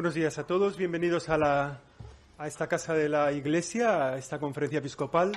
Buenos 0.00 0.14
días 0.14 0.38
a 0.38 0.46
todos, 0.46 0.78
bienvenidos 0.78 1.28
a, 1.28 1.78
esta 2.46 2.66
casa 2.68 2.94
de 2.94 3.06
la 3.06 3.32
Iglesia, 3.32 4.12
a 4.12 4.16
esta 4.16 4.38
conferencia 4.38 4.78
episcopal. 4.78 5.32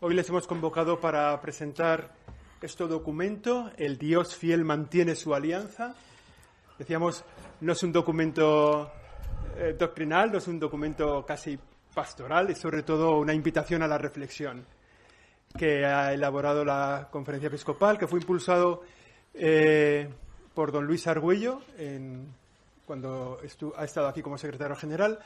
Hoy 0.00 0.14
les 0.14 0.28
hemos 0.28 0.46
convocado 0.46 1.00
para 1.00 1.40
presentar 1.40 2.12
este 2.60 2.86
documento, 2.86 3.70
El 3.78 3.96
Dios 3.96 4.36
fiel 4.36 4.66
mantiene 4.66 5.14
su 5.16 5.34
alianza. 5.34 5.94
Decíamos, 6.78 7.24
no 7.62 7.72
es 7.72 7.82
un 7.82 7.90
documento 7.90 8.92
eh, 9.56 9.74
doctrinal, 9.78 10.30
no 10.30 10.36
es 10.36 10.46
un 10.46 10.60
documento 10.60 11.24
casi 11.24 11.58
pastoral, 11.94 12.50
es 12.50 12.58
sobre 12.58 12.82
todo 12.82 13.16
una 13.16 13.32
invitación 13.32 13.82
a 13.82 13.88
la 13.88 13.96
reflexión 13.96 14.66
que 15.56 15.86
ha 15.86 16.12
elaborado 16.12 16.66
la 16.66 17.08
conferencia 17.10 17.46
episcopal, 17.46 17.96
que 17.96 18.06
fue 18.06 18.20
impulsado 18.20 18.82
eh, 19.32 20.06
por 20.52 20.70
don 20.70 20.84
Luis 20.84 21.06
Argüello 21.06 21.62
en 21.78 22.28
cuando 22.86 23.38
ha 23.76 23.84
estado 23.84 24.08
aquí 24.08 24.22
como 24.22 24.38
secretario 24.38 24.76
general 24.76 25.18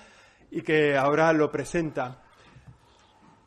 y 0.50 0.62
que 0.62 0.96
ahora 0.96 1.32
lo 1.32 1.50
presenta. 1.50 2.22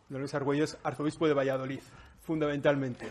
Don 0.08 0.22
Luis 0.22 0.34
Argüello 0.34 0.66
arzobispo 0.84 1.28
de 1.28 1.34
Valladolid, 1.34 1.82
fundamentalmente. 2.22 3.08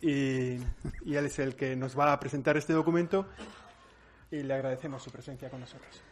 Y, 0.00 0.56
él 0.56 1.26
es 1.26 1.38
el 1.38 1.54
que 1.56 1.74
nos 1.76 1.98
va 1.98 2.12
a 2.12 2.20
presentar 2.20 2.56
este 2.56 2.72
documento 2.72 3.26
y 4.30 4.42
le 4.42 4.54
agradecemos 4.54 5.02
su 5.02 5.10
presencia 5.10 5.48
con 5.48 5.60
nosotros. 5.60 6.02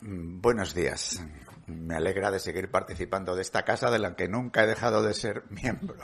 Buenos 0.00 0.74
días. 0.74 1.24
Me 1.66 1.96
alegra 1.96 2.30
de 2.30 2.38
seguir 2.38 2.70
participando 2.70 3.34
de 3.34 3.42
esta 3.42 3.64
casa 3.64 3.90
de 3.90 3.98
la 3.98 4.16
que 4.16 4.28
nunca 4.28 4.64
he 4.64 4.66
dejado 4.66 5.02
de 5.02 5.14
ser 5.14 5.44
miembro. 5.50 5.96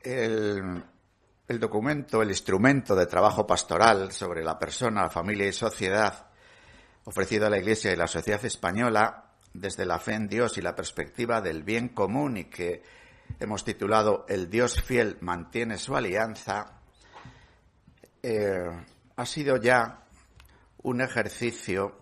El, 0.00 0.84
el 1.48 1.60
documento, 1.60 2.22
el 2.22 2.30
instrumento 2.30 2.94
de 2.96 3.06
trabajo 3.06 3.46
pastoral 3.46 4.12
sobre 4.12 4.42
la 4.42 4.58
persona, 4.58 5.02
la 5.02 5.10
familia 5.10 5.46
y 5.46 5.52
sociedad 5.52 6.26
ofrecido 7.04 7.46
a 7.46 7.50
la 7.50 7.58
Iglesia 7.58 7.92
y 7.92 7.96
la 7.96 8.08
sociedad 8.08 8.44
española 8.44 9.30
desde 9.54 9.86
la 9.86 9.98
fe 9.98 10.14
en 10.14 10.28
Dios 10.28 10.58
y 10.58 10.62
la 10.62 10.74
perspectiva 10.74 11.40
del 11.40 11.62
bien 11.62 11.90
común 11.90 12.36
y 12.36 12.44
que 12.46 12.82
hemos 13.38 13.64
titulado 13.64 14.26
El 14.28 14.50
Dios 14.50 14.82
fiel 14.82 15.16
mantiene 15.20 15.78
su 15.78 15.96
alianza, 15.96 16.80
eh, 18.22 18.68
ha 19.14 19.26
sido 19.26 19.56
ya 19.56 20.04
un 20.82 21.00
ejercicio 21.00 22.00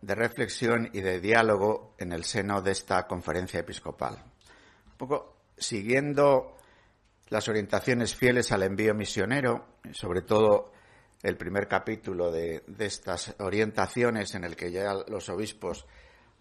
de 0.00 0.14
reflexión 0.14 0.88
y 0.92 1.02
de 1.02 1.20
diálogo 1.20 1.94
en 1.98 2.12
el 2.12 2.24
seno 2.24 2.62
de 2.62 2.72
esta 2.72 3.06
conferencia 3.06 3.60
episcopal. 3.60 4.24
Un 4.92 4.96
poco 4.96 5.36
siguiendo 5.56 6.56
las 7.30 7.48
orientaciones 7.48 8.14
fieles 8.14 8.52
al 8.52 8.64
envío 8.64 8.94
misionero, 8.94 9.78
sobre 9.92 10.22
todo 10.22 10.72
el 11.22 11.36
primer 11.36 11.68
capítulo 11.68 12.30
de, 12.32 12.64
estas 12.78 13.34
orientaciones 13.38 14.34
en 14.34 14.44
el 14.44 14.56
que 14.56 14.72
ya 14.72 14.94
los 15.06 15.28
obispos 15.28 15.86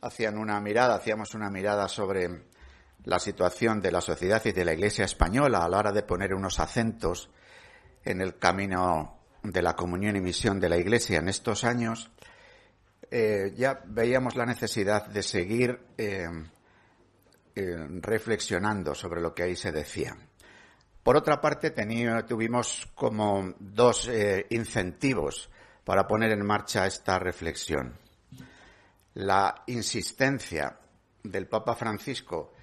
hacían 0.01 0.37
una 0.37 0.59
mirada, 0.59 0.95
hacíamos 0.95 1.35
una 1.35 1.49
mirada 1.49 1.87
sobre 1.87 2.43
la 3.03 3.19
situación 3.19 3.81
de 3.81 3.91
la 3.91 4.01
sociedad 4.01 4.41
y 4.45 4.51
de 4.51 4.65
la 4.65 4.73
Iglesia 4.73 5.05
española 5.05 5.63
a 5.63 5.69
la 5.69 5.77
hora 5.77 5.91
de 5.91 6.03
poner 6.03 6.33
unos 6.33 6.59
acentos 6.59 7.29
en 8.03 8.21
el 8.21 8.37
camino 8.37 9.19
de 9.43 9.61
la 9.61 9.75
comunión 9.75 10.15
y 10.15 10.21
misión 10.21 10.59
de 10.59 10.69
la 10.69 10.77
Iglesia 10.77 11.19
en 11.19 11.29
estos 11.29 11.63
años, 11.63 12.11
eh, 13.11 13.53
ya 13.55 13.81
veíamos 13.85 14.35
la 14.35 14.45
necesidad 14.45 15.07
de 15.07 15.23
seguir 15.23 15.79
eh, 15.97 16.27
eh, 17.55 17.87
reflexionando 18.01 18.95
sobre 18.95 19.21
lo 19.21 19.33
que 19.33 19.43
ahí 19.43 19.55
se 19.55 19.71
decía. 19.71 20.15
Por 21.03 21.15
otra 21.15 21.39
parte, 21.39 21.71
tuvimos 22.27 22.87
como 22.93 23.53
dos 23.59 24.07
eh, 24.07 24.45
incentivos 24.49 25.49
para 25.83 26.05
poner 26.05 26.31
en 26.31 26.45
marcha 26.45 26.85
esta 26.85 27.17
reflexión. 27.17 27.97
La 29.15 29.63
insistencia 29.67 30.77
del 31.23 31.47
Papa 31.47 31.75
Francisco 31.75 32.53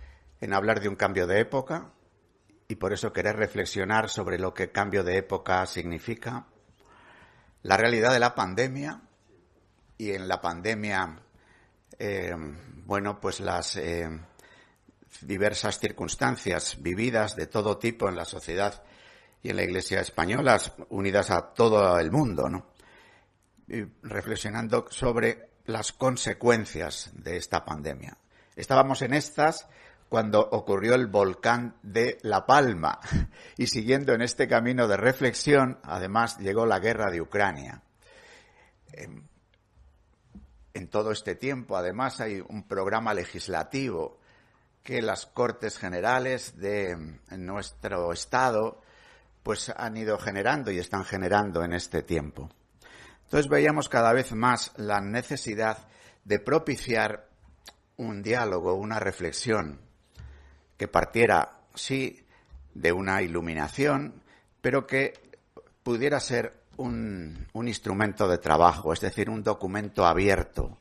en 0.40 0.52
hablar 0.52 0.80
de 0.80 0.88
un 0.88 0.96
cambio 0.96 1.26
de 1.26 1.40
época 1.40 1.92
y 2.68 2.76
por 2.76 2.92
eso 2.92 3.12
querer 3.12 3.36
reflexionar 3.36 4.08
sobre 4.08 4.38
lo 4.38 4.52
que 4.52 4.70
cambio 4.70 5.02
de 5.02 5.18
época 5.18 5.64
significa. 5.66 6.46
La 7.62 7.76
realidad 7.76 8.12
de 8.12 8.20
la 8.20 8.34
pandemia 8.34 9.00
y 9.98 10.10
en 10.12 10.28
la 10.28 10.40
pandemia, 10.40 11.20
eh, 11.98 12.34
bueno, 12.84 13.20
pues 13.20 13.40
las 13.40 13.76
eh, 13.76 14.08
diversas 15.20 15.78
circunstancias 15.78 16.76
vividas 16.80 17.36
de 17.36 17.46
todo 17.46 17.78
tipo 17.78 18.08
en 18.08 18.16
la 18.16 18.24
sociedad 18.24 18.82
y 19.42 19.50
en 19.50 19.56
la 19.56 19.62
Iglesia 19.62 20.00
española, 20.00 20.60
unidas 20.88 21.30
a 21.30 21.52
todo 21.54 21.98
el 21.98 22.10
mundo, 22.10 22.48
¿no? 22.48 22.66
Y 23.68 23.82
reflexionando 24.02 24.86
sobre 24.90 25.50
las 25.66 25.92
consecuencias 25.92 27.10
de 27.14 27.36
esta 27.36 27.64
pandemia. 27.64 28.16
Estábamos 28.54 29.02
en 29.02 29.14
estas 29.14 29.68
cuando 30.08 30.40
ocurrió 30.40 30.94
el 30.94 31.08
volcán 31.08 31.76
de 31.82 32.18
La 32.22 32.46
Palma 32.46 33.00
y 33.56 33.66
siguiendo 33.66 34.12
en 34.14 34.22
este 34.22 34.46
camino 34.46 34.86
de 34.86 34.96
reflexión, 34.96 35.78
además 35.82 36.38
llegó 36.38 36.64
la 36.64 36.78
guerra 36.78 37.10
de 37.10 37.20
Ucrania. 37.20 37.82
En 40.72 40.88
todo 40.88 41.10
este 41.10 41.34
tiempo, 41.34 41.76
además, 41.76 42.20
hay 42.20 42.42
un 42.46 42.66
programa 42.68 43.14
legislativo 43.14 44.15
que 44.86 45.02
las 45.02 45.26
Cortes 45.26 45.78
Generales 45.78 46.60
de 46.60 46.96
nuestro 47.36 48.12
Estado 48.12 48.80
pues 49.42 49.72
han 49.76 49.96
ido 49.96 50.16
generando 50.16 50.70
y 50.70 50.78
están 50.78 51.04
generando 51.04 51.64
en 51.64 51.72
este 51.72 52.04
tiempo. 52.04 52.48
Entonces 53.24 53.50
veíamos 53.50 53.88
cada 53.88 54.12
vez 54.12 54.30
más 54.32 54.72
la 54.76 55.00
necesidad 55.00 55.88
de 56.24 56.38
propiciar 56.38 57.28
un 57.96 58.22
diálogo, 58.22 58.74
una 58.74 59.00
reflexión 59.00 59.80
que 60.76 60.86
partiera, 60.86 61.62
sí, 61.74 62.24
de 62.72 62.92
una 62.92 63.22
iluminación, 63.22 64.22
pero 64.60 64.86
que 64.86 65.14
pudiera 65.82 66.20
ser 66.20 66.62
un, 66.76 67.48
un, 67.54 67.66
instrumento 67.66 68.28
de 68.28 68.38
trabajo, 68.38 68.92
es 68.92 69.00
decir, 69.00 69.30
un 69.30 69.42
documento 69.42 70.06
abierto 70.06 70.78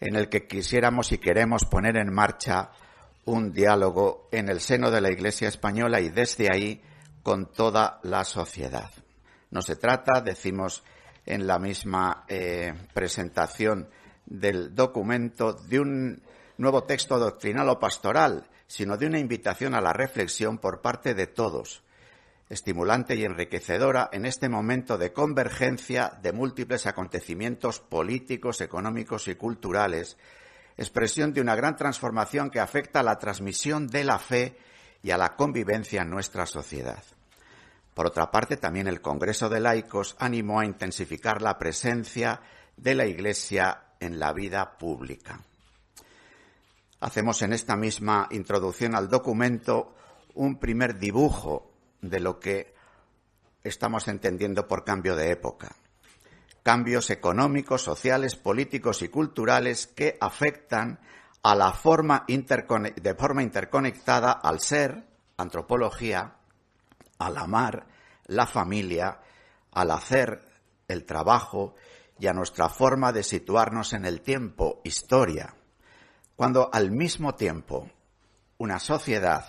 en 0.00 0.16
el 0.16 0.28
que 0.28 0.48
quisiéramos 0.48 1.12
y 1.12 1.18
queremos 1.18 1.64
poner 1.66 1.96
en 1.98 2.12
marcha 2.12 2.72
un 3.24 3.52
diálogo 3.52 4.28
en 4.32 4.48
el 4.48 4.60
seno 4.60 4.90
de 4.90 5.00
la 5.00 5.10
Iglesia 5.10 5.48
española 5.48 6.00
y 6.00 6.08
desde 6.08 6.50
ahí 6.52 6.82
con 7.22 7.52
toda 7.52 8.00
la 8.02 8.24
sociedad. 8.24 8.90
No 9.50 9.62
se 9.62 9.76
trata, 9.76 10.20
decimos 10.20 10.82
en 11.26 11.46
la 11.46 11.58
misma 11.58 12.24
eh, 12.28 12.72
presentación 12.94 13.88
del 14.24 14.74
documento, 14.74 15.52
de 15.52 15.80
un 15.80 16.22
nuevo 16.56 16.84
texto 16.84 17.18
doctrinal 17.18 17.68
o 17.68 17.78
pastoral, 17.78 18.48
sino 18.66 18.96
de 18.96 19.06
una 19.06 19.18
invitación 19.18 19.74
a 19.74 19.80
la 19.80 19.92
reflexión 19.92 20.58
por 20.58 20.80
parte 20.80 21.14
de 21.14 21.26
todos, 21.26 21.82
estimulante 22.48 23.14
y 23.14 23.24
enriquecedora 23.24 24.08
en 24.12 24.26
este 24.26 24.48
momento 24.48 24.98
de 24.98 25.12
convergencia 25.12 26.12
de 26.22 26.32
múltiples 26.32 26.86
acontecimientos 26.86 27.80
políticos, 27.80 28.60
económicos 28.60 29.28
y 29.28 29.34
culturales 29.34 30.16
expresión 30.78 31.32
de 31.34 31.40
una 31.40 31.56
gran 31.56 31.76
transformación 31.76 32.50
que 32.50 32.60
afecta 32.60 33.00
a 33.00 33.02
la 33.02 33.18
transmisión 33.18 33.88
de 33.88 34.04
la 34.04 34.18
fe 34.18 34.56
y 35.02 35.10
a 35.10 35.18
la 35.18 35.34
convivencia 35.34 36.02
en 36.02 36.10
nuestra 36.10 36.46
sociedad. 36.46 37.02
Por 37.94 38.06
otra 38.06 38.30
parte, 38.30 38.56
también 38.56 38.86
el 38.86 39.00
Congreso 39.00 39.48
de 39.48 39.58
Laicos 39.58 40.16
animó 40.20 40.60
a 40.60 40.64
intensificar 40.64 41.42
la 41.42 41.58
presencia 41.58 42.40
de 42.76 42.94
la 42.94 43.06
Iglesia 43.06 43.82
en 43.98 44.20
la 44.20 44.32
vida 44.32 44.78
pública. 44.78 45.40
Hacemos 47.00 47.42
en 47.42 47.52
esta 47.52 47.76
misma 47.76 48.28
introducción 48.30 48.94
al 48.94 49.08
documento 49.08 49.96
un 50.34 50.60
primer 50.60 50.98
dibujo 50.98 51.72
de 52.00 52.20
lo 52.20 52.38
que 52.38 52.72
estamos 53.64 54.06
entendiendo 54.06 54.68
por 54.68 54.84
cambio 54.84 55.16
de 55.16 55.32
época 55.32 55.74
cambios 56.68 57.08
económicos, 57.08 57.80
sociales, 57.80 58.36
políticos 58.36 59.00
y 59.00 59.08
culturales 59.08 59.86
que 59.86 60.18
afectan 60.20 61.00
a 61.42 61.54
la 61.54 61.72
forma 61.72 62.26
de 62.28 63.14
forma 63.14 63.42
interconectada 63.42 64.32
al 64.32 64.60
ser, 64.60 65.08
antropología, 65.38 66.36
al 67.18 67.38
amar, 67.38 67.86
la 68.26 68.46
familia, 68.46 69.18
al 69.72 69.90
hacer, 69.92 70.42
el 70.88 71.06
trabajo 71.06 71.74
y 72.18 72.26
a 72.26 72.34
nuestra 72.34 72.68
forma 72.68 73.12
de 73.12 73.22
situarnos 73.22 73.94
en 73.94 74.04
el 74.04 74.20
tiempo, 74.20 74.82
historia. 74.84 75.54
Cuando 76.36 76.68
al 76.70 76.90
mismo 76.90 77.34
tiempo 77.34 77.90
una 78.58 78.78
sociedad 78.78 79.46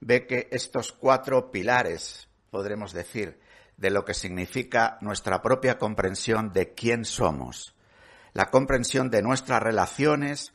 ve 0.00 0.26
que 0.26 0.48
estos 0.50 0.90
cuatro 0.90 1.52
pilares, 1.52 2.26
podremos 2.50 2.92
decir, 2.92 3.38
de 3.76 3.90
lo 3.90 4.04
que 4.04 4.14
significa 4.14 4.98
nuestra 5.00 5.42
propia 5.42 5.78
comprensión 5.78 6.52
de 6.52 6.74
quién 6.74 7.04
somos, 7.04 7.74
la 8.32 8.50
comprensión 8.50 9.10
de 9.10 9.22
nuestras 9.22 9.62
relaciones, 9.62 10.52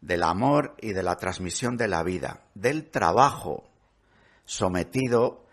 del 0.00 0.22
amor 0.22 0.74
y 0.80 0.92
de 0.92 1.02
la 1.02 1.16
transmisión 1.16 1.76
de 1.76 1.88
la 1.88 2.02
vida, 2.02 2.42
del 2.54 2.90
trabajo 2.90 3.64
sometido 4.44 5.44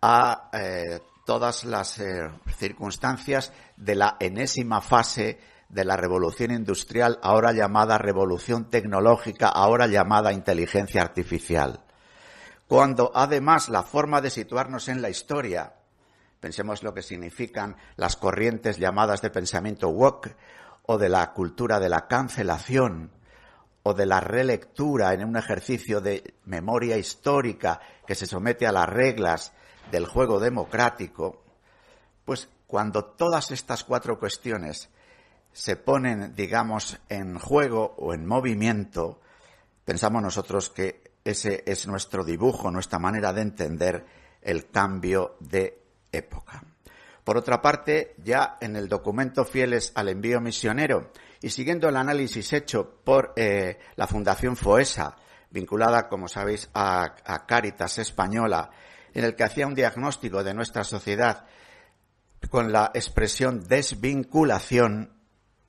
a 0.00 0.50
eh, 0.52 1.00
todas 1.24 1.64
las 1.64 1.98
eh, 2.00 2.28
circunstancias 2.56 3.52
de 3.76 3.94
la 3.94 4.16
enésima 4.18 4.80
fase 4.80 5.38
de 5.68 5.84
la 5.84 5.96
revolución 5.96 6.50
industrial, 6.50 7.18
ahora 7.22 7.52
llamada 7.52 7.96
revolución 7.96 8.68
tecnológica, 8.68 9.48
ahora 9.48 9.86
llamada 9.86 10.32
inteligencia 10.32 11.00
artificial. 11.00 11.80
Cuando 12.68 13.10
además 13.14 13.68
la 13.68 13.82
forma 13.82 14.20
de 14.20 14.30
situarnos 14.30 14.88
en 14.88 15.00
la 15.00 15.08
historia, 15.08 15.74
pensemos 16.42 16.82
lo 16.82 16.92
que 16.92 17.02
significan 17.02 17.76
las 17.94 18.16
corrientes 18.16 18.76
llamadas 18.76 19.22
de 19.22 19.30
pensamiento 19.30 19.90
woke 19.90 20.34
o 20.86 20.98
de 20.98 21.08
la 21.08 21.32
cultura 21.32 21.78
de 21.78 21.88
la 21.88 22.08
cancelación 22.08 23.12
o 23.84 23.94
de 23.94 24.06
la 24.06 24.18
relectura 24.18 25.14
en 25.14 25.24
un 25.24 25.36
ejercicio 25.36 26.00
de 26.00 26.34
memoria 26.44 26.98
histórica 26.98 27.78
que 28.04 28.16
se 28.16 28.26
somete 28.26 28.66
a 28.66 28.72
las 28.72 28.88
reglas 28.88 29.52
del 29.92 30.04
juego 30.04 30.40
democrático, 30.40 31.44
pues 32.24 32.48
cuando 32.66 33.04
todas 33.04 33.52
estas 33.52 33.84
cuatro 33.84 34.18
cuestiones 34.18 34.90
se 35.52 35.76
ponen, 35.76 36.34
digamos, 36.34 36.98
en 37.08 37.38
juego 37.38 37.94
o 37.98 38.14
en 38.14 38.26
movimiento, 38.26 39.20
pensamos 39.84 40.20
nosotros 40.20 40.70
que 40.70 41.12
ese 41.22 41.62
es 41.66 41.86
nuestro 41.86 42.24
dibujo, 42.24 42.72
nuestra 42.72 42.98
manera 42.98 43.32
de 43.32 43.42
entender 43.42 44.06
el 44.40 44.70
cambio 44.70 45.36
de 45.38 45.81
época. 46.12 46.62
Por 47.24 47.36
otra 47.36 47.62
parte, 47.62 48.14
ya 48.22 48.58
en 48.60 48.76
el 48.76 48.88
documento 48.88 49.44
Fieles 49.44 49.92
al 49.94 50.08
Envío 50.08 50.40
Misionero 50.40 51.12
y 51.40 51.50
siguiendo 51.50 51.88
el 51.88 51.96
análisis 51.96 52.52
hecho 52.52 53.00
por 53.04 53.32
eh, 53.36 53.78
la 53.96 54.06
Fundación 54.06 54.56
FOESA, 54.56 55.16
vinculada, 55.50 56.08
como 56.08 56.28
sabéis, 56.28 56.68
a, 56.74 57.14
a 57.24 57.46
Cáritas 57.46 57.98
Española, 57.98 58.70
en 59.14 59.24
el 59.24 59.34
que 59.34 59.44
hacía 59.44 59.66
un 59.66 59.74
diagnóstico 59.74 60.42
de 60.42 60.54
nuestra 60.54 60.84
sociedad 60.84 61.46
con 62.50 62.72
la 62.72 62.90
expresión 62.94 63.62
desvinculación, 63.66 65.12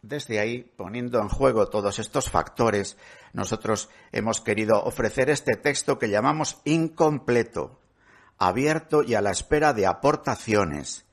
desde 0.01 0.39
ahí, 0.39 0.63
poniendo 0.75 1.19
en 1.21 1.29
juego 1.29 1.69
todos 1.69 1.99
estos 1.99 2.29
factores, 2.29 2.97
nosotros 3.31 3.89
hemos 4.11 4.41
querido 4.41 4.83
ofrecer 4.83 5.29
este 5.29 5.55
texto 5.55 5.97
que 5.97 6.09
llamamos 6.09 6.59
incompleto, 6.65 7.79
abierto 8.37 9.03
y 9.03 9.15
a 9.15 9.21
la 9.21 9.31
espera 9.31 9.73
de 9.73 9.85
aportaciones, 9.85 11.05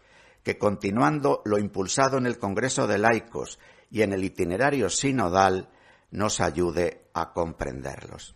que 0.43 0.59
continuando 0.59 1.43
lo 1.45 1.59
impulsado 1.59 2.19
en 2.19 2.27
el 2.27 2.39
Congreso 2.39 2.87
de 2.87 2.99
Laicos 2.99 3.59
y 3.91 4.03
en 4.03 4.13
el 4.13 4.25
itinerario 4.25 4.89
sinodal, 4.89 5.69
nos 6.11 6.41
ayude 6.41 7.05
a 7.15 7.33
comprenderlos. 7.33 8.35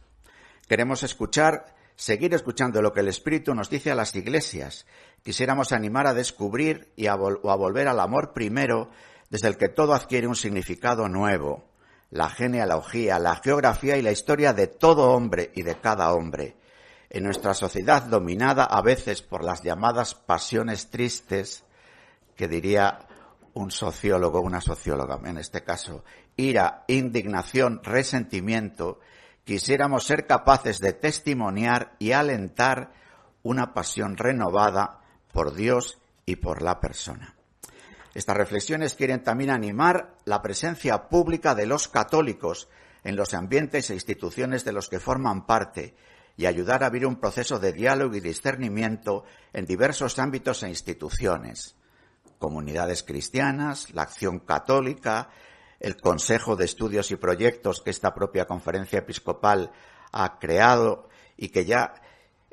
Queremos 0.69 1.03
escuchar, 1.03 1.75
seguir 1.97 2.35
escuchando 2.35 2.83
lo 2.83 2.93
que 2.93 3.01
el 3.01 3.09
Espíritu 3.09 3.55
nos 3.55 3.71
dice 3.71 3.91
a 3.91 3.95
las 3.95 4.15
iglesias. 4.15 4.87
Quisiéramos 5.23 5.73
animar 5.73 6.07
a 6.07 6.15
descubrir 6.15 6.93
y 6.97 7.07
a, 7.07 7.13
a 7.13 7.17
volver 7.17 7.89
al 7.89 8.01
amor 8.01 8.33
primero 8.33 8.91
desde 9.31 9.49
el 9.49 9.57
que 9.57 9.69
todo 9.69 9.95
adquiere 9.95 10.29
un 10.29 10.37
significado 10.37 11.09
nuevo, 11.09 11.65
la 12.11 12.31
genealogía, 12.31 13.19
la 13.19 13.37
geografía 13.37 13.97
y 13.97 14.03
la 14.03 14.13
historia 14.13 14.53
de 14.53 14.69
todo 14.69 15.11
hombre 15.11 15.51
y 15.55 15.63
de 15.63 15.81
cada 15.81 16.13
hombre. 16.13 16.57
En 17.15 17.23
nuestra 17.23 17.55
sociedad 17.55 18.03
dominada 18.03 18.65
a 18.65 18.83
veces 18.83 19.23
por 19.23 19.45
las 19.45 19.63
llamadas 19.63 20.17
pasiones 20.17 20.91
tristes, 20.91 21.63
que 22.35 22.49
diría 22.49 23.07
un 23.53 23.71
sociólogo, 23.71 24.41
una 24.41 24.61
socióloga 24.61 25.21
en 25.25 25.39
este 25.39 25.63
caso, 25.63 26.03
ira, 26.37 26.83
indignación, 26.89 27.81
resentimiento, 27.85 28.99
quisiéramos 29.45 30.03
ser 30.03 30.27
capaces 30.27 30.81
de 30.81 30.93
testimoniar 30.93 31.95
y 32.01 32.11
alentar 32.11 32.91
una 33.45 33.75
pasión 33.75 34.17
renovada 34.17 34.99
por 35.33 35.55
Dios 35.55 36.01
y 36.27 36.35
por 36.35 36.63
la 36.63 36.81
persona. 36.81 37.37
Estas 38.13 38.37
reflexiones 38.37 38.97
quieren 38.97 39.23
también 39.23 39.51
animar 39.51 40.17
la 40.25 40.43
presencia 40.43 41.09
pública 41.09 41.55
de 41.55 41.67
los 41.67 41.87
católicos 41.87 42.69
en 43.05 43.15
los 43.15 43.35
ambientes 43.35 43.89
e 43.91 43.95
instituciones 43.95 44.65
de 44.65 44.73
los 44.73 44.89
que 44.89 44.99
forman 44.99 45.47
parte 45.47 45.95
y 46.37 46.47
ayudar 46.47 46.83
a 46.83 46.87
abrir 46.87 47.07
un 47.07 47.17
proceso 47.17 47.59
de 47.59 47.73
diálogo 47.73 48.15
y 48.17 48.21
discernimiento 48.21 49.25
en 49.53 49.67
diversos 49.67 50.19
ámbitos 50.19 50.63
e 50.63 50.69
instituciones. 50.69 51.77
Comunidades 52.39 53.03
cristianas, 53.03 53.93
la 53.95 54.03
acción 54.03 54.41
católica, 54.41 55.31
el 55.81 55.97
Consejo 55.97 56.57
de 56.57 56.65
Estudios 56.65 57.11
y 57.11 57.17
Proyectos 57.17 57.83
que 57.83 57.91
esta 57.91 58.15
propia 58.15 58.47
conferencia 58.47 58.99
episcopal 58.99 59.71
ha 60.13 60.39
creado 60.39 61.09
y 61.37 61.49
que 61.49 61.65
ya 61.65 61.95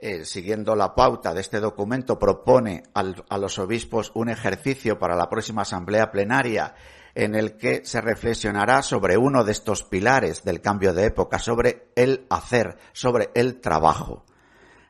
eh, 0.01 0.25
siguiendo 0.25 0.75
la 0.75 0.95
pauta 0.95 1.31
de 1.33 1.41
este 1.41 1.59
documento, 1.59 2.17
propone 2.17 2.83
a 2.93 3.37
los 3.37 3.59
obispos 3.59 4.11
un 4.15 4.29
ejercicio 4.29 4.97
para 4.97 5.15
la 5.15 5.29
próxima 5.29 5.61
asamblea 5.61 6.11
plenaria 6.11 6.73
en 7.13 7.35
el 7.35 7.55
que 7.55 7.85
se 7.85 8.01
reflexionará 8.01 8.81
sobre 8.81 9.17
uno 9.17 9.43
de 9.43 9.51
estos 9.51 9.83
pilares 9.83 10.43
del 10.43 10.59
cambio 10.59 10.93
de 10.93 11.05
época, 11.05 11.37
sobre 11.37 11.91
el 11.95 12.25
hacer, 12.31 12.77
sobre 12.93 13.29
el 13.35 13.61
trabajo. 13.61 14.25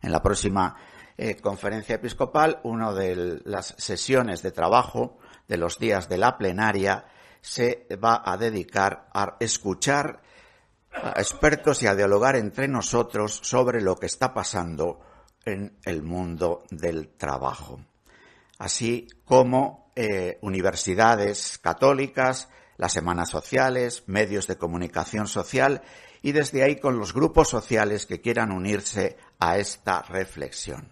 En 0.01 0.13
la 0.13 0.21
próxima 0.21 0.77
eh, 1.17 1.35
conferencia 1.35 1.95
episcopal, 1.95 2.61
una 2.63 2.93
de 2.93 3.41
las 3.43 3.75
sesiones 3.77 4.41
de 4.41 4.51
trabajo 4.51 5.17
de 5.47 5.57
los 5.57 5.77
días 5.77 6.07
de 6.07 6.19
la 6.19 6.37
plenaria 6.37 7.05
se 7.41 7.85
va 8.01 8.21
a 8.23 8.37
dedicar 8.37 9.09
a 9.13 9.35
escuchar 9.39 10.21
a 10.93 11.19
expertos 11.19 11.81
y 11.83 11.88
a 11.88 11.95
dialogar 11.95 12.35
entre 12.35 12.67
nosotros 12.67 13.39
sobre 13.43 13.81
lo 13.81 13.95
que 13.97 14.05
está 14.05 14.33
pasando 14.33 14.99
en 15.45 15.77
el 15.85 16.03
mundo 16.03 16.63
del 16.69 17.09
trabajo, 17.09 17.79
así 18.59 19.07
como 19.25 19.91
eh, 19.95 20.38
universidades 20.41 21.57
católicas, 21.57 22.49
las 22.77 22.93
semanas 22.93 23.29
sociales, 23.29 24.03
medios 24.07 24.47
de 24.47 24.57
comunicación 24.57 25.27
social 25.27 25.81
y 26.21 26.31
desde 26.31 26.63
ahí 26.63 26.77
con 26.77 26.97
los 26.97 27.13
grupos 27.13 27.49
sociales 27.49 28.05
que 28.05 28.21
quieran 28.21 28.51
unirse 28.51 29.17
a 29.39 29.57
esta 29.57 30.01
reflexión. 30.03 30.89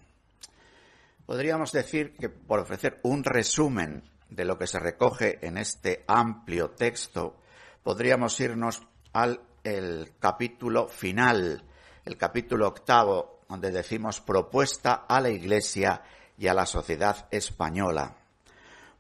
Podríamos 1.25 1.72
decir 1.72 2.16
que 2.16 2.30
por 2.30 2.60
ofrecer 2.60 3.00
un 3.04 3.24
resumen 3.24 4.04
de 4.30 4.45
lo 4.45 4.57
que 4.57 4.68
se 4.68 4.80
recoge 4.80 5.45
en 5.45 5.57
este 5.57 6.04
amplio 6.07 6.72
texto, 6.72 7.38
podríamos 7.84 8.40
irnos 8.40 8.84
al 9.13 9.42
el 9.77 10.13
capítulo 10.19 10.88
final, 10.88 11.63
el 12.06 12.18
capítulo 12.18 12.68
octavo, 12.68 13.42
donde 13.48 13.71
decimos 13.71 14.21
propuesta 14.21 15.06
a 15.07 15.19
la 15.21 15.30
Iglesia 15.30 16.02
y 16.38 16.47
a 16.47 16.54
la 16.54 16.66
sociedad 16.66 17.28
española. 17.31 18.16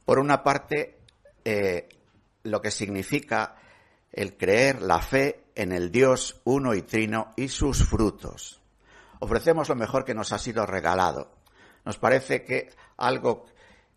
Por 0.05 0.19
una 0.19 0.43
parte, 0.43 0.99
eh, 1.45 1.87
lo 2.43 2.61
que 2.61 2.71
significa 2.71 3.55
el 4.11 4.37
creer 4.37 4.81
la 4.81 5.01
fe 5.01 5.45
en 5.55 5.71
el 5.71 5.91
Dios 5.91 6.41
uno 6.45 6.73
y 6.73 6.81
trino 6.81 7.33
y 7.35 7.49
sus 7.49 7.87
frutos. 7.87 8.59
Ofrecemos 9.19 9.69
lo 9.69 9.75
mejor 9.75 10.05
que 10.05 10.15
nos 10.15 10.31
ha 10.31 10.39
sido 10.39 10.65
regalado. 10.65 11.31
Nos 11.85 11.97
parece 11.97 12.43
que 12.43 12.71
algo, 12.97 13.45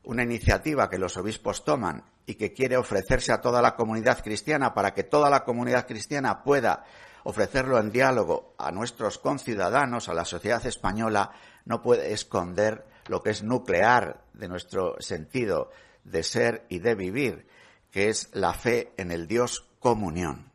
una 0.04 0.22
iniciativa 0.22 0.90
que 0.90 0.98
los 0.98 1.16
obispos 1.16 1.64
toman 1.64 2.04
y 2.26 2.34
que 2.34 2.52
quiere 2.52 2.76
ofrecerse 2.76 3.32
a 3.32 3.40
toda 3.40 3.62
la 3.62 3.74
comunidad 3.74 4.22
cristiana 4.22 4.74
para 4.74 4.94
que 4.94 5.02
toda 5.02 5.28
la 5.30 5.44
comunidad 5.44 5.86
cristiana 5.86 6.42
pueda 6.42 6.84
ofrecerlo 7.24 7.78
en 7.78 7.90
diálogo 7.90 8.54
a 8.58 8.70
nuestros 8.70 9.18
conciudadanos, 9.18 10.08
a 10.08 10.14
la 10.14 10.24
sociedad 10.24 10.64
española, 10.66 11.32
no 11.64 11.82
puede 11.82 12.12
esconder 12.12 12.84
lo 13.06 13.22
que 13.22 13.30
es 13.30 13.42
nuclear 13.42 14.24
de 14.32 14.48
nuestro 14.48 15.00
sentido 15.00 15.70
de 16.04 16.22
ser 16.22 16.66
y 16.68 16.78
de 16.78 16.94
vivir, 16.94 17.46
que 17.90 18.08
es 18.08 18.30
la 18.32 18.54
fe 18.54 18.92
en 18.96 19.10
el 19.10 19.26
Dios 19.26 19.68
comunión. 19.78 20.50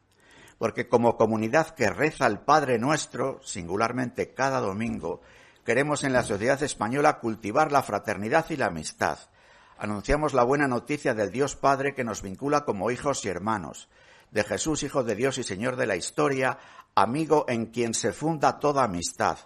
Porque 0.58 0.88
como 0.88 1.18
comunidad 1.18 1.70
que 1.76 1.90
reza 1.90 2.26
el 2.26 2.40
Padre 2.40 2.80
nuestro, 2.80 3.40
singularmente 3.44 4.34
cada 4.34 4.60
domingo, 4.60 5.22
queremos 5.64 6.04
en 6.04 6.14
la 6.14 6.24
sociedad 6.24 6.62
española 6.64 7.20
cultivar 7.20 7.72
la 7.72 7.84
fraternidad 7.84 8.50
y 8.50 8.56
la 8.56 8.68
amistad, 8.68 9.20
anunciamos 9.78 10.34
la 10.34 10.44
buena 10.44 10.68
noticia 10.68 11.14
del 11.14 11.32
Dios 11.32 11.56
Padre 11.56 11.94
que 11.94 12.04
nos 12.04 12.22
vincula 12.22 12.66
como 12.66 12.92
hijos 12.92 13.24
y 13.26 13.30
hermanos, 13.30 13.90
de 14.32 14.44
Jesús, 14.44 14.84
Hijo 14.84 15.04
de 15.04 15.16
Dios 15.16 15.38
y 15.38 15.44
Señor 15.44 15.76
de 15.76 15.88
la 15.88 15.96
historia, 15.96 16.58
amigo 16.96 17.46
en 17.48 17.68
quien 17.68 17.94
se 17.94 18.12
funda 18.12 18.60
toda 18.60 18.84
amistad, 18.84 19.38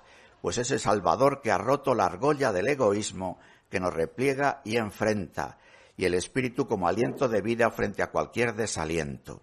pues 0.41 0.57
ese 0.57 0.79
Salvador 0.79 1.41
que 1.41 1.51
ha 1.51 1.57
roto 1.57 1.93
la 1.93 2.05
argolla 2.05 2.51
del 2.51 2.67
egoísmo, 2.67 3.39
que 3.69 3.79
nos 3.79 3.93
repliega 3.93 4.61
y 4.65 4.77
enfrenta, 4.77 5.59
y 5.97 6.05
el 6.05 6.13
Espíritu 6.13 6.67
como 6.67 6.87
aliento 6.87 7.29
de 7.29 7.41
vida 7.41 7.69
frente 7.69 8.01
a 8.01 8.11
cualquier 8.11 8.55
desaliento. 8.55 9.41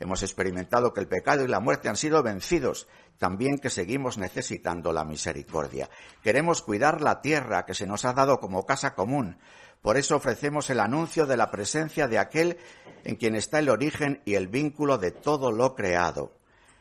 Hemos 0.00 0.22
experimentado 0.22 0.92
que 0.92 1.00
el 1.00 1.06
pecado 1.06 1.44
y 1.44 1.48
la 1.48 1.60
muerte 1.60 1.88
han 1.88 1.96
sido 1.96 2.22
vencidos, 2.24 2.88
también 3.18 3.58
que 3.58 3.70
seguimos 3.70 4.18
necesitando 4.18 4.92
la 4.92 5.04
misericordia. 5.04 5.88
Queremos 6.24 6.62
cuidar 6.62 7.02
la 7.02 7.20
tierra 7.20 7.64
que 7.64 7.74
se 7.74 7.86
nos 7.86 8.04
ha 8.04 8.12
dado 8.12 8.40
como 8.40 8.66
casa 8.66 8.94
común, 8.96 9.38
por 9.82 9.96
eso 9.96 10.16
ofrecemos 10.16 10.70
el 10.70 10.78
anuncio 10.78 11.26
de 11.26 11.36
la 11.36 11.50
presencia 11.50 12.06
de 12.06 12.18
aquel 12.18 12.56
en 13.04 13.16
quien 13.16 13.34
está 13.34 13.58
el 13.58 13.68
origen 13.68 14.22
y 14.24 14.34
el 14.34 14.46
vínculo 14.46 14.96
de 14.96 15.10
todo 15.10 15.50
lo 15.50 15.74
creado. 15.74 16.38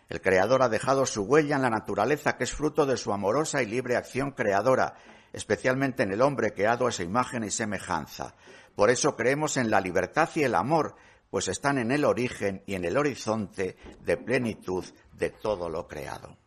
El 0.07 0.21
Creador 0.21 0.61
ha 0.61 0.69
dejado 0.69 1.07
su 1.07 1.23
huella 1.23 1.55
en 1.55 1.63
la 1.63 1.69
naturaleza, 1.69 2.37
que 2.37 2.43
es 2.43 2.53
fruto 2.53 2.85
de 2.85 2.97
su 2.97 3.11
amorosa 3.11 3.63
y 3.63 3.65
libre 3.65 3.95
acción 3.95 4.31
creadora, 4.31 4.95
especialmente 5.33 6.03
en 6.03 6.11
el 6.11 6.21
hombre 6.21 6.53
creado 6.53 6.85
a 6.85 6.89
esa 6.89 7.03
imagen 7.03 7.43
y 7.43 7.49
semejanza. 7.49 8.35
Por 8.75 8.91
eso 8.91 9.15
creemos 9.15 9.57
en 9.57 9.71
la 9.71 9.81
libertad 9.81 10.29
y 10.35 10.43
el 10.43 10.53
amor, 10.53 10.95
pues 11.31 11.47
están 11.47 11.79
en 11.79 11.91
el 11.91 12.05
origen 12.05 12.61
y 12.67 12.75
en 12.75 12.85
el 12.85 12.97
horizonte 12.97 13.77
de 14.01 14.17
plenitud 14.17 14.85
de 15.13 15.31
todo 15.31 15.69
lo 15.69 15.87
creado. 15.87 16.37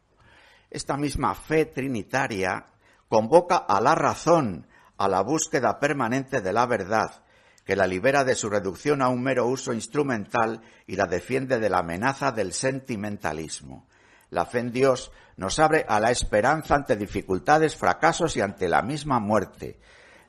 Esta 0.70 0.96
misma 0.96 1.34
fe 1.34 1.66
trinitaria 1.66 2.66
convoca 3.08 3.56
a 3.56 3.80
la 3.80 3.94
razón 3.94 4.66
a 4.96 5.08
la 5.08 5.22
búsqueda 5.22 5.78
permanente 5.78 6.40
de 6.40 6.52
la 6.52 6.66
verdad, 6.66 7.22
que 7.64 7.76
la 7.76 7.86
libera 7.86 8.24
de 8.24 8.34
su 8.34 8.50
reducción 8.50 9.02
a 9.02 9.08
un 9.08 9.22
mero 9.22 9.46
uso 9.46 9.72
instrumental 9.72 10.60
y 10.86 10.96
la 10.96 11.06
defiende 11.06 11.58
de 11.58 11.70
la 11.70 11.78
amenaza 11.78 12.30
del 12.30 12.52
sentimentalismo. 12.52 13.86
La 14.30 14.46
fe 14.46 14.58
en 14.58 14.72
Dios 14.72 15.12
nos 15.36 15.58
abre 15.58 15.86
a 15.88 16.00
la 16.00 16.10
esperanza 16.10 16.74
ante 16.74 16.96
dificultades, 16.96 17.76
fracasos 17.76 18.36
y 18.36 18.40
ante 18.40 18.68
la 18.68 18.82
misma 18.82 19.18
muerte. 19.20 19.78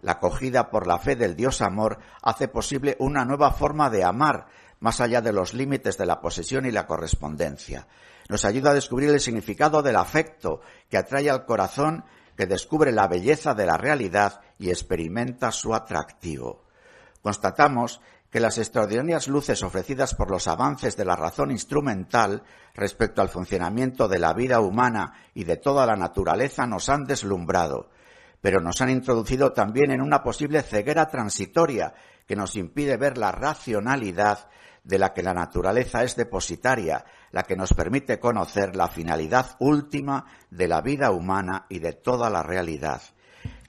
La 0.02 0.14
acogida 0.14 0.70
por 0.70 0.88
la 0.88 1.00
fe 1.00 1.16
del 1.16 1.36
Dios 1.36 1.62
amor 1.62 2.00
hace 2.22 2.48
posible 2.48 2.96
una 3.00 3.26
nueva 3.26 3.52
forma 3.52 3.90
de 3.90 4.04
amar, 4.04 4.48
más 4.80 5.02
allá 5.02 5.22
de 5.22 5.34
los 5.34 5.54
límites 5.54 5.98
de 5.98 6.06
la 6.06 6.22
posesión 6.22 6.66
y 6.66 6.72
la 6.72 6.86
correspondencia. 6.86 7.88
Nos 8.30 8.46
ayuda 8.46 8.72
a 8.72 8.76
descubrir 8.76 9.10
el 9.10 9.20
significado 9.20 9.82
del 9.82 9.96
afecto 9.96 10.62
que 10.90 10.98
atrae 10.98 11.30
al 11.30 11.46
corazón, 11.46 12.06
que 12.36 12.48
descubre 12.48 12.92
la 12.92 13.08
belleza 13.08 13.54
de 13.54 13.66
la 13.66 13.78
realidad 13.78 14.42
y 14.60 14.70
experimenta 14.70 15.52
su 15.52 15.74
atractivo. 15.74 16.64
Constatamos 17.22 18.02
que 18.30 18.40
las 18.40 18.58
extraordinarias 18.58 19.28
luces 19.28 19.64
ofrecidas 19.64 20.14
por 20.14 20.30
los 20.30 20.48
avances 20.48 20.98
de 20.98 21.06
la 21.06 21.16
razón 21.16 21.52
instrumental 21.52 22.44
respecto 22.74 23.22
al 23.22 23.30
funcionamiento 23.30 24.08
de 24.10 24.20
la 24.20 24.34
vida 24.34 24.60
humana 24.60 25.14
y 25.34 25.46
de 25.46 25.56
toda 25.56 25.86
la 25.86 25.96
naturaleza 25.96 26.68
nos 26.68 26.90
han 26.90 27.06
deslumbrado, 27.06 27.90
pero 28.42 28.60
nos 28.60 28.82
han 28.82 28.90
introducido 28.90 29.54
también 29.54 29.92
en 29.92 30.02
una 30.02 30.22
posible 30.22 30.62
ceguera 30.64 31.08
transitoria 31.08 31.94
que 32.28 32.36
nos 32.36 32.58
impide 32.58 32.98
ver 32.98 33.18
la 33.18 33.32
racionalidad 33.32 34.50
de 34.86 35.00
la 35.00 35.14
que 35.14 35.24
la 35.24 35.34
naturaleza 35.34 36.04
es 36.04 36.16
depositaria, 36.16 37.04
la 37.32 37.44
que 37.44 37.58
nos 37.58 37.74
permite 37.74 38.20
conocer 38.20 38.76
la 38.76 38.88
finalidad 38.88 39.58
última 39.60 40.26
de 40.50 40.68
la 40.68 40.82
vida 40.82 41.12
humana 41.12 41.66
y 41.70 41.80
de 41.80 41.94
toda 41.94 42.30
la 42.30 42.44
realidad. 42.44 43.02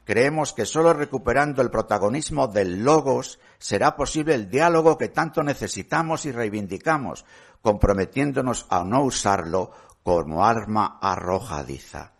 Creemos 0.05 0.53
que 0.53 0.67
sólo 0.67 0.93
recuperando 0.93 1.63
el 1.63 1.71
protagonismo 1.71 2.47
del 2.47 2.85
logos 2.85 3.41
será 3.59 3.97
posible 3.97 4.35
el 4.35 4.49
diálogo 4.49 4.97
que 4.97 5.09
tanto 5.09 5.43
necesitamos 5.43 6.27
y 6.27 6.33
reivindicamos, 6.33 7.25
comprometiéndonos 7.61 8.67
a 8.71 8.85
no 8.85 9.03
usarlo 9.03 9.73
como 10.05 10.45
arma 10.45 10.99
arrojadiza. 11.03 12.13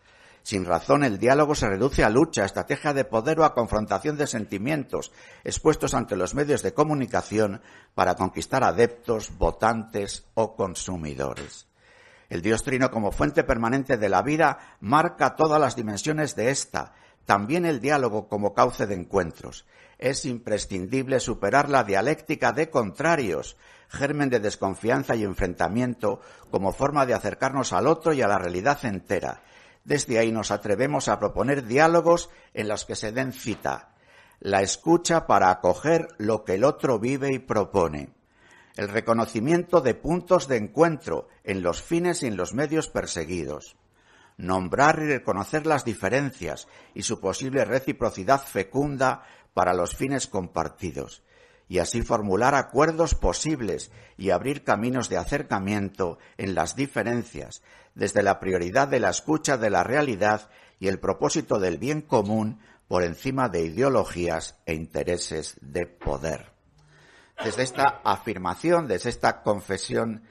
Sin 0.47 0.65
razón, 0.65 1.03
el 1.03 1.19
diálogo 1.19 1.57
se 1.57 1.69
reduce 1.69 2.05
a 2.05 2.09
lucha, 2.09 2.43
a 2.43 2.47
estrategia 2.47 2.95
de 2.95 3.05
poder 3.05 3.41
o 3.41 3.45
a 3.45 3.53
confrontación 3.53 4.17
de 4.17 4.29
sentimientos 4.29 5.11
expuestos 5.43 5.93
ante 5.93 6.15
los 6.15 6.37
medios 6.37 6.63
de 6.63 6.73
comunicación 6.73 7.63
para 7.97 8.15
conquistar 8.15 8.63
adeptos, 8.63 9.37
votantes 9.39 10.25
o 10.35 10.55
consumidores. 10.55 11.67
El 12.29 12.43
Dios 12.43 12.63
Trino 12.63 12.93
como 12.93 13.11
fuente 13.11 13.43
permanente 13.43 13.97
de 13.97 14.09
la 14.09 14.23
vida 14.23 14.77
marca 14.79 15.35
todas 15.35 15.61
las 15.61 15.75
dimensiones 15.75 16.37
de 16.37 16.51
ésta, 16.51 16.95
también 17.25 17.67
el 17.67 17.81
diálogo 17.81 18.29
como 18.29 18.55
cauce 18.55 18.87
de 18.87 18.95
encuentros. 18.95 19.67
Es 19.99 20.25
imprescindible 20.27 21.19
superar 21.19 21.69
la 21.69 21.83
dialéctica 21.83 22.53
de 22.53 22.71
contrarios, 22.71 23.57
germen 23.89 24.31
de 24.31 24.39
desconfianza 24.39 25.17
y 25.17 25.25
enfrentamiento, 25.25 26.21
como 26.53 26.71
forma 26.73 27.05
de 27.05 27.15
acercarnos 27.15 27.73
al 27.73 27.89
otro 27.89 28.13
y 28.13 28.23
a 28.23 28.29
la 28.29 28.39
realidad 28.39 28.85
entera. 28.85 29.43
Desde 29.87 30.19
ahí 30.19 30.33
nos 30.33 30.51
atrevemos 30.51 31.07
a 31.07 31.21
proponer 31.21 31.65
diálogos 31.65 32.29
en 32.55 32.67
los 32.67 32.85
que 32.85 32.97
se 32.97 33.13
den 33.13 33.33
cita, 33.33 33.95
la 34.41 34.61
escucha 34.61 35.29
para 35.29 35.49
acoger 35.49 36.09
lo 36.19 36.45
que 36.45 36.55
el 36.55 36.65
otro 36.65 36.99
vive 36.99 37.33
y 37.33 37.39
propone, 37.39 38.11
el 38.75 38.89
reconocimiento 38.89 39.81
de 39.81 39.95
puntos 39.95 40.49
de 40.49 40.57
encuentro 40.57 41.29
en 41.45 41.63
los 41.63 41.83
fines 41.83 42.25
y 42.25 42.27
en 42.27 42.37
los 42.37 42.53
medios 42.53 42.89
perseguidos, 42.89 43.77
nombrar 44.37 44.99
y 44.99 45.07
reconocer 45.07 45.67
las 45.67 45.85
diferencias 45.85 46.67
y 46.93 47.05
su 47.05 47.21
posible 47.21 47.65
reciprocidad 47.65 48.43
fecunda 48.43 49.23
para 49.55 49.73
los 49.73 49.95
fines 49.95 50.27
compartidos, 50.27 51.23
y 51.69 51.79
así 51.79 52.03
formular 52.03 52.55
acuerdos 52.55 53.15
posibles 53.15 53.91
y 54.17 54.31
abrir 54.31 54.65
caminos 54.65 55.09
de 55.09 55.17
acercamiento 55.17 56.19
en 56.37 56.55
las 56.55 56.77
diferencias, 56.77 57.63
desde 57.95 58.23
la 58.23 58.39
prioridad 58.39 58.89
de 58.89 59.01
la 59.01 59.11
escucha 59.11 59.57
de 59.57 59.71
la 59.71 59.83
realidad 59.83 60.49
y 60.79 60.89
el 60.89 61.01
propósito 61.01 61.59
del 61.59 61.79
bien 61.79 62.03
común 62.03 62.61
por 62.89 63.03
encima 63.03 63.49
de 63.49 63.65
ideologías 63.65 64.57
e 64.67 64.75
intereses 64.75 65.57
de 65.61 65.87
poder. 65.87 66.53
Desde 67.43 67.65
esta 67.65 68.01
afirmación, 68.05 68.87
desde 68.87 69.11
esta 69.11 69.43
confesión 69.43 70.23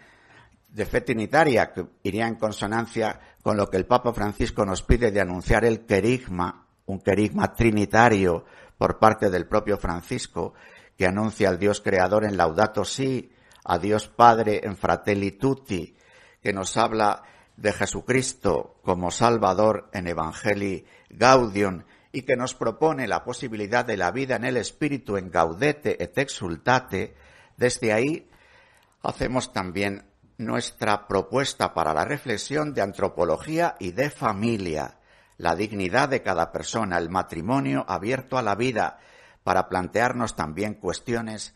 de 0.70 0.86
fe 0.86 1.02
trinitaria, 1.02 1.74
que 1.74 1.86
iría 2.04 2.28
en 2.28 2.36
consonancia 2.36 3.20
con 3.42 3.58
lo 3.58 3.70
que 3.70 3.78
el 3.78 3.86
Papa 3.86 4.14
Francisco 4.14 4.66
nos 4.66 4.82
pide 4.82 5.12
de 5.12 5.22
anunciar 5.22 5.66
el 5.66 5.86
querigma, 5.86 6.66
un 6.86 7.00
querigma 7.00 7.54
trinitario 7.54 8.46
por 8.78 9.00
parte 9.00 9.30
del 9.30 9.48
propio 9.48 9.78
Francisco, 9.78 10.54
que 10.98 11.06
anuncia 11.06 11.50
al 11.50 11.60
Dios 11.60 11.82
creador 11.82 12.26
en 12.26 12.38
Laudato 12.38 12.86
Si, 12.86 13.32
a 13.64 13.78
Dios 13.80 14.08
Padre 14.08 14.62
en 14.64 14.78
Fratelli 14.78 15.32
Tutti, 15.32 15.96
que 16.42 16.54
nos 16.54 16.78
habla 16.78 17.24
de 17.58 17.74
Jesucristo 17.74 18.80
como 18.84 19.12
Salvador 19.12 19.90
en 19.94 20.08
Evangelii 20.08 20.86
Gaudium 21.10 21.84
y 22.12 22.22
que 22.22 22.36
nos 22.36 22.54
propone 22.54 23.08
la 23.08 23.24
posibilidad 23.24 23.84
de 23.84 23.98
la 23.98 24.12
vida 24.12 24.36
en 24.36 24.46
el 24.46 24.58
Espíritu 24.58 25.18
en 25.18 25.32
Gaudete 25.32 26.02
et 26.02 26.18
Exultate, 26.18 27.16
desde 27.58 27.92
ahí 27.92 28.30
hacemos 29.02 29.52
también 29.54 30.06
nuestra 30.38 31.08
propuesta 31.08 31.74
para 31.74 31.94
la 31.94 32.06
reflexión 32.06 32.74
de 32.74 32.82
antropología 32.82 33.76
y 33.80 33.92
de 33.92 34.10
familia, 34.10 35.00
la 35.38 35.56
dignidad 35.56 36.10
de 36.10 36.22
cada 36.22 36.52
persona, 36.52 36.98
el 36.98 37.10
matrimonio 37.10 37.86
abierto 37.88 38.38
a 38.38 38.42
la 38.42 38.56
vida, 38.56 39.00
para 39.46 39.70
plantearnos 39.70 40.36
también 40.36 40.74
cuestiones 40.74 41.54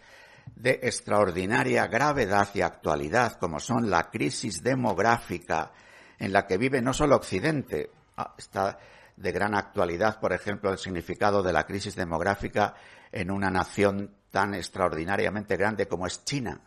de 0.56 0.80
extraordinaria 0.84 1.88
gravedad 1.88 2.48
y 2.54 2.62
actualidad, 2.62 3.40
como 3.40 3.60
son 3.60 3.90
la 3.90 4.12
crisis 4.12 4.62
demográfica 4.62 5.72
en 6.20 6.32
la 6.32 6.46
que 6.46 6.60
vive 6.60 6.84
no 6.84 6.94
solo 6.94 7.16
Occidente, 7.16 7.90
ah, 8.16 8.36
está 8.38 8.78
de 9.18 9.32
gran 9.32 9.56
actualidad, 9.56 10.20
por 10.20 10.34
ejemplo, 10.34 10.72
el 10.72 10.78
significado 10.78 11.42
de 11.42 11.52
la 11.52 11.66
crisis 11.66 11.96
demográfica 11.96 12.76
en 13.12 13.32
una 13.32 13.50
nación 13.50 14.14
tan 14.30 14.54
extraordinariamente 14.54 15.58
grande 15.58 15.88
como 15.88 16.06
es 16.06 16.24
China, 16.24 16.62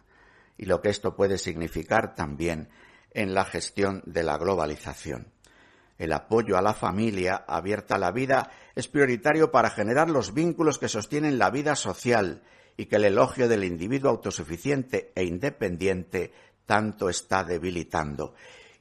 y 0.58 0.64
lo 0.64 0.82
que 0.82 0.88
esto 0.88 1.14
puede 1.14 1.38
significar 1.38 2.16
también 2.16 2.68
en 3.12 3.32
la 3.32 3.44
gestión 3.44 4.02
de 4.06 4.24
la 4.24 4.38
globalización. 4.38 5.28
El 6.02 6.12
apoyo 6.12 6.56
a 6.56 6.62
la 6.62 6.74
familia 6.74 7.44
abierta 7.46 7.94
a 7.94 7.98
la 7.98 8.10
vida 8.10 8.50
es 8.74 8.88
prioritario 8.88 9.52
para 9.52 9.70
generar 9.70 10.10
los 10.10 10.34
vínculos 10.34 10.80
que 10.80 10.88
sostienen 10.88 11.38
la 11.38 11.48
vida 11.48 11.76
social 11.76 12.42
y 12.76 12.86
que 12.86 12.96
el 12.96 13.04
elogio 13.04 13.46
del 13.46 13.62
individuo 13.62 14.10
autosuficiente 14.10 15.12
e 15.14 15.22
independiente 15.22 16.32
tanto 16.66 17.08
está 17.08 17.44
debilitando. 17.44 18.34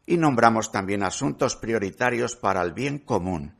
Y 0.08 0.18
nombramos 0.18 0.72
también 0.72 1.04
asuntos 1.04 1.56
prioritarios 1.56 2.36
para 2.36 2.64
el 2.64 2.74
bien 2.74 2.98
común, 2.98 3.56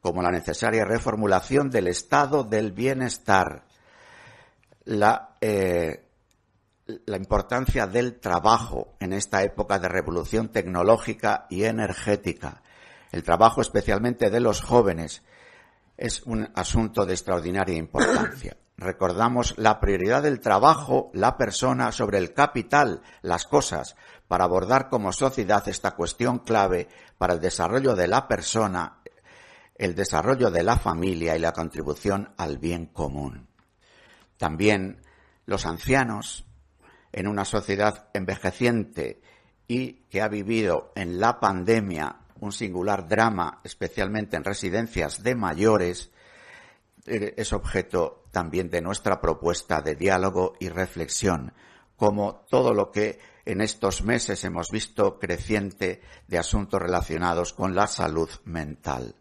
como 0.00 0.20
la 0.20 0.32
necesaria 0.32 0.84
reformulación 0.84 1.70
del 1.70 1.86
estado 1.86 2.42
del 2.42 2.72
bienestar, 2.72 3.64
la 4.86 5.36
eh, 5.40 6.04
la 7.06 7.16
importancia 7.16 7.86
del 7.86 8.18
trabajo 8.18 8.96
en 9.00 9.12
esta 9.12 9.42
época 9.44 9.78
de 9.78 9.88
revolución 9.88 10.48
tecnológica 10.48 11.46
y 11.48 11.62
energética. 11.62 12.60
El 13.12 13.22
trabajo 13.22 13.60
especialmente 13.60 14.30
de 14.30 14.40
los 14.40 14.60
jóvenes 14.60 15.22
es 15.96 16.22
un 16.22 16.50
asunto 16.54 17.06
de 17.06 17.14
extraordinaria 17.14 17.76
importancia. 17.76 18.56
Recordamos 18.76 19.54
la 19.56 19.78
prioridad 19.78 20.24
del 20.24 20.40
trabajo, 20.40 21.10
la 21.14 21.36
persona 21.36 21.92
sobre 21.92 22.18
el 22.18 22.34
capital, 22.34 23.02
las 23.22 23.46
cosas, 23.46 23.94
para 24.26 24.44
abordar 24.44 24.88
como 24.88 25.12
sociedad 25.12 25.68
esta 25.68 25.92
cuestión 25.92 26.40
clave 26.40 26.88
para 27.16 27.34
el 27.34 27.40
desarrollo 27.40 27.94
de 27.94 28.08
la 28.08 28.26
persona, 28.26 28.98
el 29.76 29.94
desarrollo 29.94 30.50
de 30.50 30.64
la 30.64 30.76
familia 30.76 31.36
y 31.36 31.38
la 31.38 31.52
contribución 31.52 32.34
al 32.36 32.58
bien 32.58 32.86
común. 32.86 33.48
También 34.38 35.02
los 35.46 35.66
ancianos 35.66 36.44
en 37.12 37.28
una 37.28 37.44
sociedad 37.44 38.08
envejeciente 38.12 39.22
y 39.68 40.04
que 40.10 40.20
ha 40.20 40.28
vivido 40.28 40.92
en 40.96 41.20
la 41.20 41.38
pandemia 41.38 42.23
un 42.44 42.52
singular 42.52 43.08
drama, 43.08 43.60
especialmente 43.64 44.36
en 44.36 44.44
residencias 44.44 45.22
de 45.22 45.34
mayores, 45.34 46.10
eh, 47.06 47.34
es 47.36 47.52
objeto 47.52 48.24
también 48.30 48.70
de 48.70 48.82
nuestra 48.82 49.20
propuesta 49.20 49.80
de 49.80 49.94
diálogo 49.94 50.54
y 50.60 50.68
reflexión, 50.68 51.52
como 51.96 52.44
todo 52.50 52.74
lo 52.74 52.90
que 52.90 53.18
en 53.44 53.60
estos 53.60 54.02
meses 54.02 54.44
hemos 54.44 54.70
visto 54.70 55.18
creciente 55.18 56.00
de 56.28 56.38
asuntos 56.38 56.80
relacionados 56.80 57.52
con 57.52 57.74
la 57.74 57.86
salud 57.86 58.30
mental. 58.44 59.14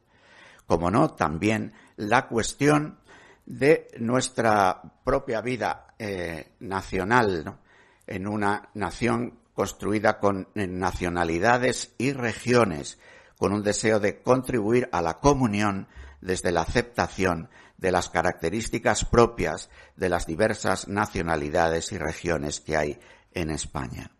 Como 0.66 0.90
no, 0.92 1.12
también 1.12 1.74
la 1.98 2.28
cuestión 2.28 3.00
de 3.46 3.88
nuestra 4.00 4.82
propia 5.04 5.42
vida 5.42 5.94
eh, 6.00 6.54
nacional, 6.60 7.60
en 8.08 8.28
una 8.28 8.70
nación 8.74 9.40
construida 9.54 10.20
con 10.20 10.48
nacionalidades 10.56 11.94
y 11.98 12.14
regiones, 12.14 12.98
con 13.44 13.52
un 13.52 13.62
deseo 13.62 14.00
de 14.00 14.22
contribuir 14.22 14.88
a 14.94 15.02
la 15.02 15.20
comunión 15.20 15.90
desde 16.22 16.54
la 16.54 16.62
aceptación 16.62 17.50
de 17.78 17.92
las 17.92 18.08
características 18.08 19.04
propias 19.04 19.70
de 19.98 20.08
las 20.08 20.26
diversas 20.26 20.88
nacionalidades 20.88 21.92
y 21.92 21.98
regiones 21.98 22.62
que 22.62 22.78
hay 22.78 23.00
en 23.34 23.50
España. 23.50 24.12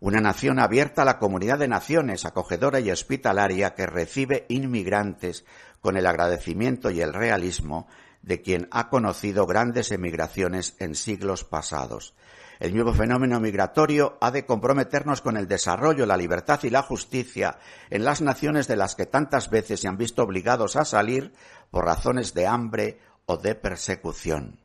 Una 0.00 0.20
nación 0.20 0.58
abierta 0.58 1.00
a 1.00 1.06
la 1.06 1.18
comunidad 1.18 1.58
de 1.58 1.66
naciones, 1.66 2.26
acogedora 2.26 2.78
y 2.78 2.90
hospitalaria 2.90 3.74
que 3.74 3.86
recibe 3.86 4.44
inmigrantes 4.50 5.46
con 5.80 5.96
el 5.96 6.06
agradecimiento 6.06 6.90
y 6.90 7.00
el 7.00 7.14
realismo 7.14 7.88
de 8.20 8.42
quien 8.42 8.68
ha 8.70 8.90
conocido 8.90 9.46
grandes 9.46 9.92
emigraciones 9.92 10.76
en 10.78 10.94
siglos 10.94 11.42
pasados. 11.42 12.12
El 12.58 12.74
nuevo 12.74 12.92
fenómeno 12.92 13.38
migratorio 13.38 14.18
ha 14.20 14.32
de 14.32 14.44
comprometernos 14.44 15.20
con 15.20 15.36
el 15.36 15.46
desarrollo, 15.46 16.06
la 16.06 16.16
libertad 16.16 16.60
y 16.64 16.70
la 16.70 16.82
justicia 16.82 17.58
en 17.88 18.04
las 18.04 18.20
naciones 18.20 18.66
de 18.66 18.76
las 18.76 18.96
que 18.96 19.06
tantas 19.06 19.48
veces 19.48 19.80
se 19.80 19.88
han 19.88 19.96
visto 19.96 20.22
obligados 20.22 20.74
a 20.74 20.84
salir 20.84 21.32
por 21.70 21.84
razones 21.84 22.34
de 22.34 22.46
hambre 22.48 22.98
o 23.26 23.36
de 23.36 23.54
persecución. 23.54 24.58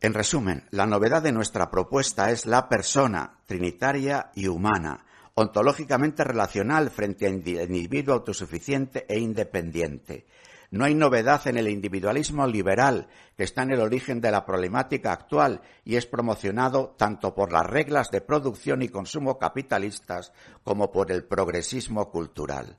En 0.00 0.14
resumen, 0.14 0.64
la 0.70 0.86
novedad 0.86 1.22
de 1.22 1.32
nuestra 1.32 1.70
propuesta 1.70 2.30
es 2.30 2.46
la 2.46 2.68
persona 2.68 3.38
trinitaria 3.46 4.30
y 4.34 4.48
humana, 4.48 5.04
ontológicamente 5.34 6.24
relacional 6.24 6.90
frente 6.90 7.26
al 7.26 7.34
individuo 7.34 8.14
autosuficiente 8.14 9.06
e 9.08 9.18
independiente. 9.18 10.26
No 10.72 10.86
hay 10.86 10.94
novedad 10.94 11.46
en 11.46 11.58
el 11.58 11.68
individualismo 11.68 12.46
liberal, 12.46 13.06
que 13.36 13.44
está 13.44 13.62
en 13.62 13.72
el 13.72 13.80
origen 13.80 14.22
de 14.22 14.30
la 14.30 14.46
problemática 14.46 15.12
actual 15.12 15.60
y 15.84 15.96
es 15.96 16.06
promocionado 16.06 16.94
tanto 16.96 17.34
por 17.34 17.52
las 17.52 17.66
reglas 17.66 18.10
de 18.10 18.22
producción 18.22 18.80
y 18.80 18.88
consumo 18.88 19.38
capitalistas 19.38 20.32
como 20.64 20.90
por 20.90 21.12
el 21.12 21.24
progresismo 21.24 22.10
cultural. 22.10 22.78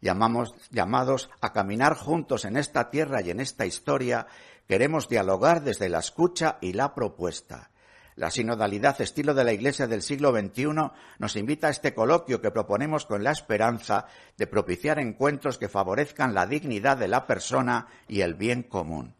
Llamamos, 0.00 0.54
llamados 0.70 1.28
a 1.42 1.52
caminar 1.52 1.94
juntos 1.94 2.46
en 2.46 2.56
esta 2.56 2.88
tierra 2.88 3.20
y 3.20 3.30
en 3.30 3.40
esta 3.40 3.66
historia, 3.66 4.26
queremos 4.66 5.06
dialogar 5.06 5.62
desde 5.62 5.90
la 5.90 5.98
escucha 5.98 6.56
y 6.62 6.72
la 6.72 6.94
propuesta. 6.94 7.70
La 8.16 8.30
sinodalidad 8.30 8.98
estilo 9.02 9.34
de 9.34 9.44
la 9.44 9.52
Iglesia 9.52 9.86
del 9.86 10.00
siglo 10.00 10.32
XXI 10.32 10.68
nos 11.18 11.36
invita 11.36 11.66
a 11.66 11.70
este 11.70 11.92
coloquio 11.92 12.40
que 12.40 12.50
proponemos 12.50 13.04
con 13.04 13.22
la 13.22 13.30
esperanza 13.30 14.06
de 14.38 14.46
propiciar 14.46 14.98
encuentros 14.98 15.58
que 15.58 15.68
favorezcan 15.68 16.32
la 16.32 16.46
dignidad 16.46 16.96
de 16.96 17.08
la 17.08 17.26
persona 17.26 17.88
y 18.08 18.22
el 18.22 18.32
bien 18.32 18.62
común. 18.62 19.14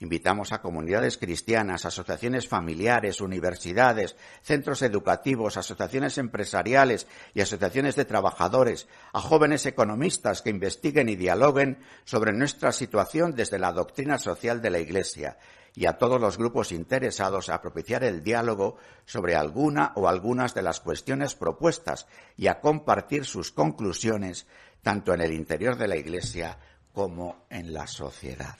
Invitamos 0.00 0.52
a 0.52 0.60
comunidades 0.60 1.16
cristianas, 1.16 1.86
asociaciones 1.86 2.46
familiares, 2.46 3.22
universidades, 3.22 4.14
centros 4.42 4.82
educativos, 4.82 5.56
asociaciones 5.56 6.18
empresariales 6.18 7.06
y 7.32 7.40
asociaciones 7.40 7.96
de 7.96 8.04
trabajadores, 8.04 8.88
a 9.14 9.22
jóvenes 9.22 9.64
economistas 9.64 10.42
que 10.42 10.50
investiguen 10.50 11.08
y 11.08 11.16
dialoguen 11.16 11.78
sobre 12.04 12.34
nuestra 12.34 12.72
situación 12.72 13.34
desde 13.34 13.58
la 13.58 13.72
doctrina 13.72 14.18
social 14.18 14.60
de 14.60 14.70
la 14.70 14.80
Iglesia 14.80 15.38
y 15.74 15.86
a 15.86 15.98
todos 15.98 16.20
los 16.20 16.38
grupos 16.38 16.72
interesados 16.72 17.48
a 17.48 17.60
propiciar 17.60 18.04
el 18.04 18.22
diálogo 18.22 18.76
sobre 19.04 19.36
alguna 19.36 19.92
o 19.96 20.08
algunas 20.08 20.54
de 20.54 20.62
las 20.62 20.80
cuestiones 20.80 21.34
propuestas 21.34 22.06
y 22.36 22.48
a 22.48 22.60
compartir 22.60 23.24
sus 23.24 23.52
conclusiones 23.52 24.46
tanto 24.82 25.14
en 25.14 25.20
el 25.20 25.32
interior 25.32 25.76
de 25.76 25.88
la 25.88 25.96
Iglesia 25.96 26.58
como 26.92 27.46
en 27.50 27.72
la 27.72 27.86
sociedad. 27.86 28.56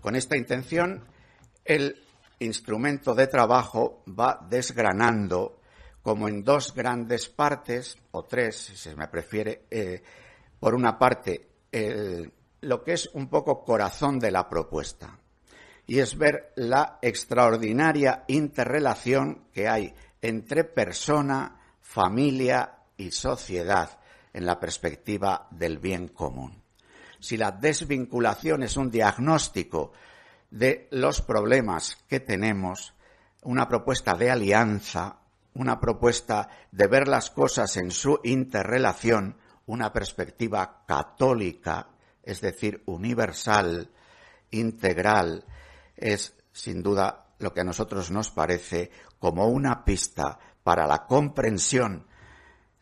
Con 0.00 0.16
esta 0.16 0.36
intención, 0.36 1.04
el 1.64 2.02
instrumento 2.38 3.14
de 3.14 3.26
trabajo 3.26 4.02
va 4.08 4.46
desgranando 4.48 5.60
como 6.02 6.28
en 6.28 6.42
dos 6.42 6.74
grandes 6.74 7.28
partes, 7.28 7.98
o 8.12 8.24
tres, 8.24 8.56
si 8.56 8.76
se 8.76 8.96
me 8.96 9.08
prefiere, 9.08 9.66
eh, 9.70 10.02
por 10.58 10.74
una 10.74 10.98
parte, 10.98 11.48
lo 12.62 12.82
que 12.82 12.92
es 12.92 13.10
un 13.14 13.28
poco 13.28 13.64
corazón 13.64 14.18
de 14.18 14.30
la 14.30 14.48
propuesta, 14.48 15.18
y 15.90 15.98
es 15.98 16.16
ver 16.16 16.52
la 16.54 17.00
extraordinaria 17.02 18.22
interrelación 18.28 19.48
que 19.52 19.66
hay 19.66 19.92
entre 20.22 20.62
persona, 20.62 21.58
familia 21.80 22.84
y 22.96 23.10
sociedad 23.10 23.98
en 24.32 24.46
la 24.46 24.60
perspectiva 24.60 25.48
del 25.50 25.78
bien 25.78 26.06
común. 26.06 26.62
Si 27.18 27.36
la 27.36 27.50
desvinculación 27.50 28.62
es 28.62 28.76
un 28.76 28.88
diagnóstico 28.88 29.90
de 30.48 30.86
los 30.92 31.22
problemas 31.22 31.98
que 32.06 32.20
tenemos, 32.20 32.94
una 33.42 33.66
propuesta 33.66 34.14
de 34.14 34.30
alianza, 34.30 35.16
una 35.54 35.80
propuesta 35.80 36.50
de 36.70 36.86
ver 36.86 37.08
las 37.08 37.30
cosas 37.32 37.76
en 37.78 37.90
su 37.90 38.20
interrelación, 38.22 39.38
una 39.66 39.92
perspectiva 39.92 40.84
católica, 40.86 41.88
es 42.22 42.40
decir, 42.40 42.80
universal, 42.86 43.90
integral, 44.52 45.44
es 46.00 46.34
sin 46.52 46.82
duda 46.82 47.26
lo 47.38 47.52
que 47.52 47.60
a 47.60 47.64
nosotros 47.64 48.10
nos 48.10 48.30
parece 48.30 48.90
como 49.18 49.48
una 49.48 49.84
pista 49.84 50.38
para 50.62 50.86
la 50.86 51.06
comprensión 51.06 52.06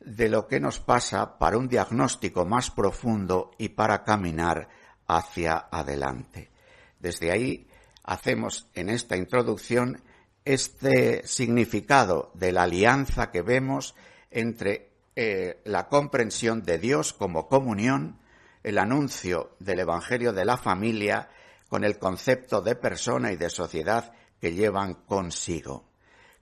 de 0.01 0.29
lo 0.29 0.47
que 0.47 0.61
nos 0.61 0.81
pasa 0.81 1.39
para 1.39 1.59
un 1.59 1.69
diagnóstico 1.69 2.45
más 2.45 2.71
profundo 2.71 3.51
y 3.59 3.71
para 3.71 4.05
caminar 4.05 4.69
hacia 5.07 5.69
adelante. 5.71 6.51
Desde 6.99 7.31
ahí 7.31 7.69
hacemos 8.05 8.69
en 8.75 8.89
esta 8.89 9.17
introducción 9.17 10.03
este 10.45 11.27
significado 11.27 12.31
de 12.35 12.53
la 12.53 12.63
alianza 12.63 13.31
que 13.31 13.43
vemos 13.43 13.95
entre 14.31 14.93
eh, 15.15 15.61
la 15.65 15.89
comprensión 15.89 16.63
de 16.63 16.79
Dios 16.79 17.13
como 17.13 17.49
comunión, 17.49 18.19
el 18.63 18.79
anuncio 18.79 19.57
del 19.59 19.81
Evangelio 19.81 20.33
de 20.33 20.45
la 20.45 20.57
familia, 20.57 21.29
con 21.69 21.85
el 21.85 21.99
concepto 21.99 22.61
de 22.61 22.75
persona 22.75 23.33
y 23.33 23.37
de 23.37 23.51
sociedad 23.51 24.13
que 24.41 24.53
llevan 24.53 24.95
consigo. 24.95 25.85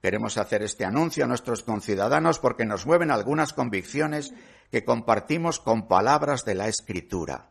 Queremos 0.01 0.39
hacer 0.39 0.62
este 0.62 0.85
anuncio 0.85 1.25
a 1.25 1.27
nuestros 1.27 1.62
conciudadanos 1.62 2.39
porque 2.39 2.65
nos 2.65 2.87
mueven 2.87 3.11
algunas 3.11 3.53
convicciones 3.53 4.33
que 4.71 4.85
compartimos 4.85 5.59
con 5.59 5.89
palabras 5.89 6.45
de 6.45 6.55
la 6.55 6.69
Escritura. 6.69 7.51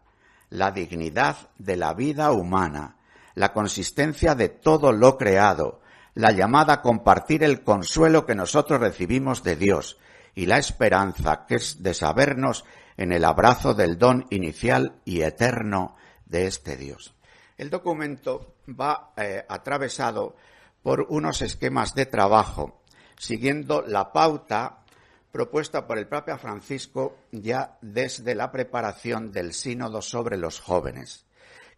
La 0.49 0.71
dignidad 0.71 1.49
de 1.57 1.75
la 1.75 1.93
vida 1.93 2.31
humana, 2.31 2.97
la 3.33 3.51
consistencia 3.51 4.35
de 4.35 4.49
todo 4.49 4.91
lo 4.93 5.17
creado, 5.17 5.81
la 6.13 6.31
llamada 6.31 6.73
a 6.73 6.81
compartir 6.81 7.43
el 7.43 7.63
consuelo 7.63 8.25
que 8.25 8.35
nosotros 8.35 8.79
recibimos 8.79 9.43
de 9.43 9.57
Dios 9.57 9.97
y 10.33 10.45
la 10.45 10.57
esperanza 10.57 11.45
que 11.47 11.55
es 11.55 11.83
de 11.83 11.93
sabernos 11.93 12.63
en 12.95 13.11
el 13.11 13.25
abrazo 13.25 13.73
del 13.73 13.97
don 13.97 14.25
inicial 14.29 15.01
y 15.03 15.21
eterno 15.21 15.95
de 16.25 16.47
este 16.47 16.77
Dios. 16.77 17.15
El 17.57 17.69
documento 17.69 18.55
va 18.67 19.13
eh, 19.15 19.45
atravesado 19.47 20.35
por 20.81 21.07
unos 21.09 21.41
esquemas 21.41 21.95
de 21.95 22.05
trabajo, 22.05 22.81
siguiendo 23.17 23.81
la 23.81 24.11
pauta 24.11 24.83
propuesta 25.31 25.87
por 25.87 25.97
el 25.97 26.07
Papa 26.07 26.37
Francisco 26.37 27.17
ya 27.31 27.77
desde 27.81 28.35
la 28.35 28.51
preparación 28.51 29.31
del 29.31 29.53
sínodo 29.53 30.01
sobre 30.01 30.37
los 30.37 30.59
jóvenes, 30.59 31.25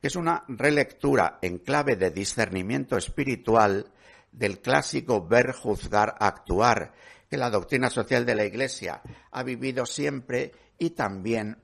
que 0.02 0.08
es 0.08 0.16
una 0.16 0.44
relectura 0.48 1.40
en 1.42 1.60
clave 1.60 1.96
de 1.96 2.12
discernimiento 2.12 2.98
espiritual 2.98 3.92
del 4.32 4.60
clásico 4.60 5.26
ver, 5.26 5.54
juzgar, 5.54 6.16
actuar, 6.20 6.94
que 7.30 7.38
la 7.38 7.50
doctrina 7.50 7.90
social 7.90 8.26
de 8.26 8.36
la 8.36 8.46
Iglesia 8.46 9.02
ha 9.32 9.44
vivido 9.44 9.86
siempre 9.86 10.52
y 10.78 10.92
también 10.92 11.58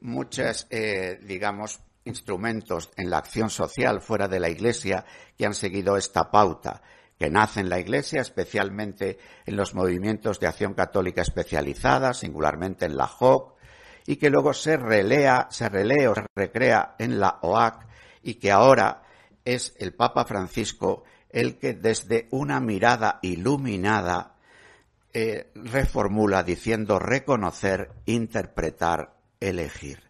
muchos, 0.00 0.66
eh, 0.70 1.18
digamos, 1.22 1.80
instrumentos 2.08 2.90
en 2.96 3.10
la 3.10 3.18
acción 3.18 3.50
social 3.50 4.00
fuera 4.00 4.28
de 4.28 4.40
la 4.40 4.48
Iglesia 4.48 5.04
que 5.36 5.46
han 5.46 5.54
seguido 5.54 5.96
esta 5.96 6.30
pauta, 6.30 6.82
que 7.18 7.30
nace 7.30 7.60
en 7.60 7.68
la 7.68 7.78
Iglesia, 7.78 8.20
especialmente 8.20 9.18
en 9.46 9.56
los 9.56 9.74
movimientos 9.74 10.40
de 10.40 10.46
acción 10.46 10.74
católica 10.74 11.22
especializada, 11.22 12.14
singularmente 12.14 12.86
en 12.86 12.96
la 12.96 13.06
JOC, 13.06 13.54
y 14.06 14.16
que 14.16 14.30
luego 14.30 14.54
se 14.54 14.76
relea, 14.76 15.48
se 15.50 15.68
relea 15.68 16.10
o 16.10 16.14
se 16.14 16.24
recrea 16.34 16.94
en 16.98 17.20
la 17.20 17.38
OAC, 17.42 17.86
y 18.22 18.34
que 18.34 18.50
ahora 18.50 19.02
es 19.44 19.74
el 19.78 19.94
Papa 19.94 20.24
Francisco 20.24 21.04
el 21.30 21.58
que 21.58 21.74
desde 21.74 22.26
una 22.30 22.58
mirada 22.60 23.18
iluminada 23.22 24.34
eh, 25.12 25.50
reformula 25.54 26.42
diciendo 26.42 26.98
reconocer, 26.98 27.90
interpretar, 28.06 29.14
elegir. 29.40 30.02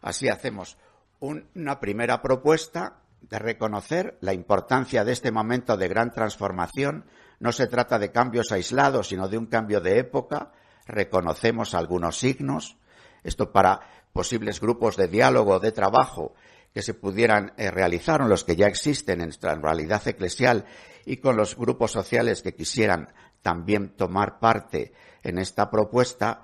Así 0.00 0.28
hacemos 0.28 0.76
una 1.22 1.78
primera 1.78 2.20
propuesta 2.20 2.98
de 3.20 3.38
reconocer 3.38 4.18
la 4.20 4.34
importancia 4.34 5.04
de 5.04 5.12
este 5.12 5.30
momento 5.30 5.76
de 5.76 5.86
gran 5.86 6.12
transformación. 6.12 7.06
No 7.38 7.52
se 7.52 7.68
trata 7.68 8.00
de 8.00 8.10
cambios 8.10 8.50
aislados, 8.50 9.08
sino 9.08 9.28
de 9.28 9.38
un 9.38 9.46
cambio 9.46 9.80
de 9.80 9.98
época. 9.98 10.50
Reconocemos 10.84 11.74
algunos 11.74 12.18
signos. 12.18 12.76
Esto 13.22 13.52
para 13.52 13.80
posibles 14.12 14.60
grupos 14.60 14.96
de 14.96 15.06
diálogo, 15.06 15.60
de 15.60 15.70
trabajo 15.70 16.34
que 16.74 16.82
se 16.82 16.94
pudieran 16.94 17.52
eh, 17.56 17.70
realizar 17.70 18.20
o 18.20 18.26
los 18.26 18.42
que 18.42 18.56
ya 18.56 18.66
existen 18.66 19.20
en 19.20 19.28
nuestra 19.28 19.54
realidad 19.54 20.06
eclesial 20.08 20.64
y 21.06 21.18
con 21.18 21.36
los 21.36 21.56
grupos 21.56 21.92
sociales 21.92 22.42
que 22.42 22.54
quisieran 22.54 23.12
también 23.42 23.90
tomar 23.90 24.40
parte 24.40 24.92
en 25.22 25.38
esta 25.38 25.70
propuesta, 25.70 26.42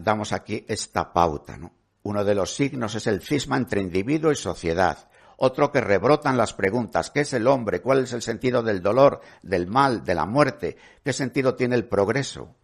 damos 0.00 0.32
aquí 0.32 0.64
esta 0.68 1.12
pauta. 1.12 1.58
Uno 2.06 2.24
de 2.24 2.36
los 2.36 2.54
signos 2.54 2.94
es 2.94 3.08
el 3.08 3.20
cisma 3.20 3.56
entre 3.56 3.80
individuo 3.80 4.30
y 4.30 4.36
sociedad. 4.36 5.08
Otro 5.38 5.72
que 5.72 5.80
rebrotan 5.80 6.36
las 6.36 6.52
preguntas, 6.52 7.10
¿qué 7.10 7.22
es 7.22 7.32
el 7.32 7.48
hombre? 7.48 7.82
¿Cuál 7.82 8.04
es 8.04 8.12
el 8.12 8.22
sentido 8.22 8.62
del 8.62 8.80
dolor, 8.80 9.22
del 9.42 9.66
mal, 9.66 10.04
de 10.04 10.14
la 10.14 10.24
muerte? 10.24 10.76
¿Qué 11.02 11.12
sentido 11.12 11.56
tiene 11.56 11.74
el 11.74 11.88
progreso? 11.88 12.54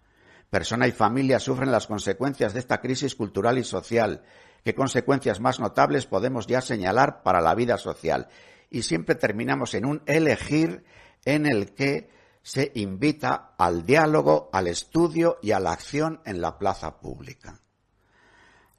Persona 0.48 0.86
y 0.86 0.92
familia 0.92 1.40
sufren 1.40 1.72
las 1.72 1.88
consecuencias 1.88 2.54
de 2.54 2.60
esta 2.60 2.80
crisis 2.80 3.16
cultural 3.16 3.58
y 3.58 3.64
social. 3.64 4.22
¿Qué 4.62 4.76
consecuencias 4.76 5.40
más 5.40 5.58
notables 5.58 6.06
podemos 6.06 6.46
ya 6.46 6.60
señalar 6.60 7.24
para 7.24 7.40
la 7.40 7.56
vida 7.56 7.78
social? 7.78 8.28
Y 8.70 8.82
siempre 8.82 9.16
terminamos 9.16 9.74
en 9.74 9.86
un 9.86 10.02
elegir 10.06 10.84
en 11.24 11.46
el 11.46 11.74
que 11.74 12.10
se 12.42 12.70
invita 12.76 13.56
al 13.58 13.84
diálogo, 13.84 14.50
al 14.52 14.68
estudio 14.68 15.38
y 15.42 15.50
a 15.50 15.58
la 15.58 15.72
acción 15.72 16.20
en 16.26 16.40
la 16.40 16.58
plaza 16.58 17.00
pública. 17.00 17.58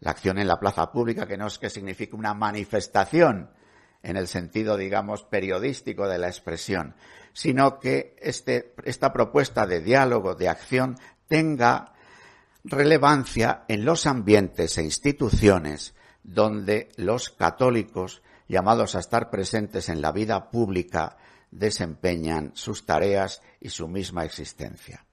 La 0.03 0.11
acción 0.11 0.37
en 0.37 0.49
la 0.49 0.59
plaza 0.59 0.91
pública 0.91 1.25
que 1.25 1.37
no 1.37 1.47
es 1.47 1.57
que 1.57 1.69
signifique 1.69 2.13
una 2.13 2.33
manifestación 2.33 3.51
en 4.01 4.17
el 4.17 4.27
sentido, 4.27 4.75
digamos, 4.75 5.23
periodístico 5.23 6.09
de 6.09 6.17
la 6.17 6.27
expresión, 6.27 6.93
sino 7.31 7.79
que 7.79 8.17
este, 8.19 8.75
esta 8.83 9.13
propuesta 9.13 9.65
de 9.65 9.79
diálogo, 9.79 10.35
de 10.35 10.49
acción, 10.49 10.97
tenga 11.29 11.93
relevancia 12.65 13.63
en 13.69 13.85
los 13.85 14.05
ambientes 14.05 14.77
e 14.77 14.83
instituciones 14.83 15.95
donde 16.21 16.89
los 16.97 17.29
católicos 17.29 18.21
llamados 18.49 18.95
a 18.95 18.99
estar 18.99 19.29
presentes 19.29 19.87
en 19.87 20.01
la 20.01 20.11
vida 20.11 20.51
pública 20.51 21.15
desempeñan 21.49 22.51
sus 22.55 22.85
tareas 22.85 23.41
y 23.61 23.69
su 23.69 23.87
misma 23.87 24.25
existencia. 24.25 25.05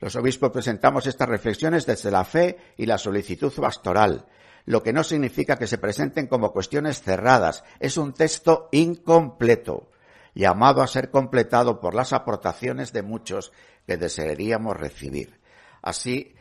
Los 0.00 0.16
obispos 0.16 0.52
presentamos 0.52 1.06
estas 1.06 1.28
reflexiones 1.28 1.84
desde 1.84 2.10
la 2.10 2.24
fe 2.24 2.56
y 2.78 2.86
la 2.86 2.96
solicitud 2.96 3.52
pastoral, 3.52 4.24
lo 4.64 4.82
que 4.82 4.92
no 4.92 5.02
significa 5.04 5.56
que 5.56 5.66
se 5.66 5.78
presenten 5.78 6.26
como 6.26 6.52
cuestiones 6.52 7.02
cerradas. 7.02 7.64
Es 7.80 7.96
un 7.96 8.12
texto 8.12 8.68
incompleto, 8.72 9.90
llamado 10.34 10.82
a 10.82 10.86
ser 10.86 11.10
completado 11.10 11.80
por 11.80 11.94
las 11.94 12.12
aportaciones 12.12 12.92
de 12.92 13.02
muchos 13.02 13.52
que 13.86 13.96
desearíamos 13.96 14.76
recibir. 14.76 15.40
Así, 15.82 16.34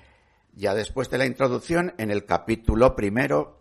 ya 0.54 0.74
después 0.74 1.10
de 1.10 1.18
la 1.18 1.26
introducción, 1.26 1.94
en 1.98 2.12
el 2.12 2.26
capítulo 2.26 2.96
primero 2.96 3.60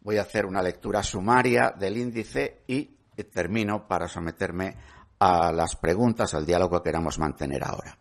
voy 0.00 0.18
a 0.18 0.22
hacer 0.22 0.46
una 0.46 0.62
lectura 0.62 1.02
sumaria 1.02 1.74
del 1.78 1.96
índice 1.96 2.62
y 2.66 2.96
termino 3.24 3.86
para 3.86 4.08
someterme 4.08 4.76
a 5.18 5.52
las 5.52 5.76
preguntas, 5.76 6.34
al 6.34 6.46
diálogo 6.46 6.80
que 6.80 6.90
queramos 6.90 7.18
mantener 7.18 7.64
ahora. 7.64 7.98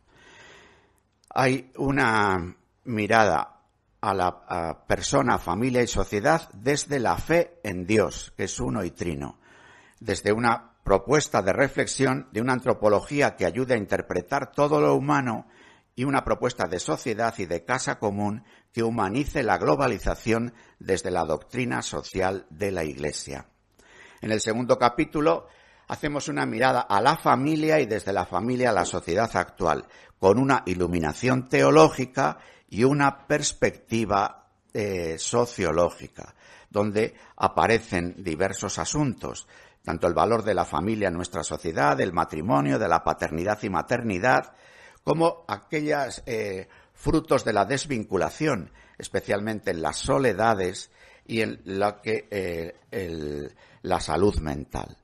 Hay 1.30 1.72
una 1.78 2.56
mirada 2.86 3.57
a 4.10 4.14
la 4.14 4.86
persona, 4.88 5.38
familia 5.38 5.82
y 5.84 5.88
sociedad 5.88 6.50
desde 6.54 7.00
la 7.00 7.18
fe 7.18 7.60
en 7.64 7.86
Dios, 7.86 8.34
que 8.38 8.46
es 8.46 8.60
uno 8.60 8.86
y 8.86 8.92
trino, 8.92 9.38
desde 10.00 10.32
una 10.32 10.78
propuesta 10.84 11.42
de 11.42 11.52
reflexión 11.52 12.30
de 12.32 12.40
una 12.40 12.54
antropología 12.54 13.36
que 13.36 13.46
ayude 13.46 13.74
a 13.74 13.78
interpretar 13.78 14.54
todo 14.54 14.80
lo 14.80 14.96
humano 14.96 15.48
y 15.94 16.06
una 16.06 16.24
propuesta 16.24 16.68
de 16.68 16.80
sociedad 16.80 17.34
y 17.38 17.48
de 17.48 17.66
casa 17.66 18.00
común 18.00 18.46
que 18.72 18.84
humanice 18.84 19.44
la 19.44 19.58
globalización 19.58 20.54
desde 20.80 21.12
la 21.12 21.26
doctrina 21.26 21.82
social 21.82 22.46
de 22.50 22.72
la 22.72 22.86
Iglesia. 22.86 23.50
En 24.22 24.32
el 24.32 24.40
segundo 24.40 24.78
capítulo 24.78 25.48
hacemos 25.90 26.30
una 26.30 26.46
mirada 26.46 26.80
a 26.80 27.02
la 27.02 27.18
familia 27.18 27.82
y 27.82 27.86
desde 27.86 28.14
la 28.14 28.26
familia 28.26 28.70
a 28.70 28.74
la 28.74 28.86
sociedad 28.86 29.36
actual, 29.36 29.86
con 30.18 30.40
una 30.40 30.64
iluminación 30.66 31.50
teológica 31.50 32.38
y 32.70 32.84
una 32.84 33.28
perspectiva 33.28 34.48
eh, 34.74 35.18
sociológica, 35.18 36.36
donde 36.70 37.16
aparecen 37.38 38.16
diversos 38.24 38.78
asuntos, 38.78 39.48
tanto 39.84 40.08
el 40.08 40.14
valor 40.14 40.44
de 40.44 40.54
la 40.54 40.66
familia 40.66 41.08
en 41.08 41.14
nuestra 41.14 41.44
sociedad, 41.44 41.96
del 41.96 42.14
matrimonio, 42.14 42.78
de 42.78 42.90
la 42.90 43.04
paternidad 43.04 43.58
y 43.64 43.70
maternidad, 43.70 44.54
como 45.04 45.46
aquellos 45.48 46.22
eh, 46.26 46.68
frutos 46.94 47.46
de 47.46 47.54
la 47.54 47.66
desvinculación, 47.66 48.72
especialmente 48.98 49.72
en 49.72 49.82
las 49.82 49.98
soledades 49.98 50.92
y 51.26 51.42
en 51.42 51.62
la, 51.64 52.02
que, 52.02 52.28
eh, 52.30 53.50
la 53.84 54.00
salud 54.02 54.38
mental. 54.40 54.98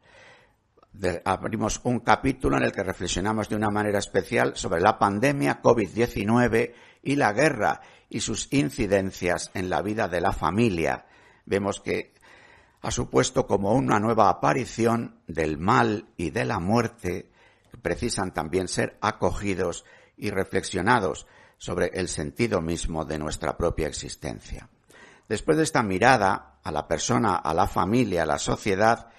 Abrimos 1.26 1.80
un 1.86 2.02
capítulo 2.02 2.58
en 2.58 2.64
el 2.64 2.72
que 2.72 2.84
reflexionamos 2.84 3.50
de 3.50 3.56
una 3.56 3.72
manera 3.72 3.98
especial 3.98 4.56
sobre 4.56 4.82
la 4.82 5.00
pandemia 5.00 5.62
COVID-19 5.62 6.74
y 7.04 7.18
la 7.18 7.34
guerra 7.34 7.82
y 8.10 8.22
sus 8.22 8.48
incidencias 8.52 9.52
en 9.54 9.70
la 9.70 9.82
vida 9.82 10.08
de 10.08 10.22
la 10.22 10.32
familia. 10.32 11.06
Vemos 11.46 11.80
que 11.82 12.14
ha 12.82 12.92
supuesto 12.92 13.46
como 13.46 13.74
una 13.74 14.00
nueva 14.00 14.30
aparición 14.30 15.20
del 15.28 15.58
mal 15.58 16.08
y 16.18 16.32
de 16.32 16.46
la 16.46 16.60
muerte 16.60 17.30
que 17.70 17.78
precisan 17.78 18.34
también 18.34 18.68
ser 18.68 18.98
acogidos 19.02 19.86
y 20.18 20.30
reflexionados 20.32 21.28
sobre 21.58 21.88
el 21.94 22.08
sentido 22.08 22.62
mismo 22.62 23.06
de 23.06 23.20
nuestra 23.20 23.58
propia 23.58 23.88
existencia. 23.88 24.70
Después 25.28 25.58
de 25.58 25.64
esta 25.64 25.82
mirada 25.82 26.60
a 26.64 26.72
la 26.72 26.88
persona, 26.88 27.36
a 27.36 27.54
la 27.54 27.68
familia, 27.68 28.24
a 28.24 28.28
la 28.28 28.38
sociedad, 28.38 29.13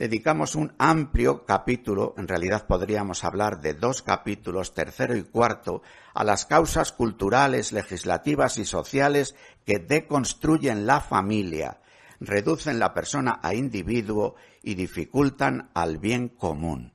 dedicamos 0.00 0.54
un 0.54 0.72
amplio 0.78 1.44
capítulo, 1.44 2.14
en 2.16 2.26
realidad 2.26 2.66
podríamos 2.66 3.22
hablar 3.22 3.60
de 3.60 3.74
dos 3.74 4.00
capítulos, 4.00 4.72
tercero 4.72 5.14
y 5.14 5.24
cuarto, 5.24 5.82
a 6.14 6.24
las 6.24 6.46
causas 6.46 6.90
culturales, 6.90 7.72
legislativas 7.72 8.56
y 8.56 8.64
sociales 8.64 9.34
que 9.66 9.78
deconstruyen 9.78 10.86
la 10.86 11.02
familia, 11.02 11.82
reducen 12.18 12.78
la 12.78 12.94
persona 12.94 13.40
a 13.42 13.52
individuo 13.52 14.36
y 14.62 14.74
dificultan 14.74 15.68
al 15.74 15.98
bien 15.98 16.30
común. 16.30 16.94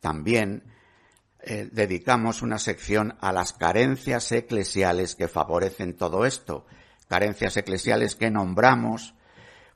También 0.00 0.64
eh, 1.40 1.70
dedicamos 1.72 2.42
una 2.42 2.58
sección 2.58 3.16
a 3.22 3.32
las 3.32 3.54
carencias 3.54 4.30
eclesiales 4.32 5.14
que 5.14 5.28
favorecen 5.28 5.96
todo 5.96 6.26
esto, 6.26 6.66
carencias 7.08 7.56
eclesiales 7.56 8.16
que 8.16 8.30
nombramos 8.30 9.14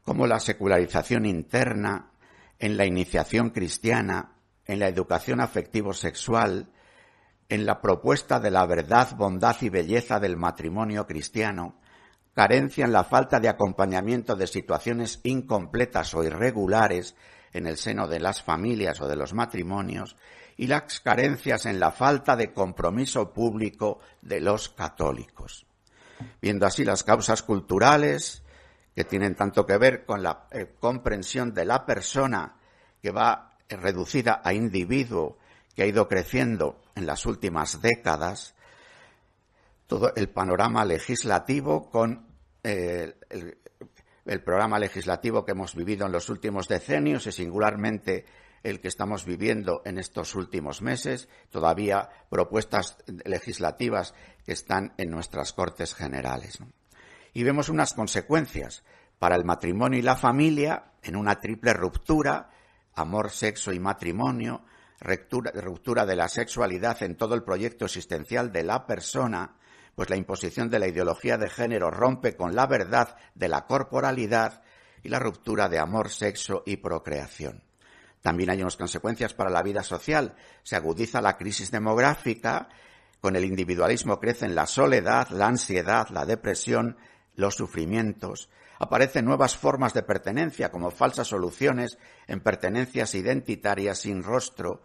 como 0.04 0.26
la 0.26 0.38
secularización 0.38 1.24
interna, 1.24 2.11
en 2.62 2.76
la 2.76 2.86
iniciación 2.86 3.50
cristiana, 3.50 4.36
en 4.66 4.78
la 4.78 4.86
educación 4.86 5.40
afectivo-sexual, 5.40 6.68
en 7.48 7.66
la 7.66 7.80
propuesta 7.80 8.38
de 8.38 8.52
la 8.52 8.64
verdad, 8.66 9.16
bondad 9.16 9.56
y 9.62 9.68
belleza 9.68 10.20
del 10.20 10.36
matrimonio 10.36 11.04
cristiano, 11.04 11.80
carencia 12.34 12.84
en 12.84 12.92
la 12.92 13.02
falta 13.02 13.40
de 13.40 13.48
acompañamiento 13.48 14.36
de 14.36 14.46
situaciones 14.46 15.18
incompletas 15.24 16.14
o 16.14 16.22
irregulares 16.22 17.16
en 17.52 17.66
el 17.66 17.78
seno 17.78 18.06
de 18.06 18.20
las 18.20 18.44
familias 18.44 19.00
o 19.00 19.08
de 19.08 19.16
los 19.16 19.34
matrimonios, 19.34 20.16
y 20.56 20.68
las 20.68 21.00
carencias 21.00 21.66
en 21.66 21.80
la 21.80 21.90
falta 21.90 22.36
de 22.36 22.52
compromiso 22.52 23.32
público 23.32 23.98
de 24.20 24.40
los 24.40 24.68
católicos. 24.68 25.66
Viendo 26.40 26.64
así 26.64 26.84
las 26.84 27.02
causas 27.02 27.42
culturales, 27.42 28.41
que 28.94 29.04
tienen 29.04 29.34
tanto 29.34 29.64
que 29.66 29.78
ver 29.78 30.04
con 30.04 30.22
la 30.22 30.46
eh, 30.50 30.74
comprensión 30.78 31.54
de 31.54 31.64
la 31.64 31.86
persona 31.86 32.56
que 33.00 33.10
va 33.10 33.56
reducida 33.68 34.42
a 34.44 34.52
individuo, 34.52 35.38
que 35.74 35.82
ha 35.82 35.86
ido 35.86 36.08
creciendo 36.08 36.82
en 36.94 37.06
las 37.06 37.24
últimas 37.24 37.80
décadas, 37.80 38.54
todo 39.86 40.12
el 40.14 40.28
panorama 40.28 40.84
legislativo 40.84 41.90
con 41.90 42.26
eh, 42.62 43.14
el, 43.30 43.58
el 44.26 44.42
programa 44.42 44.78
legislativo 44.78 45.44
que 45.44 45.52
hemos 45.52 45.74
vivido 45.74 46.06
en 46.06 46.12
los 46.12 46.28
últimos 46.28 46.68
decenios 46.68 47.26
y 47.26 47.32
singularmente 47.32 48.26
el 48.62 48.80
que 48.80 48.88
estamos 48.88 49.24
viviendo 49.24 49.82
en 49.84 49.98
estos 49.98 50.36
últimos 50.36 50.82
meses, 50.82 51.28
todavía 51.50 52.08
propuestas 52.30 52.96
legislativas 53.24 54.14
que 54.44 54.52
están 54.52 54.92
en 54.98 55.10
nuestras 55.10 55.52
Cortes 55.52 55.94
Generales 55.94 56.60
y 57.32 57.42
vemos 57.42 57.68
unas 57.68 57.94
consecuencias 57.94 58.82
para 59.18 59.36
el 59.36 59.44
matrimonio 59.44 59.98
y 59.98 60.02
la 60.02 60.16
familia 60.16 60.92
en 61.02 61.16
una 61.16 61.40
triple 61.40 61.72
ruptura, 61.72 62.50
amor, 62.94 63.30
sexo 63.30 63.72
y 63.72 63.78
matrimonio, 63.78 64.64
ruptura, 65.00 66.06
de 66.06 66.16
la 66.16 66.28
sexualidad 66.28 67.02
en 67.02 67.16
todo 67.16 67.34
el 67.34 67.42
proyecto 67.42 67.84
existencial 67.84 68.52
de 68.52 68.62
la 68.62 68.86
persona, 68.86 69.56
pues 69.94 70.10
la 70.10 70.16
imposición 70.16 70.70
de 70.70 70.78
la 70.78 70.88
ideología 70.88 71.38
de 71.38 71.50
género 71.50 71.90
rompe 71.90 72.36
con 72.36 72.54
la 72.54 72.66
verdad 72.66 73.16
de 73.34 73.48
la 73.48 73.66
corporalidad 73.66 74.62
y 75.02 75.08
la 75.08 75.18
ruptura 75.18 75.68
de 75.68 75.78
amor, 75.78 76.10
sexo 76.10 76.62
y 76.66 76.76
procreación. 76.76 77.64
También 78.22 78.50
hay 78.50 78.62
unas 78.62 78.76
consecuencias 78.76 79.34
para 79.34 79.50
la 79.50 79.62
vida 79.62 79.82
social. 79.82 80.36
Se 80.62 80.76
agudiza 80.76 81.20
la 81.20 81.36
crisis 81.36 81.72
demográfica, 81.72 82.68
con 83.20 83.36
el 83.36 83.44
individualismo 83.44 84.20
crecen 84.20 84.54
la 84.54 84.66
soledad, 84.66 85.28
la 85.30 85.46
ansiedad, 85.46 86.08
la 86.10 86.24
depresión, 86.24 86.96
los 87.34 87.54
sufrimientos, 87.54 88.48
aparecen 88.78 89.24
nuevas 89.24 89.56
formas 89.56 89.94
de 89.94 90.02
pertenencia 90.02 90.70
como 90.70 90.90
falsas 90.90 91.28
soluciones 91.28 91.98
en 92.26 92.40
pertenencias 92.40 93.14
identitarias 93.14 93.98
sin 93.98 94.22
rostro 94.22 94.82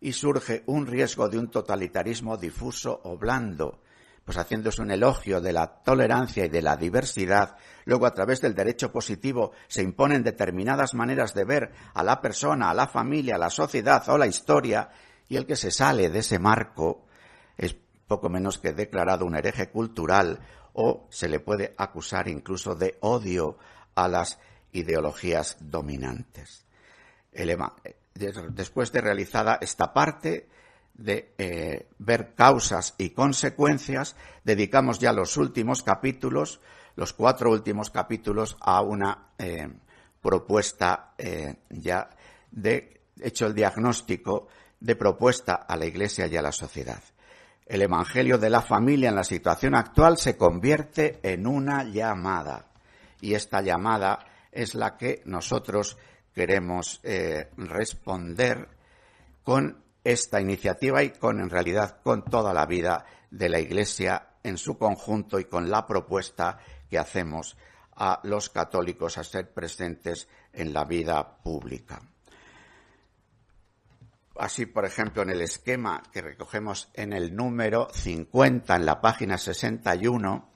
y 0.00 0.12
surge 0.12 0.62
un 0.66 0.86
riesgo 0.86 1.28
de 1.28 1.38
un 1.38 1.50
totalitarismo 1.50 2.36
difuso 2.36 3.00
o 3.04 3.16
blando, 3.16 3.80
pues 4.24 4.38
haciéndose 4.38 4.82
un 4.82 4.90
elogio 4.90 5.40
de 5.40 5.52
la 5.52 5.82
tolerancia 5.82 6.46
y 6.46 6.48
de 6.48 6.62
la 6.62 6.76
diversidad, 6.76 7.56
luego 7.84 8.06
a 8.06 8.14
través 8.14 8.40
del 8.40 8.54
derecho 8.54 8.90
positivo 8.90 9.52
se 9.68 9.82
imponen 9.82 10.22
determinadas 10.22 10.94
maneras 10.94 11.34
de 11.34 11.44
ver 11.44 11.72
a 11.92 12.02
la 12.02 12.20
persona, 12.20 12.70
a 12.70 12.74
la 12.74 12.86
familia, 12.86 13.36
a 13.36 13.38
la 13.38 13.50
sociedad 13.50 14.08
o 14.08 14.18
la 14.18 14.26
historia, 14.26 14.90
y 15.28 15.36
el 15.36 15.46
que 15.46 15.56
se 15.56 15.70
sale 15.70 16.10
de 16.10 16.20
ese 16.20 16.38
marco 16.38 17.06
es 17.56 17.76
poco 18.06 18.28
menos 18.28 18.58
que 18.58 18.72
declarado 18.72 19.24
un 19.24 19.36
hereje 19.36 19.70
cultural 19.70 20.40
o 20.74 21.06
se 21.10 21.28
le 21.28 21.40
puede 21.40 21.74
acusar 21.78 22.28
incluso 22.28 22.74
de 22.74 22.98
odio 23.00 23.58
a 23.94 24.08
las 24.08 24.38
ideologías 24.72 25.56
dominantes. 25.60 26.66
Después 28.50 28.92
de 28.92 29.00
realizada 29.00 29.58
esta 29.60 29.92
parte, 29.92 30.48
de 30.94 31.34
eh, 31.38 31.88
ver 31.98 32.34
causas 32.34 32.94
y 32.98 33.10
consecuencias, 33.10 34.14
dedicamos 34.44 34.98
ya 34.98 35.12
los 35.12 35.36
últimos 35.36 35.82
capítulos, 35.82 36.60
los 36.96 37.12
cuatro 37.12 37.50
últimos 37.50 37.90
capítulos, 37.90 38.56
a 38.60 38.80
una 38.82 39.30
eh, 39.38 39.68
propuesta 40.20 41.14
eh, 41.18 41.56
ya 41.70 42.10
de 42.50 43.00
hecho 43.20 43.46
el 43.46 43.54
diagnóstico 43.54 44.48
de 44.78 44.96
propuesta 44.96 45.54
a 45.54 45.76
la 45.76 45.86
Iglesia 45.86 46.26
y 46.26 46.36
a 46.36 46.42
la 46.42 46.52
sociedad. 46.52 47.02
El 47.66 47.82
Evangelio 47.82 48.38
de 48.38 48.50
la 48.50 48.60
familia 48.60 49.08
en 49.08 49.14
la 49.14 49.24
situación 49.24 49.74
actual 49.74 50.18
se 50.18 50.36
convierte 50.36 51.20
en 51.22 51.46
una 51.46 51.84
llamada 51.84 52.66
y 53.20 53.34
esta 53.34 53.62
llamada 53.62 54.26
es 54.52 54.74
la 54.74 54.96
que 54.96 55.22
nosotros 55.24 55.96
queremos 56.34 57.00
responder 57.56 58.68
con 59.42 59.82
esta 60.04 60.40
iniciativa 60.40 61.02
y 61.02 61.10
con, 61.10 61.40
en 61.40 61.48
realidad, 61.48 62.00
con 62.02 62.24
toda 62.24 62.52
la 62.52 62.66
vida 62.66 63.06
de 63.30 63.48
la 63.48 63.58
Iglesia 63.58 64.34
en 64.42 64.58
su 64.58 64.76
conjunto 64.76 65.40
y 65.40 65.46
con 65.46 65.70
la 65.70 65.86
propuesta 65.86 66.58
que 66.88 66.98
hacemos 66.98 67.56
a 67.96 68.20
los 68.24 68.50
católicos 68.50 69.18
a 69.18 69.24
ser 69.24 69.52
presentes 69.52 70.28
en 70.52 70.72
la 70.72 70.84
vida 70.84 71.38
pública. 71.42 72.02
Así, 74.36 74.66
por 74.66 74.84
ejemplo, 74.84 75.22
en 75.22 75.30
el 75.30 75.40
esquema 75.40 76.02
que 76.12 76.20
recogemos 76.20 76.90
en 76.94 77.12
el 77.12 77.36
número 77.36 77.88
50, 77.92 78.74
en 78.74 78.84
la 78.84 79.00
página 79.00 79.38
61, 79.38 80.50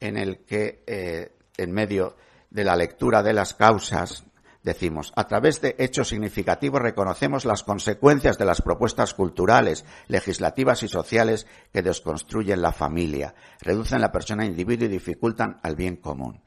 en 0.00 0.16
el 0.16 0.44
que, 0.44 0.82
eh, 0.86 1.36
en 1.56 1.72
medio 1.72 2.16
de 2.50 2.64
la 2.64 2.76
lectura 2.76 3.22
de 3.22 3.34
las 3.34 3.54
causas, 3.54 4.24
decimos, 4.62 5.12
a 5.16 5.26
través 5.26 5.60
de 5.60 5.76
hechos 5.78 6.08
significativos 6.08 6.80
reconocemos 6.80 7.44
las 7.44 7.62
consecuencias 7.62 8.38
de 8.38 8.44
las 8.44 8.62
propuestas 8.62 9.12
culturales, 9.12 9.84
legislativas 10.08 10.82
y 10.82 10.88
sociales 10.88 11.46
que 11.72 11.82
desconstruyen 11.82 12.62
la 12.62 12.72
familia, 12.72 13.34
reducen 13.60 14.00
la 14.00 14.12
persona 14.12 14.46
individuo 14.46 14.86
y 14.86 14.90
dificultan 14.90 15.58
al 15.62 15.76
bien 15.76 15.96
común. 15.96 16.42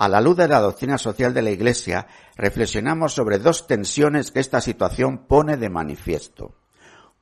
A 0.00 0.08
la 0.08 0.22
luz 0.22 0.38
de 0.38 0.48
la 0.48 0.60
doctrina 0.60 0.96
social 0.96 1.34
de 1.34 1.42
la 1.42 1.50
Iglesia, 1.50 2.06
reflexionamos 2.34 3.12
sobre 3.12 3.38
dos 3.38 3.66
tensiones 3.66 4.30
que 4.30 4.40
esta 4.40 4.62
situación 4.62 5.26
pone 5.26 5.58
de 5.58 5.68
manifiesto. 5.68 6.54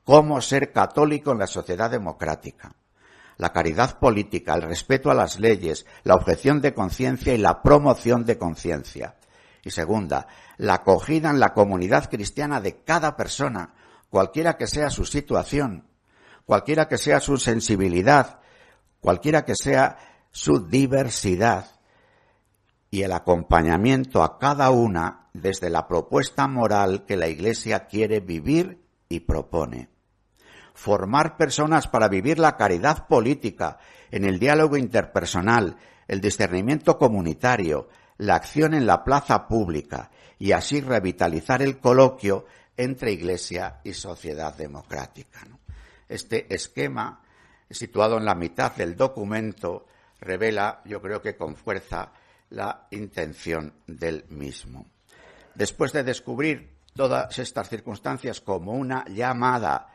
Cómo 0.04 0.40
ser 0.40 0.70
católico 0.70 1.32
en 1.32 1.40
la 1.40 1.48
sociedad 1.48 1.90
democrática. 1.90 2.76
La 3.36 3.52
caridad 3.52 3.98
política, 3.98 4.54
el 4.54 4.62
respeto 4.62 5.10
a 5.10 5.14
las 5.14 5.40
leyes, 5.40 5.86
la 6.04 6.14
objeción 6.14 6.60
de 6.60 6.72
conciencia 6.72 7.34
y 7.34 7.38
la 7.38 7.62
promoción 7.64 8.24
de 8.24 8.38
conciencia. 8.38 9.16
Y 9.64 9.72
segunda, 9.72 10.28
la 10.56 10.74
acogida 10.74 11.30
en 11.30 11.40
la 11.40 11.54
comunidad 11.54 12.08
cristiana 12.08 12.60
de 12.60 12.84
cada 12.84 13.16
persona, 13.16 13.74
cualquiera 14.08 14.56
que 14.56 14.68
sea 14.68 14.90
su 14.90 15.04
situación, 15.04 15.88
cualquiera 16.46 16.86
que 16.86 16.96
sea 16.96 17.18
su 17.18 17.38
sensibilidad, 17.38 18.38
cualquiera 19.00 19.44
que 19.44 19.56
sea 19.56 19.98
su 20.30 20.68
diversidad, 20.68 21.77
y 22.90 23.02
el 23.02 23.12
acompañamiento 23.12 24.22
a 24.22 24.38
cada 24.38 24.70
una 24.70 25.28
desde 25.32 25.70
la 25.70 25.86
propuesta 25.86 26.48
moral 26.48 27.04
que 27.04 27.16
la 27.16 27.28
Iglesia 27.28 27.86
quiere 27.86 28.20
vivir 28.20 28.82
y 29.08 29.20
propone. 29.20 29.88
Formar 30.74 31.36
personas 31.36 31.88
para 31.88 32.08
vivir 32.08 32.38
la 32.38 32.56
caridad 32.56 33.06
política 33.08 33.78
en 34.10 34.24
el 34.24 34.38
diálogo 34.38 34.76
interpersonal, 34.76 35.76
el 36.06 36.20
discernimiento 36.20 36.98
comunitario, 36.98 37.88
la 38.16 38.36
acción 38.36 38.74
en 38.74 38.86
la 38.86 39.04
plaza 39.04 39.46
pública 39.46 40.10
y 40.38 40.52
así 40.52 40.80
revitalizar 40.80 41.62
el 41.62 41.78
coloquio 41.78 42.46
entre 42.76 43.12
Iglesia 43.12 43.80
y 43.84 43.92
sociedad 43.92 44.56
democrática. 44.56 45.40
Este 46.08 46.52
esquema, 46.54 47.20
situado 47.68 48.16
en 48.16 48.24
la 48.24 48.34
mitad 48.34 48.74
del 48.74 48.96
documento, 48.96 49.86
revela, 50.20 50.80
yo 50.84 51.02
creo 51.02 51.20
que 51.20 51.36
con 51.36 51.56
fuerza, 51.56 52.12
la 52.50 52.86
intención 52.90 53.74
del 53.86 54.24
mismo. 54.28 54.86
Después 55.54 55.92
de 55.92 56.04
descubrir 56.04 56.76
todas 56.94 57.38
estas 57.38 57.68
circunstancias 57.68 58.40
como 58.40 58.72
una 58.72 59.04
llamada 59.06 59.88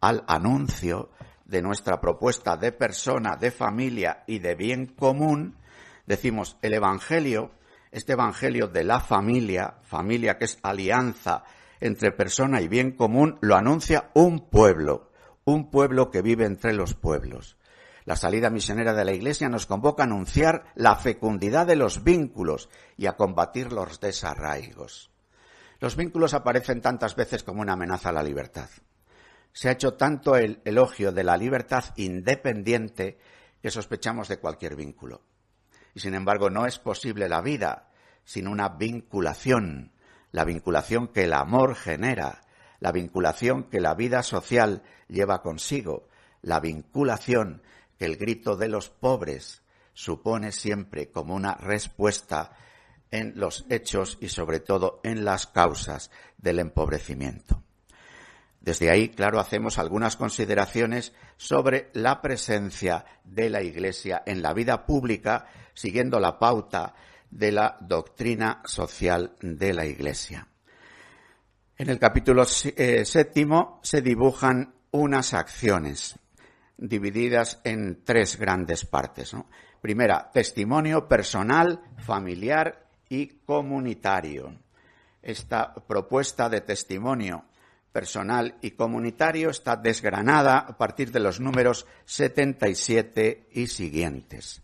al 0.00 0.24
anuncio 0.26 1.10
de 1.44 1.62
nuestra 1.62 2.00
propuesta 2.00 2.56
de 2.56 2.72
persona, 2.72 3.36
de 3.36 3.50
familia 3.50 4.24
y 4.26 4.38
de 4.38 4.54
bien 4.54 4.86
común, 4.86 5.56
decimos 6.06 6.56
el 6.62 6.74
Evangelio 6.74 7.52
este 7.90 8.12
Evangelio 8.12 8.68
de 8.68 8.84
la 8.84 9.00
familia, 9.00 9.74
familia 9.82 10.38
que 10.38 10.44
es 10.44 10.58
alianza 10.62 11.44
entre 11.80 12.12
persona 12.12 12.60
y 12.60 12.68
bien 12.68 12.92
común, 12.92 13.38
lo 13.40 13.56
anuncia 13.56 14.10
un 14.14 14.48
pueblo, 14.50 15.10
un 15.44 15.70
pueblo 15.70 16.10
que 16.10 16.22
vive 16.22 16.44
entre 16.44 16.72
los 16.72 16.94
pueblos. 16.94 17.56
La 18.08 18.16
salida 18.16 18.48
misionera 18.48 18.94
de 18.94 19.04
la 19.04 19.12
Iglesia 19.12 19.50
nos 19.50 19.66
convoca 19.66 20.02
a 20.02 20.06
anunciar 20.06 20.72
la 20.74 20.96
fecundidad 20.96 21.66
de 21.66 21.76
los 21.76 22.04
vínculos 22.04 22.70
y 22.96 23.04
a 23.04 23.18
combatir 23.18 23.70
los 23.70 24.00
desarraigos. 24.00 25.10
Los 25.78 25.94
vínculos 25.94 26.32
aparecen 26.32 26.80
tantas 26.80 27.16
veces 27.16 27.42
como 27.42 27.60
una 27.60 27.74
amenaza 27.74 28.08
a 28.08 28.12
la 28.12 28.22
libertad. 28.22 28.70
Se 29.52 29.68
ha 29.68 29.72
hecho 29.72 29.92
tanto 29.92 30.36
el 30.36 30.62
elogio 30.64 31.12
de 31.12 31.22
la 31.22 31.36
libertad 31.36 31.84
independiente 31.96 33.18
que 33.60 33.70
sospechamos 33.70 34.28
de 34.28 34.38
cualquier 34.38 34.74
vínculo. 34.74 35.20
Y 35.92 36.00
sin 36.00 36.14
embargo, 36.14 36.48
no 36.48 36.64
es 36.64 36.78
posible 36.78 37.28
la 37.28 37.42
vida 37.42 37.90
sin 38.24 38.48
una 38.48 38.70
vinculación, 38.70 39.92
la 40.32 40.46
vinculación 40.46 41.08
que 41.08 41.24
el 41.24 41.34
amor 41.34 41.74
genera, 41.74 42.40
la 42.80 42.90
vinculación 42.90 43.64
que 43.64 43.80
la 43.80 43.92
vida 43.92 44.22
social 44.22 44.82
lleva 45.08 45.42
consigo, 45.42 46.08
la 46.40 46.58
vinculación 46.60 47.60
que 47.98 48.04
el 48.04 48.16
grito 48.16 48.56
de 48.56 48.68
los 48.68 48.88
pobres 48.88 49.62
supone 49.92 50.52
siempre 50.52 51.10
como 51.10 51.34
una 51.34 51.54
respuesta 51.54 52.52
en 53.10 53.32
los 53.36 53.66
hechos 53.68 54.18
y 54.20 54.28
sobre 54.28 54.60
todo 54.60 55.00
en 55.02 55.24
las 55.24 55.46
causas 55.46 56.10
del 56.36 56.60
empobrecimiento. 56.60 57.62
Desde 58.60 58.90
ahí, 58.90 59.08
claro, 59.08 59.40
hacemos 59.40 59.78
algunas 59.78 60.16
consideraciones 60.16 61.12
sobre 61.36 61.90
la 61.94 62.20
presencia 62.20 63.04
de 63.24 63.50
la 63.50 63.62
Iglesia 63.62 64.22
en 64.26 64.42
la 64.42 64.52
vida 64.52 64.84
pública, 64.84 65.46
siguiendo 65.74 66.20
la 66.20 66.38
pauta 66.38 66.94
de 67.30 67.52
la 67.52 67.78
doctrina 67.80 68.62
social 68.64 69.34
de 69.40 69.72
la 69.72 69.86
Iglesia. 69.86 70.46
En 71.76 71.88
el 71.88 71.98
capítulo 71.98 72.44
eh, 72.76 73.04
séptimo 73.04 73.80
se 73.82 74.02
dibujan 74.02 74.74
unas 74.90 75.34
acciones 75.34 76.18
divididas 76.78 77.60
en 77.64 78.04
tres 78.04 78.38
grandes 78.38 78.86
partes. 78.86 79.36
Primera, 79.80 80.30
testimonio 80.32 81.06
personal, 81.06 81.82
familiar 81.98 82.86
y 83.08 83.26
comunitario. 83.44 84.54
Esta 85.20 85.74
propuesta 85.74 86.48
de 86.48 86.60
testimonio 86.62 87.44
personal 87.92 88.56
y 88.60 88.72
comunitario 88.72 89.50
está 89.50 89.76
desgranada 89.76 90.58
a 90.58 90.78
partir 90.78 91.10
de 91.10 91.20
los 91.20 91.40
números 91.40 91.86
77 92.04 93.48
y 93.52 93.66
siguientes. 93.66 94.62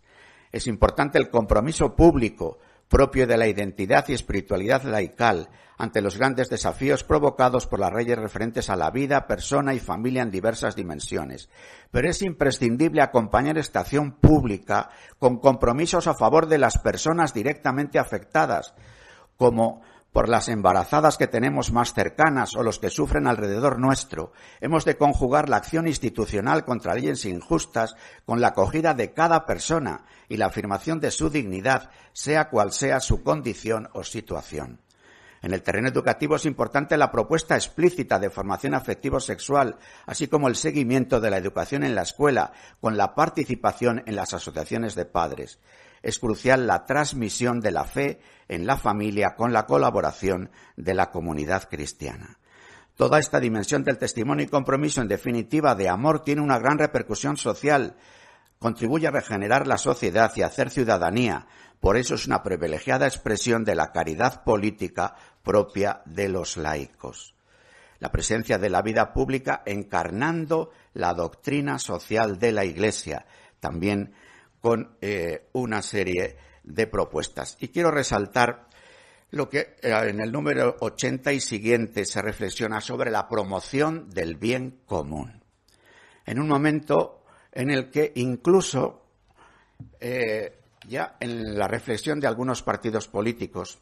Es 0.51 0.67
importante 0.67 1.17
el 1.17 1.29
compromiso 1.29 1.95
público 1.95 2.59
propio 2.87 3.27
de 3.27 3.37
la 3.37 3.47
identidad 3.47 4.05
y 4.07 4.13
espiritualidad 4.13 4.83
laical 4.83 5.49
ante 5.77 6.01
los 6.01 6.17
grandes 6.17 6.49
desafíos 6.49 7.03
provocados 7.03 7.67
por 7.67 7.79
las 7.79 7.91
reyes 7.91 8.17
referentes 8.17 8.69
a 8.69 8.75
la 8.75 8.91
vida, 8.91 9.27
persona 9.27 9.73
y 9.73 9.79
familia 9.79 10.21
en 10.21 10.31
diversas 10.31 10.75
dimensiones. 10.75 11.49
Pero 11.91 12.09
es 12.09 12.21
imprescindible 12.21 13.01
acompañar 13.01 13.57
esta 13.57 13.81
acción 13.81 14.13
pública 14.13 14.89
con 15.19 15.39
compromisos 15.39 16.07
a 16.07 16.13
favor 16.13 16.47
de 16.47 16.59
las 16.59 16.77
personas 16.77 17.33
directamente 17.33 17.99
afectadas, 17.99 18.73
como 19.35 19.81
por 20.15 20.29
las 20.29 20.47
embarazadas 20.47 21.17
que 21.17 21.27
tenemos 21.27 21.73
más 21.73 21.93
cercanas 21.93 22.55
o 22.55 22.63
los 22.63 22.79
que 22.79 22.89
sufren 22.89 23.27
alrededor 23.27 23.79
nuestro. 23.79 24.31
Hemos 24.61 24.85
de 24.85 24.95
conjugar 24.95 25.49
la 25.49 25.57
acción 25.57 25.89
institucional 25.89 26.63
contra 26.63 26.93
leyes 26.93 27.25
injustas 27.25 27.97
con 28.23 28.39
la 28.39 28.47
acogida 28.47 28.93
de 28.93 29.11
cada 29.11 29.45
persona 29.45 30.05
y 30.29 30.37
la 30.37 30.45
afirmación 30.45 31.01
de 31.01 31.11
su 31.11 31.29
dignidad, 31.29 31.89
sea 32.13 32.47
cual 32.49 32.71
sea 32.71 33.01
su 33.01 33.23
condición 33.23 33.89
o 33.91 34.05
situación. 34.05 34.79
En 35.41 35.53
el 35.53 35.61
terreno 35.61 35.89
educativo 35.89 36.37
es 36.37 36.45
importante 36.45 36.95
la 36.95 37.11
propuesta 37.11 37.55
explícita 37.55 38.17
de 38.17 38.29
formación 38.29 38.73
afectivo-sexual, 38.73 39.75
así 40.05 40.29
como 40.29 40.47
el 40.47 40.55
seguimiento 40.55 41.19
de 41.19 41.29
la 41.29 41.37
educación 41.37 41.83
en 41.83 41.93
la 41.93 42.03
escuela, 42.03 42.53
con 42.79 42.95
la 42.95 43.15
participación 43.15 44.01
en 44.05 44.15
las 44.15 44.33
asociaciones 44.33 44.95
de 44.95 45.03
padres 45.03 45.59
es 46.05 46.19
crucial 46.19 46.67
la 46.67 46.85
transmisión 46.85 47.59
de 47.61 47.71
la 47.71 47.83
fe 47.83 48.19
en 48.47 48.67
la 48.67 48.77
familia 48.77 49.33
con 49.35 49.53
la 49.53 49.65
colaboración 49.65 50.51
de 50.77 50.93
la 50.93 51.09
comunidad 51.09 51.67
cristiana. 51.67 52.37
Toda 52.95 53.17
esta 53.17 53.39
dimensión 53.39 53.83
del 53.83 53.97
testimonio 53.97 54.45
y 54.45 54.47
compromiso, 54.47 55.01
en 55.01 55.07
definitiva, 55.07 55.73
de 55.73 55.89
amor, 55.89 56.23
tiene 56.23 56.41
una 56.41 56.59
gran 56.59 56.77
repercusión 56.77 57.37
social, 57.37 57.95
contribuye 58.59 59.07
a 59.07 59.11
regenerar 59.11 59.65
la 59.65 59.79
sociedad 59.79 60.31
y 60.35 60.43
a 60.43 60.45
hacer 60.45 60.69
ciudadanía. 60.69 61.47
Por 61.79 61.97
eso 61.97 62.13
es 62.13 62.27
una 62.27 62.43
privilegiada 62.43 63.07
expresión 63.07 63.63
de 63.63 63.73
la 63.73 63.91
caridad 63.91 64.43
política 64.43 65.15
propia 65.41 66.03
de 66.05 66.29
los 66.29 66.55
laicos. 66.55 67.33
La 67.97 68.11
presencia 68.11 68.59
de 68.59 68.69
la 68.69 68.83
vida 68.83 69.11
pública 69.11 69.63
encarnando 69.65 70.69
la 70.93 71.15
doctrina 71.15 71.79
social 71.79 72.37
de 72.37 72.51
la 72.51 72.63
Iglesia, 72.63 73.25
también 73.59 74.13
con 74.65 74.97
eh, 74.99 75.49
una 75.53 75.83
serie 75.83 76.37
de 76.63 76.87
propuestas. 76.87 77.55
Y 77.59 77.67
quiero 77.67 77.91
resaltar 77.91 78.67
lo 79.29 79.47
que 79.47 79.59
eh, 79.59 79.93
en 80.07 80.19
el 80.19 80.31
número 80.31 80.77
80 80.79 81.33
y 81.33 81.39
siguiente 81.39 82.03
se 82.03 82.19
reflexiona 82.19 82.81
sobre 82.81 83.11
la 83.11 83.29
promoción 83.29 84.09
del 84.09 84.37
bien 84.37 84.79
común. 84.87 85.43
En 86.25 86.39
un 86.39 86.47
momento 86.47 87.25
en 87.51 87.69
el 87.69 87.91
que 87.91 88.11
incluso 88.15 89.05
eh, 89.99 90.57
ya 90.87 91.15
en 91.19 91.59
la 91.59 91.67
reflexión 91.67 92.19
de 92.19 92.25
algunos 92.25 92.63
partidos 92.63 93.07
políticos 93.07 93.77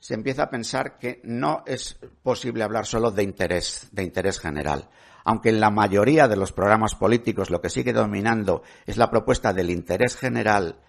se 0.00 0.14
empieza 0.14 0.44
a 0.44 0.50
pensar 0.50 0.96
que 0.96 1.20
no 1.24 1.62
es 1.66 1.98
posible 2.22 2.64
hablar 2.64 2.86
solo 2.86 3.10
de 3.10 3.22
interés, 3.22 3.88
de 3.92 4.02
interés 4.02 4.40
general 4.40 4.88
aunque 5.24 5.50
en 5.50 5.60
la 5.60 5.70
mayoría 5.70 6.28
de 6.28 6.36
los 6.36 6.52
programas 6.52 6.94
políticos 6.94 7.50
lo 7.50 7.60
que 7.60 7.70
sigue 7.70 7.92
dominando 7.92 8.62
es 8.86 8.96
la 8.96 9.10
propuesta 9.10 9.52
del 9.52 9.70
interés 9.70 10.16
general, 10.16 10.80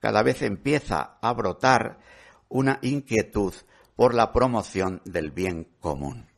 cada 0.00 0.22
vez 0.22 0.42
empieza 0.42 1.18
a 1.20 1.32
brotar 1.32 1.98
una 2.48 2.78
inquietud 2.82 3.54
por 3.96 4.14
la 4.14 4.32
promoción 4.32 5.02
del 5.04 5.30
bien 5.30 5.68
común. 5.80 6.28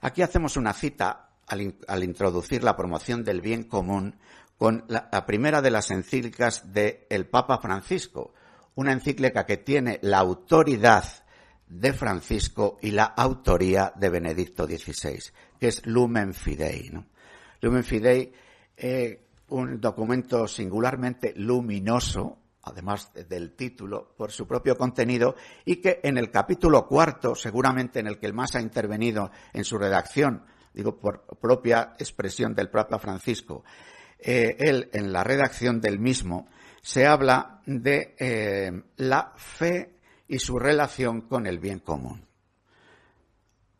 Aquí 0.00 0.22
hacemos 0.22 0.56
una 0.56 0.72
cita 0.72 1.30
al, 1.46 2.04
introducir 2.04 2.64
la 2.64 2.76
promoción 2.76 3.24
del 3.24 3.40
bien 3.40 3.64
común 3.64 4.16
con 4.56 4.84
la, 4.88 5.26
primera 5.26 5.60
de 5.60 5.70
las 5.70 5.90
encíclicas 5.90 6.72
del 6.72 7.26
Papa 7.26 7.58
Francisco, 7.58 8.32
una 8.74 8.92
encíclica 8.92 9.44
que 9.44 9.56
tiene 9.56 9.98
la 10.02 10.18
autoridad 10.18 11.04
de 11.68 11.92
Francisco 11.92 12.78
y 12.80 12.90
la 12.90 13.04
autoría 13.04 13.92
de 13.96 14.08
Benedicto 14.08 14.66
XVI, 14.66 15.18
que 15.62 15.68
es 15.68 15.86
Lumen 15.86 16.34
Fidei. 16.34 16.90
Lumen 17.60 17.84
Fidei, 17.84 18.32
eh, 18.76 19.28
un 19.50 19.80
documento 19.80 20.48
singularmente 20.48 21.34
luminoso, 21.36 22.36
además 22.62 23.12
del 23.14 23.52
título, 23.54 24.12
por 24.16 24.32
su 24.32 24.44
propio 24.44 24.76
contenido, 24.76 25.36
y 25.64 25.76
que 25.76 26.00
en 26.02 26.18
el 26.18 26.32
capítulo 26.32 26.84
cuarto, 26.88 27.36
seguramente 27.36 28.00
en 28.00 28.08
el 28.08 28.18
que 28.18 28.26
el 28.26 28.34
más 28.34 28.56
ha 28.56 28.60
intervenido 28.60 29.30
en 29.52 29.62
su 29.62 29.78
redacción, 29.78 30.42
digo 30.74 30.98
por 30.98 31.26
propia 31.40 31.92
expresión 31.96 32.56
del 32.56 32.68
Papa 32.68 32.98
Francisco, 32.98 33.62
eh, 34.18 34.56
él 34.58 34.90
en 34.92 35.12
la 35.12 35.22
redacción 35.22 35.80
del 35.80 36.00
mismo, 36.00 36.48
se 36.82 37.06
habla 37.06 37.60
de 37.66 38.16
eh, 38.18 38.82
la 38.96 39.32
fe 39.36 39.94
y 40.26 40.40
su 40.40 40.58
relación 40.58 41.20
con 41.20 41.46
el 41.46 41.60
bien 41.60 41.78
común. 41.78 42.31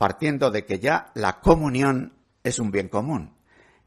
Partiendo 0.03 0.51
de 0.51 0.67
que 0.67 0.81
ya 0.81 1.13
la 1.15 1.39
comunión 1.39 2.13
es 2.43 2.59
un 2.59 2.73
bien 2.73 2.89
común 2.89 3.37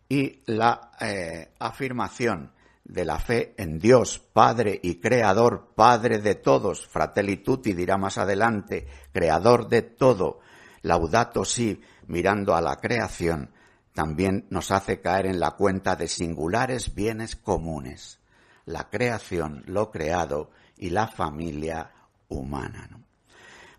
y 0.08 0.44
la 0.46 0.92
eh, 1.02 1.52
afirmación 1.60 2.54
de 2.86 3.04
la 3.04 3.20
fe 3.20 3.54
en 3.58 3.80
Dios, 3.80 4.20
Padre 4.20 4.80
y 4.82 5.02
Creador, 5.02 5.74
Padre 5.76 6.20
de 6.20 6.36
todos, 6.36 6.88
Fratelli 6.88 7.44
Tutti 7.44 7.74
dirá 7.74 7.98
más 7.98 8.18
adelante, 8.18 8.88
Creador 9.12 9.68
de 9.68 9.82
todo, 9.82 10.40
Laudato 10.84 11.44
Si, 11.44 11.82
mirando 12.08 12.56
a 12.56 12.62
la 12.62 12.78
creación, 12.78 13.52
también 13.94 14.48
nos 14.50 14.72
hace 14.72 15.02
caer 15.02 15.26
en 15.26 15.42
la 15.42 15.52
cuenta 15.52 15.98
de 15.98 16.08
singulares 16.08 16.96
bienes 16.96 17.36
comunes, 17.36 18.22
la 18.64 18.90
creación, 18.90 19.64
lo 19.66 19.92
creado 19.92 20.52
y 20.78 20.92
la 20.92 21.10
familia 21.10 21.92
humana. 22.30 23.05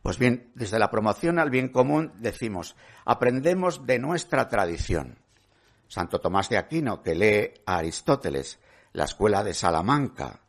Pues 0.06 0.20
bien, 0.20 0.52
desde 0.54 0.78
la 0.78 0.88
promoción 0.88 1.40
al 1.40 1.50
bien 1.50 1.68
común 1.68 2.12
decimos, 2.20 2.76
aprendemos 3.04 3.86
de 3.86 3.98
nuestra 3.98 4.48
tradición. 4.48 5.18
Santo 5.88 6.20
Tomás 6.20 6.48
de 6.48 6.58
Aquino, 6.58 7.02
que 7.02 7.16
lee 7.16 7.54
a 7.66 7.78
Aristóteles, 7.78 8.60
la 8.92 9.02
escuela 9.02 9.42
de 9.42 9.52
Salamanca, 9.52 10.42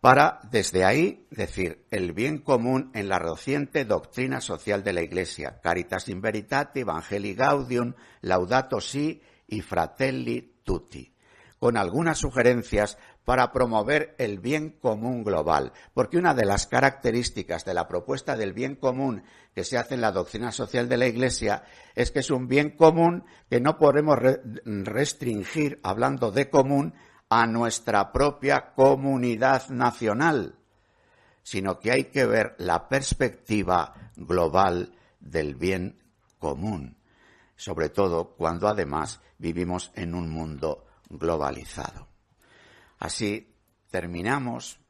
para 0.00 0.40
desde 0.50 0.86
ahí 0.86 1.26
decir 1.30 1.84
el 1.90 2.14
bien 2.14 2.38
común 2.38 2.90
en 2.94 3.10
la 3.10 3.18
reciente 3.18 3.84
doctrina 3.84 4.40
social 4.40 4.82
de 4.82 4.94
la 4.94 5.02
Iglesia, 5.02 5.60
Caritas 5.62 6.08
in 6.08 6.22
Veritate, 6.22 6.80
Evangelii 6.80 7.34
Gaudium, 7.34 7.92
Laudato 8.22 8.80
Si 8.80 9.20
y 9.46 9.60
Fratelli 9.60 10.54
Tutti, 10.64 11.14
con 11.58 11.76
algunas 11.76 12.16
sugerencias 12.16 12.96
para 13.28 13.52
promover 13.52 14.14
el 14.16 14.38
bien 14.38 14.70
común 14.70 15.22
global, 15.22 15.74
porque 15.92 16.16
una 16.16 16.32
de 16.32 16.46
las 16.46 16.66
características 16.66 17.62
de 17.66 17.74
la 17.74 17.86
propuesta 17.86 18.38
del 18.38 18.54
bien 18.54 18.74
común 18.74 19.22
que 19.54 19.64
se 19.64 19.76
hace 19.76 19.96
en 19.96 20.00
la 20.00 20.12
doctrina 20.12 20.50
social 20.50 20.88
de 20.88 20.96
la 20.96 21.08
Iglesia 21.08 21.62
es 21.94 22.10
que 22.10 22.20
es 22.20 22.30
un 22.30 22.48
bien 22.48 22.70
común 22.70 23.26
que 23.50 23.60
no 23.60 23.76
podemos 23.76 24.18
restringir, 24.64 25.78
hablando 25.82 26.30
de 26.30 26.48
común, 26.48 26.94
a 27.28 27.46
nuestra 27.46 28.12
propia 28.12 28.72
comunidad 28.74 29.68
nacional, 29.68 30.54
sino 31.42 31.80
que 31.80 31.92
hay 31.92 32.04
que 32.04 32.24
ver 32.24 32.54
la 32.56 32.88
perspectiva 32.88 34.10
global 34.16 34.94
del 35.20 35.54
bien 35.54 35.98
común, 36.38 36.96
sobre 37.56 37.90
todo 37.90 38.30
cuando 38.38 38.68
además 38.68 39.20
vivimos 39.36 39.92
en 39.96 40.14
un 40.14 40.30
mundo 40.30 40.86
globalizado. 41.10 42.07
Así 42.98 43.54
terminamos, 43.90 44.80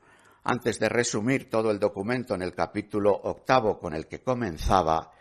antes 0.45 0.79
de 0.79 0.89
resumir 0.89 1.51
todo 1.51 1.71
el 1.71 1.79
documento 1.79 2.35
en 2.35 2.43
el 2.43 2.55
capítulo 2.55 3.13
octavo 3.13 3.79
con 3.79 3.95
el 3.95 4.07
que 4.07 4.23
comenzaba, 4.23 5.13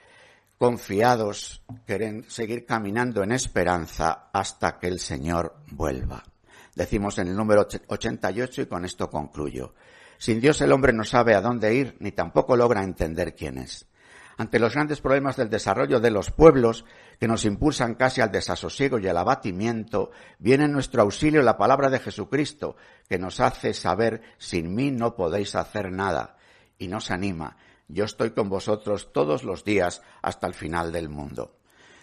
confiados, 0.57 1.63
quieren 1.85 2.25
seguir 2.29 2.65
caminando 2.65 3.23
en 3.23 3.31
esperanza 3.31 4.29
hasta 4.31 4.79
que 4.79 4.87
el 4.87 4.99
Señor 4.99 5.57
vuelva. 5.71 6.23
Decimos 6.75 7.17
en 7.19 7.27
el 7.27 7.35
número 7.35 7.67
88 7.87 8.61
y 8.61 8.65
con 8.67 8.85
esto 8.85 9.09
concluyo. 9.09 9.73
Sin 10.17 10.39
Dios 10.39 10.61
el 10.61 10.71
hombre 10.71 10.93
no 10.93 11.03
sabe 11.03 11.35
a 11.35 11.41
dónde 11.41 11.75
ir 11.75 11.97
ni 11.99 12.11
tampoco 12.11 12.55
logra 12.55 12.83
entender 12.83 13.35
quién 13.35 13.57
es 13.57 13.87
ante 14.37 14.59
los 14.59 14.73
grandes 14.73 15.01
problemas 15.01 15.35
del 15.35 15.49
desarrollo 15.49 15.99
de 15.99 16.11
los 16.11 16.31
pueblos 16.31 16.85
que 17.19 17.27
nos 17.27 17.43
impulsan 17.43 17.95
casi 17.95 18.21
al 18.21 18.31
desasosiego 18.31 18.99
y 18.99 19.07
al 19.07 19.17
abatimiento, 19.17 20.11
viene 20.37 20.65
en 20.65 20.71
nuestro 20.71 21.01
auxilio 21.01 21.41
la 21.41 21.57
palabra 21.57 21.89
de 21.89 21.99
Jesucristo, 21.99 22.75
que 23.09 23.17
nos 23.17 23.39
hace 23.39 23.73
saber, 23.73 24.21
sin 24.37 24.75
mí 24.75 24.91
no 24.91 25.15
podéis 25.15 25.55
hacer 25.55 25.91
nada, 25.91 26.37
y 26.77 26.87
nos 26.87 27.09
anima, 27.09 27.57
yo 27.87 28.05
estoy 28.05 28.31
con 28.31 28.47
vosotros 28.47 29.11
todos 29.11 29.43
los 29.43 29.63
días 29.63 30.03
hasta 30.21 30.45
el 30.45 30.53
final 30.53 30.91
del 30.91 31.09
mundo. 31.09 31.57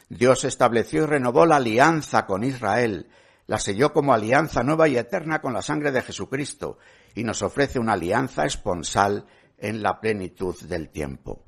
Dios 0.09 0.45
estableció 0.45 1.05
y 1.05 1.07
renovó 1.07 1.47
la 1.47 1.57
alianza 1.57 2.27
con 2.27 2.43
Israel, 2.43 3.09
la 3.47 3.59
selló 3.59 3.93
como 3.93 4.13
alianza 4.13 4.63
nueva 4.63 4.89
y 4.89 4.97
eterna 4.97 5.41
con 5.41 5.53
la 5.53 5.63
sangre 5.63 5.93
de 5.93 6.03
Jesucristo, 6.03 6.79
y 7.15 7.23
nos 7.23 7.43
ofrece 7.43 7.79
una 7.79 7.93
alianza 7.93 8.45
esponsal 8.45 9.27
en 9.57 9.83
la 9.83 10.01
plenitud 10.01 10.57
del 10.63 10.89
tiempo. 10.89 11.45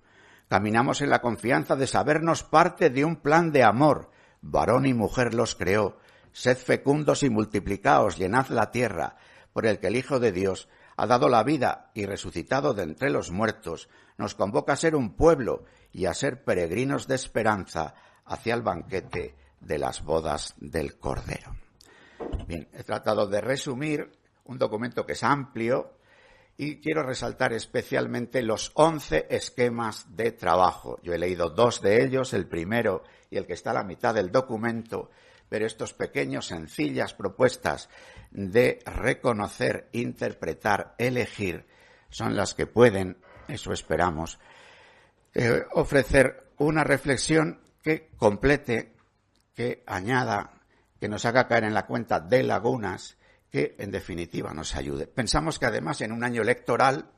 Caminamos 0.48 1.00
en 1.00 1.10
la 1.10 1.20
confianza 1.20 1.74
de 1.76 1.86
sabernos 1.86 2.44
parte 2.44 2.90
de 2.90 3.04
un 3.04 3.16
plan 3.16 3.50
de 3.50 3.64
amor. 3.64 4.10
Varón 4.42 4.86
y 4.86 4.94
mujer 4.94 5.34
los 5.34 5.54
creó. 5.56 5.98
Sed 6.32 6.56
fecundos 6.56 7.22
y 7.22 7.30
multiplicaos, 7.30 8.16
llenad 8.16 8.48
la 8.48 8.70
tierra, 8.70 9.16
por 9.52 9.66
el 9.66 9.80
que 9.80 9.88
el 9.88 9.96
Hijo 9.96 10.20
de 10.20 10.32
Dios 10.32 10.68
ha 10.96 11.06
dado 11.06 11.28
la 11.28 11.42
vida 11.42 11.90
y 11.94 12.06
resucitado 12.06 12.74
de 12.74 12.84
entre 12.84 13.10
los 13.10 13.30
muertos, 13.30 13.88
nos 14.18 14.34
convoca 14.34 14.72
a 14.72 14.76
ser 14.76 14.94
un 14.94 15.14
pueblo 15.14 15.64
y 15.92 16.06
a 16.06 16.14
ser 16.14 16.44
peregrinos 16.44 17.06
de 17.06 17.16
esperanza 17.16 17.94
hacia 18.24 18.54
el 18.54 18.62
banquete 18.62 19.34
de 19.60 19.78
las 19.78 20.02
bodas 20.02 20.54
del 20.58 20.98
Cordero. 20.98 21.54
Bien, 22.46 22.68
he 22.72 22.82
tratado 22.82 23.26
de 23.26 23.40
resumir 23.40 24.12
un 24.44 24.58
documento 24.58 25.04
que 25.04 25.12
es 25.12 25.22
amplio 25.22 25.95
y 26.58 26.80
quiero 26.80 27.02
resaltar 27.02 27.52
especialmente 27.52 28.42
los 28.42 28.72
11 28.74 29.26
esquemas 29.30 30.16
de 30.16 30.32
trabajo. 30.32 30.98
Yo 31.02 31.12
he 31.12 31.18
leído 31.18 31.50
dos 31.50 31.82
de 31.82 32.02
ellos, 32.02 32.32
el 32.32 32.46
primero 32.46 33.02
y 33.30 33.36
el 33.36 33.46
que 33.46 33.52
está 33.52 33.72
a 33.72 33.74
la 33.74 33.84
mitad 33.84 34.14
del 34.14 34.32
documento, 34.32 35.10
pero 35.48 35.66
estos 35.66 35.92
pequeños, 35.92 36.46
sencillas 36.46 37.12
propuestas 37.14 37.90
de 38.30 38.80
reconocer, 38.86 39.88
interpretar, 39.92 40.94
elegir, 40.98 41.66
son 42.08 42.36
las 42.36 42.54
que 42.54 42.66
pueden, 42.66 43.18
eso 43.48 43.72
esperamos, 43.72 44.38
eh, 45.34 45.62
ofrecer 45.72 46.52
una 46.58 46.84
reflexión 46.84 47.60
que 47.82 48.08
complete, 48.16 48.94
que 49.54 49.84
añada, 49.86 50.62
que 50.98 51.08
nos 51.08 51.26
haga 51.26 51.46
caer 51.46 51.64
en 51.64 51.74
la 51.74 51.86
cuenta 51.86 52.20
de 52.20 52.42
lagunas, 52.42 53.15
que 53.50 53.76
en 53.78 53.90
definitiva 53.90 54.52
nos 54.52 54.74
ayude. 54.76 55.06
Pensamos 55.06 55.58
que 55.58 55.66
además 55.66 56.00
en 56.00 56.12
un 56.12 56.24
año 56.24 56.42
electoral 56.42 57.10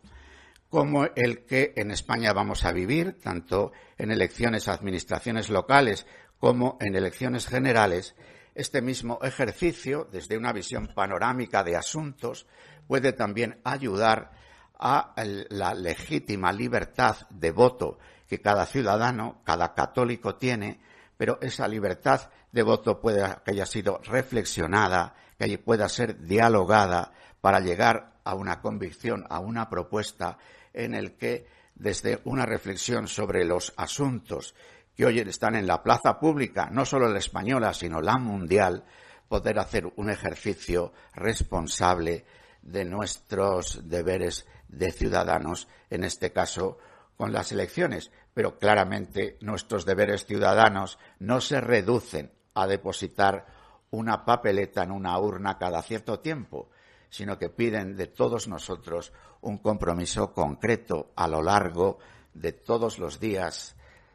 como 0.68 1.04
el 1.04 1.46
que 1.46 1.72
en 1.76 1.90
España 1.90 2.32
vamos 2.32 2.64
a 2.64 2.72
vivir, 2.72 3.18
tanto 3.20 3.72
en 3.96 4.10
elecciones 4.10 4.68
a 4.68 4.74
administraciones 4.74 5.48
locales 5.48 6.06
como 6.38 6.76
en 6.80 6.94
elecciones 6.94 7.46
generales, 7.46 8.14
este 8.54 8.82
mismo 8.82 9.18
ejercicio, 9.22 10.08
desde 10.10 10.36
una 10.36 10.52
visión 10.52 10.88
panorámica 10.94 11.64
de 11.64 11.76
asuntos, 11.76 12.46
puede 12.86 13.12
también 13.12 13.60
ayudar 13.64 14.32
a 14.78 15.14
la 15.50 15.74
legítima 15.74 16.52
libertad 16.52 17.16
de 17.30 17.50
voto 17.50 17.98
que 18.28 18.40
cada 18.40 18.66
ciudadano, 18.66 19.40
cada 19.44 19.74
católico 19.74 20.36
tiene, 20.36 20.80
pero 21.16 21.38
esa 21.40 21.66
libertad 21.66 22.30
de 22.52 22.62
voto 22.62 23.00
puede 23.00 23.24
que 23.44 23.52
haya 23.52 23.66
sido 23.66 24.00
reflexionada, 24.04 25.14
que 25.38 25.58
pueda 25.58 25.88
ser 25.88 26.18
dialogada 26.20 27.12
para 27.40 27.60
llegar 27.60 28.14
a 28.24 28.34
una 28.34 28.60
convicción, 28.60 29.24
a 29.30 29.38
una 29.38 29.70
propuesta 29.70 30.38
en 30.72 30.94
el 30.94 31.16
que 31.16 31.46
desde 31.74 32.20
una 32.24 32.44
reflexión 32.44 33.06
sobre 33.06 33.44
los 33.44 33.72
asuntos 33.76 34.54
que 34.96 35.06
hoy 35.06 35.20
están 35.20 35.54
en 35.54 35.68
la 35.68 35.82
plaza 35.82 36.18
pública, 36.18 36.68
no 36.72 36.84
solo 36.84 37.08
la 37.08 37.20
española, 37.20 37.72
sino 37.72 38.00
la 38.00 38.18
mundial, 38.18 38.84
poder 39.28 39.60
hacer 39.60 39.86
un 39.94 40.10
ejercicio 40.10 40.92
responsable 41.14 42.24
de 42.62 42.84
nuestros 42.84 43.88
deberes 43.88 44.46
de 44.66 44.90
ciudadanos, 44.90 45.68
en 45.88 46.02
este 46.02 46.32
caso 46.32 46.78
con 47.16 47.32
las 47.32 47.52
elecciones. 47.52 48.10
Pero 48.34 48.58
claramente 48.58 49.38
nuestros 49.40 49.86
deberes 49.86 50.26
ciudadanos 50.26 50.98
no 51.20 51.40
se 51.40 51.60
reducen 51.60 52.32
a 52.54 52.66
depositar 52.66 53.46
una 53.90 54.24
papeleta 54.24 54.82
en 54.82 54.90
una 54.90 55.18
urna 55.18 55.58
cada 55.58 55.82
cierto 55.82 56.20
tiempo, 56.20 56.70
sino 57.10 57.38
que 57.38 57.48
piden 57.48 57.96
de 57.96 58.06
todos 58.06 58.48
nosotros 58.48 59.12
un 59.40 59.58
compromiso 59.58 60.32
concreto 60.32 61.12
a 61.16 61.28
lo 61.28 61.42
largo 61.42 61.98
de 62.34 62.52
todos 62.52 62.98
los 62.98 63.18
días 63.18 63.74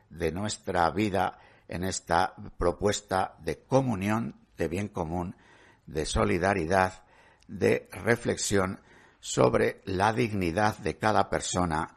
de 0.09 0.31
nuestra 0.31 0.89
vida 0.91 1.39
en 1.67 1.83
esta 1.83 2.35
propuesta 2.57 3.35
de 3.39 3.63
comunión, 3.63 4.35
de 4.57 4.67
bien 4.67 4.89
común, 4.89 5.35
de 5.87 6.05
solidaridad, 6.05 7.03
de 7.47 7.89
reflexión 7.91 8.79
sobre 9.19 9.81
la 9.85 10.13
dignidad 10.13 10.77
de 10.77 10.97
cada 10.97 11.29
persona 11.29 11.95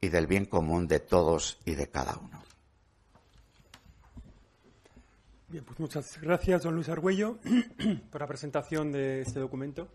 y 0.00 0.08
del 0.08 0.26
bien 0.26 0.46
común 0.46 0.86
de 0.86 1.00
todos 1.00 1.58
y 1.64 1.74
de 1.74 1.88
cada 1.90 2.16
uno. 2.16 2.47
Bien, 5.50 5.64
pues 5.64 5.80
muchas 5.80 6.20
gracias, 6.20 6.62
don 6.62 6.74
Luis 6.74 6.90
Argüello, 6.90 7.38
por 8.12 8.20
la 8.20 8.26
presentación 8.26 8.92
de 8.92 9.22
este 9.22 9.40
documento, 9.40 9.88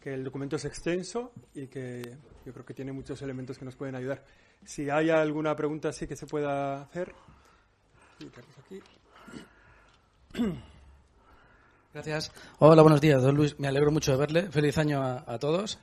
que 0.00 0.14
el 0.14 0.22
documento 0.22 0.54
es 0.54 0.64
extenso 0.66 1.32
y 1.52 1.66
que 1.66 2.16
yo 2.46 2.52
creo 2.52 2.64
que 2.64 2.74
tiene 2.74 2.92
muchos 2.92 3.20
elementos 3.20 3.58
que 3.58 3.64
nos 3.64 3.74
pueden 3.74 3.96
ayudar. 3.96 4.24
Si 4.64 4.88
hay 4.88 5.10
alguna 5.10 5.56
pregunta 5.56 5.88
así 5.88 6.06
que 6.06 6.14
se 6.14 6.26
pueda 6.26 6.82
hacer. 6.82 7.12
Gracias. 11.92 12.30
Hola, 12.60 12.82
buenos 12.82 13.00
días, 13.00 13.20
don 13.20 13.34
Luis. 13.34 13.58
Me 13.58 13.66
alegro 13.66 13.90
mucho 13.90 14.12
de 14.12 14.18
verle. 14.18 14.42
Feliz 14.52 14.78
año 14.78 15.02
a, 15.02 15.38
todos. 15.40 15.80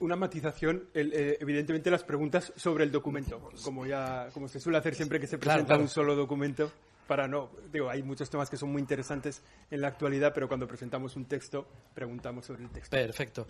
Una, 0.00 0.16
matización, 0.16 0.84
eh, 0.92 1.38
evidentemente 1.40 1.90
las 1.90 2.04
preguntas 2.04 2.52
sobre 2.56 2.84
el 2.84 2.92
documento, 2.92 3.50
como 3.64 3.86
ya 3.86 4.28
como 4.34 4.48
se 4.48 4.60
suele 4.60 4.76
hacer 4.76 4.94
siempre 4.94 5.18
que 5.18 5.26
se 5.26 5.38
presenta 5.38 5.78
un 5.78 5.88
solo 5.88 6.14
documento, 6.14 6.70
para 7.08 7.26
no, 7.26 7.50
digo, 7.72 7.88
hay 7.88 8.02
muchos 8.02 8.28
temas 8.30 8.48
que 8.50 8.56
son 8.56 8.70
muy 8.70 8.80
interesantes 8.80 9.42
en 9.70 9.80
la 9.80 9.88
actualidad, 9.88 10.32
pero 10.34 10.46
cuando 10.46 10.68
presentamos 10.68 11.16
un 11.16 11.24
texto 11.24 11.66
preguntamos 11.94 12.44
sobre 12.44 12.62
el 12.62 12.70
texto. 12.70 12.94
Perfecto. 12.94 13.46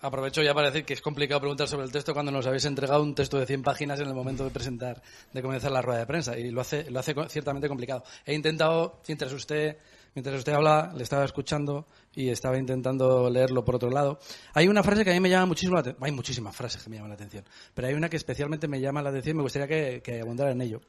Aprovecho 0.00 0.42
ya 0.42 0.54
para 0.54 0.68
decir 0.70 0.84
que 0.84 0.94
es 0.94 1.02
complicado 1.02 1.40
preguntar 1.40 1.68
sobre 1.68 1.84
el 1.84 1.92
texto 1.92 2.12
cuando 2.12 2.32
nos 2.32 2.46
habéis 2.46 2.64
entregado 2.64 3.02
un 3.02 3.14
texto 3.14 3.38
de 3.38 3.46
100 3.46 3.62
páginas 3.62 4.00
en 4.00 4.08
el 4.08 4.14
momento 4.14 4.42
de 4.42 4.50
presentar, 4.50 5.00
de 5.32 5.42
comenzar 5.42 5.70
la 5.70 5.82
rueda 5.82 6.00
de 6.00 6.06
prensa, 6.06 6.36
y 6.36 6.50
lo 6.50 6.60
hace, 6.60 6.90
lo 6.90 6.98
hace 6.98 7.14
ciertamente 7.28 7.68
complicado. 7.68 8.02
He 8.24 8.34
intentado, 8.34 9.00
mientras 9.06 9.32
usted, 9.32 9.76
mientras 10.14 10.36
usted 10.36 10.54
habla, 10.54 10.92
le 10.96 11.02
estaba 11.02 11.24
escuchando 11.24 11.86
y 12.16 12.30
estaba 12.30 12.58
intentando 12.58 13.30
leerlo 13.30 13.64
por 13.64 13.76
otro 13.76 13.90
lado. 13.90 14.18
Hay 14.54 14.66
una 14.66 14.82
frase 14.82 15.04
que 15.04 15.10
a 15.10 15.14
mí 15.14 15.20
me 15.20 15.30
llama 15.30 15.46
muchísimo 15.46 15.74
la 15.74 15.82
atención. 15.82 16.04
Hay 16.04 16.12
muchísimas 16.12 16.56
frases 16.56 16.82
que 16.82 16.90
me 16.90 16.96
llaman 16.96 17.10
la 17.10 17.14
atención, 17.14 17.44
pero 17.72 17.86
hay 17.86 17.94
una 17.94 18.08
que 18.08 18.16
especialmente 18.16 18.66
me 18.66 18.80
llama 18.80 19.02
la 19.02 19.10
atención 19.10 19.36
y 19.36 19.38
me 19.38 19.42
gustaría 19.42 19.68
que, 19.68 20.02
que 20.02 20.20
abundara 20.20 20.50
en 20.50 20.62
ello 20.62 20.80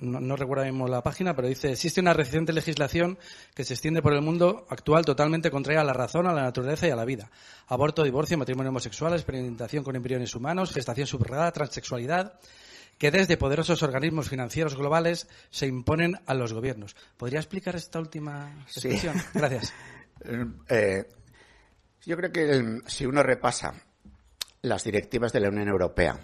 no, 0.00 0.36
recuerdo 0.36 0.64
mismo 0.64 0.86
la 0.86 1.02
página, 1.02 1.34
pero 1.34 1.48
dice, 1.48 1.72
existe 1.72 2.00
una 2.00 2.12
reciente 2.12 2.52
legislación 2.52 3.18
que 3.54 3.64
se 3.64 3.74
extiende 3.74 4.00
por 4.00 4.12
el 4.12 4.22
mundo 4.22 4.66
actual 4.68 5.04
totalmente 5.04 5.50
contraria 5.50 5.80
a 5.80 5.84
la 5.84 5.92
razón, 5.92 6.26
a 6.26 6.32
la 6.32 6.42
naturaleza 6.42 6.86
y 6.86 6.90
a 6.90 6.96
la 6.96 7.04
vida. 7.04 7.30
Aborto, 7.66 8.04
divorcio, 8.04 8.38
matrimonio 8.38 8.70
homosexual, 8.70 9.12
experimentación 9.14 9.82
con 9.82 9.96
embriones 9.96 10.34
humanos, 10.34 10.72
gestación 10.72 11.06
subrogada, 11.06 11.50
transexualidad, 11.50 12.38
que 12.96 13.10
desde 13.10 13.36
poderosos 13.36 13.82
organismos 13.82 14.28
financieros 14.28 14.76
globales 14.76 15.28
se 15.50 15.66
imponen 15.66 16.20
a 16.26 16.34
los 16.34 16.52
gobiernos. 16.52 16.94
¿Podría 17.16 17.40
explicar 17.40 17.74
esta 17.74 17.98
última 17.98 18.64
expresión? 18.66 19.20
Gracias. 19.34 19.72
Eh, 20.68 21.04
yo 22.02 22.16
creo 22.16 22.32
que 22.32 22.80
si 22.86 23.06
uno 23.06 23.22
repasa 23.22 23.74
las 24.62 24.84
directivas 24.84 25.32
de 25.32 25.40
la 25.40 25.48
Unión 25.48 25.68
Europea, 25.68 26.18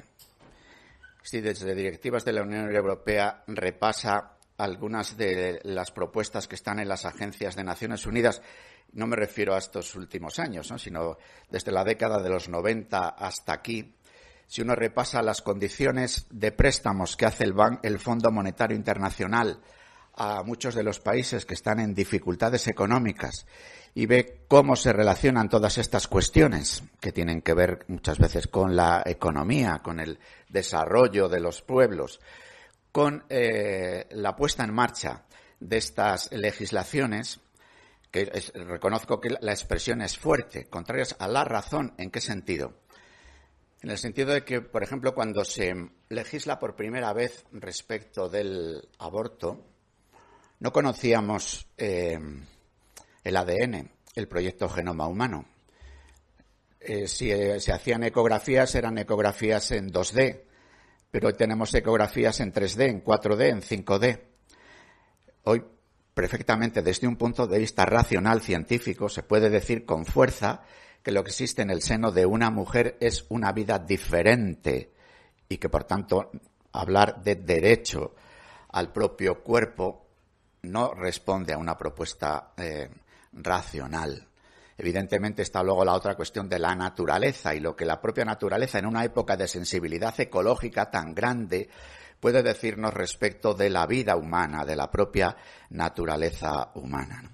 si 1.22 1.40
desde 1.40 1.74
directivas 1.74 2.24
de 2.24 2.32
la 2.32 2.42
Unión 2.42 2.74
Europea 2.74 3.44
repasa 3.46 4.36
algunas 4.58 5.16
de 5.16 5.60
las 5.64 5.90
propuestas 5.90 6.46
que 6.46 6.54
están 6.54 6.78
en 6.78 6.88
las 6.88 7.04
agencias 7.04 7.56
de 7.56 7.64
Naciones 7.64 8.06
Unidas, 8.06 8.42
no 8.92 9.06
me 9.06 9.16
refiero 9.16 9.54
a 9.54 9.58
estos 9.58 9.94
últimos 9.96 10.38
años, 10.38 10.72
sino 10.78 11.18
desde 11.50 11.72
la 11.72 11.84
década 11.84 12.22
de 12.22 12.30
los 12.30 12.48
90 12.48 13.08
hasta 13.08 13.52
aquí, 13.52 13.96
si 14.46 14.62
uno 14.62 14.74
repasa 14.74 15.22
las 15.22 15.42
condiciones 15.42 16.26
de 16.30 16.52
préstamos 16.52 17.16
que 17.16 17.26
hace 17.26 17.44
el, 17.44 17.54
el 17.82 17.98
Fondo 17.98 18.30
Monetario 18.30 18.76
Internacional 18.76 19.60
a 20.16 20.42
muchos 20.42 20.74
de 20.74 20.82
los 20.82 21.00
países 21.00 21.44
que 21.44 21.54
están 21.54 21.80
en 21.80 21.94
dificultades 21.94 22.68
económicas 22.68 23.46
y 23.94 24.06
ve 24.06 24.44
cómo 24.48 24.76
se 24.76 24.92
relacionan 24.92 25.48
todas 25.48 25.78
estas 25.78 26.08
cuestiones 26.08 26.82
que 27.00 27.12
tienen 27.12 27.42
que 27.42 27.54
ver 27.54 27.84
muchas 27.88 28.18
veces 28.18 28.48
con 28.48 28.74
la 28.74 29.02
economía, 29.06 29.80
con 29.82 30.00
el 30.00 30.18
desarrollo 30.48 31.28
de 31.28 31.40
los 31.40 31.62
pueblos, 31.62 32.20
con 32.90 33.24
eh, 33.28 34.06
la 34.10 34.34
puesta 34.34 34.64
en 34.64 34.74
marcha 34.74 35.24
de 35.60 35.76
estas 35.76 36.30
legislaciones, 36.32 37.40
que 38.10 38.26
reconozco 38.54 39.20
que 39.20 39.36
la 39.40 39.52
expresión 39.52 40.02
es 40.02 40.18
fuerte, 40.18 40.66
contrarias 40.66 41.16
a 41.18 41.26
la 41.26 41.44
razón, 41.44 41.94
¿en 41.98 42.10
qué 42.10 42.20
sentido? 42.20 42.74
En 43.82 43.90
el 43.90 43.98
sentido 43.98 44.32
de 44.32 44.44
que, 44.44 44.60
por 44.60 44.82
ejemplo, 44.82 45.14
cuando 45.14 45.44
se 45.44 45.74
legisla 46.08 46.58
por 46.58 46.74
primera 46.74 47.12
vez 47.12 47.44
respecto 47.52 48.28
del 48.28 48.88
aborto, 48.98 49.73
no 50.64 50.72
conocíamos 50.72 51.68
eh, 51.76 52.18
el 53.22 53.36
ADN, 53.36 53.90
el 54.14 54.28
proyecto 54.28 54.66
Genoma 54.66 55.06
Humano. 55.06 55.44
Eh, 56.80 57.06
si 57.06 57.30
eh, 57.30 57.60
se 57.60 57.70
hacían 57.70 58.02
ecografías, 58.02 58.74
eran 58.74 58.96
ecografías 58.96 59.72
en 59.72 59.92
2D, 59.92 60.40
pero 61.10 61.28
hoy 61.28 61.34
tenemos 61.34 61.74
ecografías 61.74 62.40
en 62.40 62.50
3D, 62.50 62.88
en 62.88 63.04
4D, 63.04 63.50
en 63.50 63.60
5D. 63.60 64.20
Hoy, 65.42 65.62
perfectamente, 66.14 66.80
desde 66.80 67.08
un 67.08 67.16
punto 67.16 67.46
de 67.46 67.58
vista 67.58 67.84
racional, 67.84 68.40
científico, 68.40 69.10
se 69.10 69.22
puede 69.22 69.50
decir 69.50 69.84
con 69.84 70.06
fuerza 70.06 70.62
que 71.02 71.12
lo 71.12 71.24
que 71.24 71.30
existe 71.30 71.60
en 71.60 71.68
el 71.68 71.82
seno 71.82 72.10
de 72.10 72.24
una 72.24 72.50
mujer 72.50 72.96
es 73.00 73.26
una 73.28 73.52
vida 73.52 73.78
diferente 73.78 74.94
y 75.46 75.58
que, 75.58 75.68
por 75.68 75.84
tanto, 75.84 76.30
hablar 76.72 77.22
de 77.22 77.34
derecho 77.34 78.14
al 78.70 78.92
propio 78.92 79.42
cuerpo 79.42 80.03
no 80.64 80.94
responde 80.94 81.52
a 81.52 81.58
una 81.58 81.76
propuesta 81.76 82.52
eh, 82.56 82.88
racional. 83.32 84.26
Evidentemente 84.76 85.42
está 85.42 85.62
luego 85.62 85.84
la 85.84 85.94
otra 85.94 86.16
cuestión 86.16 86.48
de 86.48 86.58
la 86.58 86.74
naturaleza 86.74 87.54
y 87.54 87.60
lo 87.60 87.76
que 87.76 87.84
la 87.84 88.00
propia 88.00 88.24
naturaleza 88.24 88.78
en 88.78 88.86
una 88.86 89.04
época 89.04 89.36
de 89.36 89.46
sensibilidad 89.46 90.18
ecológica 90.18 90.90
tan 90.90 91.14
grande 91.14 91.68
puede 92.18 92.42
decirnos 92.42 92.92
respecto 92.92 93.54
de 93.54 93.70
la 93.70 93.86
vida 93.86 94.16
humana, 94.16 94.64
de 94.64 94.74
la 94.74 94.90
propia 94.90 95.36
naturaleza 95.70 96.70
humana. 96.74 97.30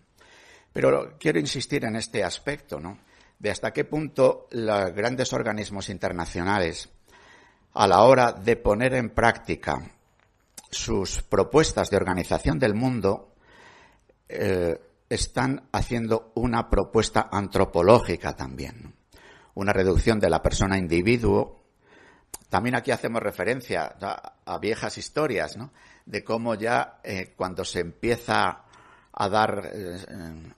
Pero 0.72 1.16
quiero 1.18 1.38
insistir 1.38 1.84
en 1.84 1.96
este 1.96 2.22
aspecto, 2.22 2.78
¿no? 2.78 2.98
de 3.40 3.50
hasta 3.50 3.72
qué 3.72 3.84
punto 3.84 4.46
los 4.50 4.92
grandes 4.92 5.32
organismos 5.32 5.88
internacionales, 5.88 6.90
a 7.72 7.86
la 7.86 8.02
hora 8.02 8.32
de 8.32 8.56
poner 8.56 8.94
en 8.94 9.10
práctica 9.10 9.80
sus 10.70 11.22
propuestas 11.22 11.90
de 11.90 11.96
organización 11.96 12.58
del 12.58 12.74
mundo, 12.74 13.34
eh, 14.28 14.78
están 15.08 15.68
haciendo 15.72 16.30
una 16.36 16.70
propuesta 16.70 17.28
antropológica 17.32 18.36
también. 18.36 18.94
Una 19.54 19.72
reducción 19.72 20.20
de 20.20 20.30
la 20.30 20.40
persona 20.40 20.78
individuo. 20.78 21.64
También 22.48 22.76
aquí 22.76 22.92
hacemos 22.92 23.20
referencia 23.20 23.96
a, 24.00 24.58
viejas 24.58 24.96
historias. 24.98 25.58
De 26.06 26.22
cómo 26.22 26.54
ya 26.54 27.00
eh, 27.02 27.34
cuando 27.36 27.64
se 27.64 27.80
empieza 27.80 28.64
a 29.12 29.28
dar, 29.28 29.70
eh, 29.72 29.98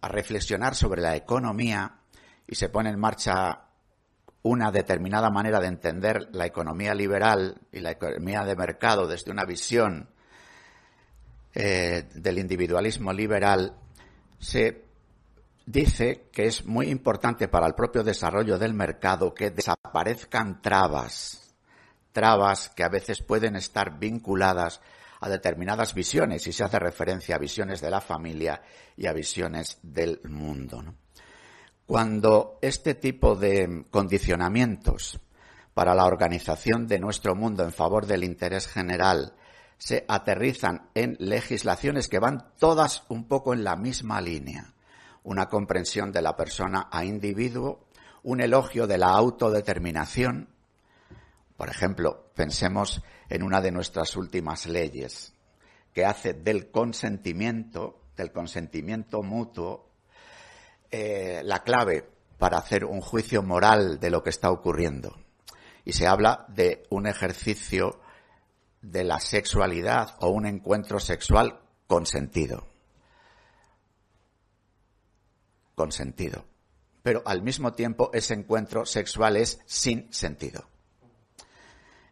a 0.00 0.08
reflexionar 0.08 0.74
sobre 0.74 1.00
la 1.00 1.16
economía 1.16 2.00
y 2.46 2.54
se 2.54 2.68
pone 2.68 2.90
en 2.90 3.00
marcha 3.00 3.71
una 4.42 4.72
determinada 4.72 5.30
manera 5.30 5.60
de 5.60 5.68
entender 5.68 6.28
la 6.32 6.46
economía 6.46 6.94
liberal 6.94 7.60
y 7.70 7.80
la 7.80 7.92
economía 7.92 8.44
de 8.44 8.56
mercado 8.56 9.06
desde 9.06 9.30
una 9.30 9.44
visión 9.44 10.08
eh, 11.54 12.08
del 12.14 12.38
individualismo 12.38 13.12
liberal, 13.12 13.76
se 14.38 14.84
dice 15.66 16.28
que 16.32 16.46
es 16.46 16.64
muy 16.64 16.88
importante 16.88 17.46
para 17.46 17.66
el 17.66 17.74
propio 17.74 18.02
desarrollo 18.02 18.58
del 18.58 18.74
mercado 18.74 19.32
que 19.32 19.50
desaparezcan 19.50 20.60
trabas, 20.60 21.54
trabas 22.10 22.70
que 22.70 22.82
a 22.82 22.88
veces 22.88 23.22
pueden 23.22 23.54
estar 23.54 23.98
vinculadas 23.98 24.80
a 25.20 25.28
determinadas 25.28 25.94
visiones 25.94 26.46
y 26.48 26.52
se 26.52 26.64
hace 26.64 26.80
referencia 26.80 27.36
a 27.36 27.38
visiones 27.38 27.80
de 27.80 27.90
la 27.90 28.00
familia 28.00 28.60
y 28.96 29.06
a 29.06 29.12
visiones 29.12 29.78
del 29.82 30.20
mundo. 30.24 30.82
Cuando 31.86 32.58
este 32.62 32.94
tipo 32.94 33.34
de 33.34 33.84
condicionamientos 33.90 35.20
para 35.74 35.94
la 35.94 36.04
organización 36.04 36.86
de 36.86 36.98
nuestro 36.98 37.34
mundo 37.34 37.64
en 37.64 37.72
favor 37.72 38.06
del 38.06 38.24
interés 38.24 38.68
general 38.68 39.34
se 39.78 40.04
aterrizan 40.06 40.90
en 40.94 41.16
legislaciones 41.18 42.08
que 42.08 42.20
van 42.20 42.52
todas 42.58 43.02
un 43.08 43.26
poco 43.26 43.52
en 43.52 43.64
la 43.64 43.74
misma 43.74 44.20
línea. 44.20 44.72
Una 45.24 45.48
comprensión 45.48 46.12
de 46.12 46.22
la 46.22 46.36
persona 46.36 46.88
a 46.90 47.04
individuo, 47.04 47.84
un 48.22 48.40
elogio 48.40 48.86
de 48.86 48.98
la 48.98 49.08
autodeterminación. 49.08 50.48
Por 51.56 51.68
ejemplo, 51.68 52.30
pensemos 52.34 53.02
en 53.28 53.42
una 53.42 53.60
de 53.60 53.72
nuestras 53.72 54.16
últimas 54.16 54.66
leyes, 54.66 55.34
que 55.92 56.04
hace 56.04 56.32
del 56.32 56.70
consentimiento, 56.70 58.02
del 58.16 58.30
consentimiento 58.30 59.22
mutuo, 59.22 59.91
eh, 60.92 61.40
la 61.42 61.62
clave 61.62 62.06
para 62.38 62.58
hacer 62.58 62.84
un 62.84 63.00
juicio 63.00 63.42
moral 63.42 63.98
de 63.98 64.10
lo 64.10 64.22
que 64.22 64.28
está 64.28 64.50
ocurriendo. 64.50 65.18
Y 65.86 65.94
se 65.94 66.06
habla 66.06 66.44
de 66.48 66.84
un 66.90 67.06
ejercicio 67.06 68.00
de 68.82 69.02
la 69.02 69.18
sexualidad 69.18 70.16
o 70.20 70.28
un 70.28 70.44
encuentro 70.44 71.00
sexual 71.00 71.60
consentido. 71.86 72.68
Consentido. 75.74 76.44
Pero 77.02 77.22
al 77.24 77.42
mismo 77.42 77.72
tiempo 77.72 78.10
ese 78.12 78.34
encuentro 78.34 78.84
sexual 78.84 79.36
es 79.36 79.60
sin 79.64 80.12
sentido. 80.12 80.68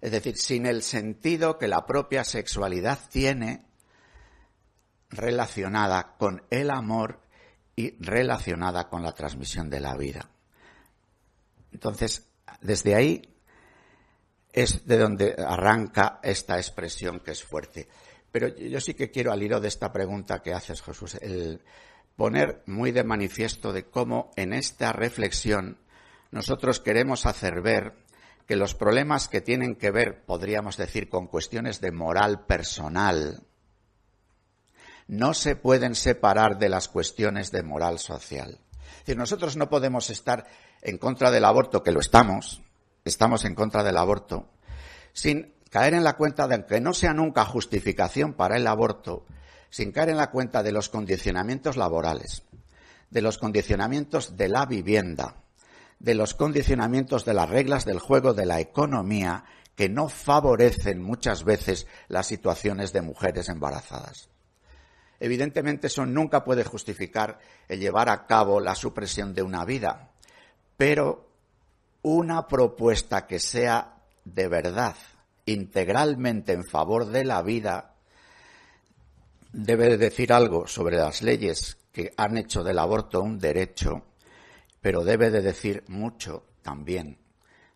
Es 0.01 0.11
decir, 0.11 0.39
sin 0.39 0.64
el 0.64 0.83
sentido 0.83 1.59
que 1.59 1.68
la 1.68 1.85
propia 1.85 2.24
sexualidad 2.24 2.99
tiene 3.11 3.66
relacionada 5.11 6.16
con 6.16 6.45
el 6.51 6.70
amor 6.70 7.20
y 7.81 7.97
relacionada 7.99 8.89
con 8.89 9.03
la 9.03 9.12
transmisión 9.12 9.70
de 9.70 9.81
la 9.81 9.97
vida. 9.97 10.28
Entonces, 11.72 12.26
desde 12.61 12.95
ahí 12.95 13.22
es 14.53 14.87
de 14.87 14.99
donde 14.99 15.35
arranca 15.39 16.20
esta 16.22 16.59
expresión 16.59 17.20
que 17.20 17.31
es 17.31 17.43
fuerte. 17.43 17.89
Pero 18.31 18.49
yo 18.49 18.81
sí 18.81 18.93
que 18.93 19.11
quiero, 19.11 19.33
al 19.33 19.43
hilo 19.43 19.61
de 19.61 19.68
esta 19.68 19.91
pregunta 19.93 20.43
que 20.43 20.53
haces, 20.53 20.83
Jesús, 20.83 21.14
el 21.22 21.62
poner 22.16 22.62
muy 22.66 22.93
de 22.93 23.03
manifiesto 23.03 23.72
de 23.72 23.85
cómo 23.85 24.31
en 24.37 24.53
esta 24.53 24.93
reflexión 24.93 25.78
nosotros 26.31 26.81
queremos 26.81 27.24
hacer 27.24 27.62
ver 27.62 27.95
que 28.47 28.57
los 28.57 28.74
problemas 28.74 29.28
que 29.28 29.41
tienen 29.41 29.74
que 29.76 29.91
ver, 29.91 30.24
podríamos 30.26 30.76
decir, 30.76 31.09
con 31.09 31.28
cuestiones 31.28 31.81
de 31.81 31.93
moral 31.93 32.45
personal, 32.47 33.43
no 35.11 35.34
se 35.34 35.56
pueden 35.56 35.96
separar 35.96 36.56
de 36.58 36.68
las 36.68 36.86
cuestiones 36.86 37.50
de 37.50 37.64
moral 37.64 37.98
social. 37.98 38.61
Es 38.92 38.98
decir, 39.00 39.16
nosotros 39.16 39.56
no 39.56 39.68
podemos 39.68 40.08
estar 40.08 40.46
en 40.82 40.98
contra 40.98 41.32
del 41.32 41.44
aborto, 41.44 41.82
que 41.82 41.90
lo 41.90 41.98
estamos, 41.98 42.62
estamos 43.04 43.44
en 43.44 43.56
contra 43.56 43.82
del 43.82 43.96
aborto, 43.96 44.52
sin 45.12 45.52
caer 45.68 45.94
en 45.94 46.04
la 46.04 46.16
cuenta 46.16 46.46
de 46.46 46.64
que 46.64 46.80
no 46.80 46.94
sea 46.94 47.12
nunca 47.12 47.44
justificación 47.44 48.34
para 48.34 48.56
el 48.56 48.68
aborto, 48.68 49.26
sin 49.68 49.90
caer 49.90 50.11
en 50.11 50.16
la 50.16 50.30
cuenta 50.30 50.62
de 50.62 50.70
los 50.70 50.88
condicionamientos 50.88 51.76
laborales, 51.76 52.44
de 53.11 53.20
los 53.20 53.36
condicionamientos 53.36 54.36
de 54.36 54.48
la 54.48 54.64
vivienda, 54.64 55.42
de 55.98 56.14
los 56.14 56.34
condicionamientos 56.34 57.24
de 57.24 57.34
las 57.34 57.50
reglas 57.50 57.84
del 57.84 57.98
juego 57.98 58.32
de 58.32 58.46
la 58.46 58.61
economía 58.61 59.42
que 59.74 59.88
no 59.88 60.08
favorecen 60.08 61.02
muchas 61.02 61.42
veces 61.42 61.88
las 62.06 62.28
situaciones 62.28 62.92
de 62.92 63.02
mujeres 63.02 63.48
embarazadas. 63.48 64.30
Evidentemente 65.21 65.89
eso 65.89 66.07
nunca 66.07 66.43
puede 66.43 66.64
justificar 66.64 67.39
el 67.68 67.79
llevar 67.79 68.09
a 68.09 68.27
cabo 68.27 68.59
la 68.59 68.75
supresión 68.75 69.35
de 69.35 69.43
una 69.43 69.66
vida, 69.66 70.11
pero 70.79 71.29
una 72.03 72.49
propuesta 72.49 73.27
que 73.27 73.39
sea 73.39 73.99
de 74.25 74.49
verdad, 74.49 74.97
integralmente 75.45 76.53
en 76.53 76.64
favor 76.64 77.07
de 77.07 77.25
la 77.25 77.43
vida, 77.43 77.95
debe 79.53 79.99
decir 79.99 80.33
algo 80.33 80.66
sobre 80.66 80.97
las 80.97 81.21
leyes 81.21 81.77
que 81.93 82.14
han 82.16 82.39
hecho 82.39 82.62
del 82.62 82.79
aborto 82.79 83.21
un 83.21 83.39
derecho, 83.39 84.05
pero 84.81 85.05
debe 85.05 85.31
de 85.31 85.43
decir 85.43 85.85
mucho 85.89 86.45
también 86.62 87.18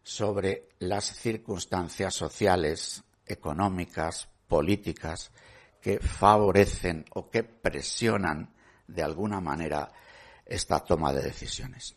sobre 0.03 0.69
las 0.79 1.05
circunstancias 1.17 2.15
sociales, 2.15 3.03
económicas, 3.27 4.29
políticas 4.49 5.31
que 5.85 6.01
favorecen 6.01 7.05
o 7.13 7.29
que 7.29 7.45
presionan 7.45 8.49
de 8.89 9.03
alguna 9.05 9.39
manera 9.39 9.93
esta 10.47 10.81
toma 10.81 11.13
de 11.13 11.21
decisiones. 11.21 11.95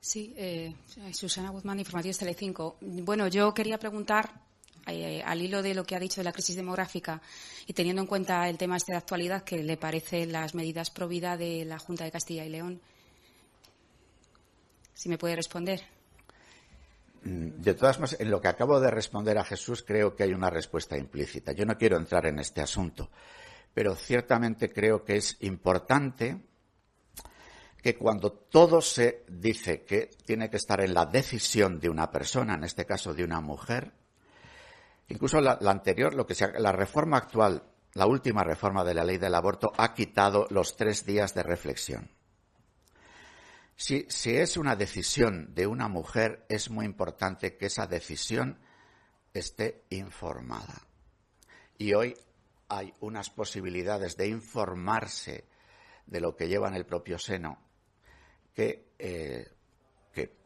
Sí, 0.00 0.32
eh, 0.36 0.74
Susana 1.12 1.50
Guzmán, 1.50 1.78
Informativos 1.78 2.16
Telecinco. 2.16 2.76
Bueno, 2.80 3.28
yo 3.28 3.52
quería 3.52 3.78
preguntar, 3.78 4.32
eh, 4.86 5.22
al 5.24 5.42
hilo 5.42 5.62
de 5.62 5.74
lo 5.74 5.84
que 5.84 5.94
ha 5.94 6.00
dicho 6.00 6.20
de 6.20 6.24
la 6.24 6.32
crisis 6.32 6.56
demográfica 6.56 7.20
y 7.66 7.74
teniendo 7.74 8.00
en 8.00 8.08
cuenta 8.08 8.48
el 8.48 8.56
tema 8.56 8.78
este 8.78 8.92
de 8.92 8.98
actualidad, 8.98 9.44
que 9.44 9.62
le 9.62 9.76
parecen 9.76 10.32
las 10.32 10.54
medidas 10.54 10.90
pro 10.90 11.06
vida 11.06 11.36
de 11.36 11.66
la 11.66 11.78
Junta 11.78 12.04
de 12.04 12.10
Castilla 12.10 12.46
y 12.46 12.48
León. 12.48 12.80
Si 14.94 15.08
me 15.08 15.18
puede 15.18 15.36
responder. 15.36 15.82
Mm, 17.24 17.60
de 17.60 17.74
todas 17.74 17.98
maneras, 17.98 18.20
en 18.20 18.30
lo 18.30 18.40
que 18.40 18.48
acabo 18.48 18.80
de 18.80 18.90
responder 18.90 19.38
a 19.38 19.44
Jesús, 19.44 19.82
creo 19.82 20.14
que 20.16 20.24
hay 20.24 20.34
una 20.34 20.50
respuesta 20.50 20.96
implícita. 20.96 21.52
Yo 21.52 21.64
no 21.64 21.78
quiero 21.78 21.96
entrar 21.96 22.26
en 22.26 22.38
este 22.38 22.60
asunto 22.60 23.10
pero 23.74 23.94
ciertamente 23.94 24.72
creo 24.72 25.04
que 25.04 25.16
es 25.16 25.36
importante 25.40 26.40
que 27.82 27.96
cuando 27.96 28.30
todo 28.32 28.80
se 28.80 29.24
dice 29.28 29.84
que 29.84 30.10
tiene 30.24 30.50
que 30.50 30.58
estar 30.58 30.80
en 30.80 30.94
la 30.94 31.06
decisión 31.06 31.80
de 31.80 31.88
una 31.88 32.10
persona, 32.10 32.54
en 32.54 32.64
este 32.64 32.86
caso 32.86 33.12
de 33.12 33.24
una 33.24 33.40
mujer, 33.40 33.92
incluso 35.08 35.40
la, 35.40 35.58
anterior, 35.64 36.14
lo 36.14 36.26
que 36.26 36.34
sea, 36.34 36.52
la 36.58 36.70
reforma 36.70 37.16
actual, 37.16 37.64
la 37.94 38.06
última 38.06 38.44
reforma 38.44 38.84
de 38.84 38.94
la 38.94 39.04
ley 39.04 39.18
del 39.18 39.34
aborto, 39.34 39.72
ha 39.76 39.94
quitado 39.94 40.46
los 40.50 40.76
tres 40.76 41.04
días 41.04 41.34
de 41.34 41.42
reflexión. 41.42 42.10
Si, 43.76 44.06
es 44.24 44.56
una 44.56 44.76
decisión 44.76 45.54
de 45.54 45.66
una 45.66 45.88
mujer, 45.88 46.46
es 46.48 46.70
muy 46.70 46.86
importante 46.86 47.56
que 47.56 47.66
esa 47.66 47.86
decisión 47.86 48.58
esté 49.32 49.84
informada. 49.90 50.86
Y 51.78 51.94
hoy 51.94 52.16
hay 52.68 52.92
unas 53.00 53.30
posibilidades 53.30 54.16
de 54.16 54.28
informarse 54.28 55.44
de 56.06 56.20
lo 56.20 56.36
que 56.36 56.48
lleva 56.48 56.68
en 56.68 56.74
el 56.74 56.86
propio 56.86 57.18
seno 57.18 57.58
que, 58.54 58.92
eh, 58.98 59.48
que 60.12 60.36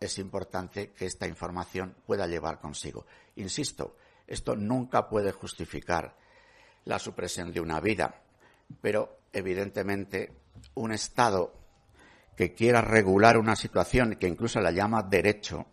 es 0.00 0.18
importante 0.18 0.92
que 0.92 1.06
esta 1.06 1.26
información 1.26 1.94
pueda 2.06 2.26
llevar 2.26 2.58
consigo. 2.58 3.06
Insisto, 3.36 3.96
esto 4.26 4.56
nunca 4.56 5.08
puede 5.08 5.32
justificar 5.32 6.16
la 6.84 6.98
supresión 6.98 7.52
de 7.52 7.60
una 7.60 7.80
vida, 7.80 8.22
pero 8.80 9.20
evidentemente 9.32 10.32
un 10.74 10.92
Estado 10.92 11.65
que 12.36 12.54
quiera 12.54 12.80
regular 12.80 13.38
una 13.38 13.56
situación 13.56 14.16
que 14.16 14.28
incluso 14.28 14.60
la 14.60 14.70
llama 14.70 15.02
derecho 15.02 15.66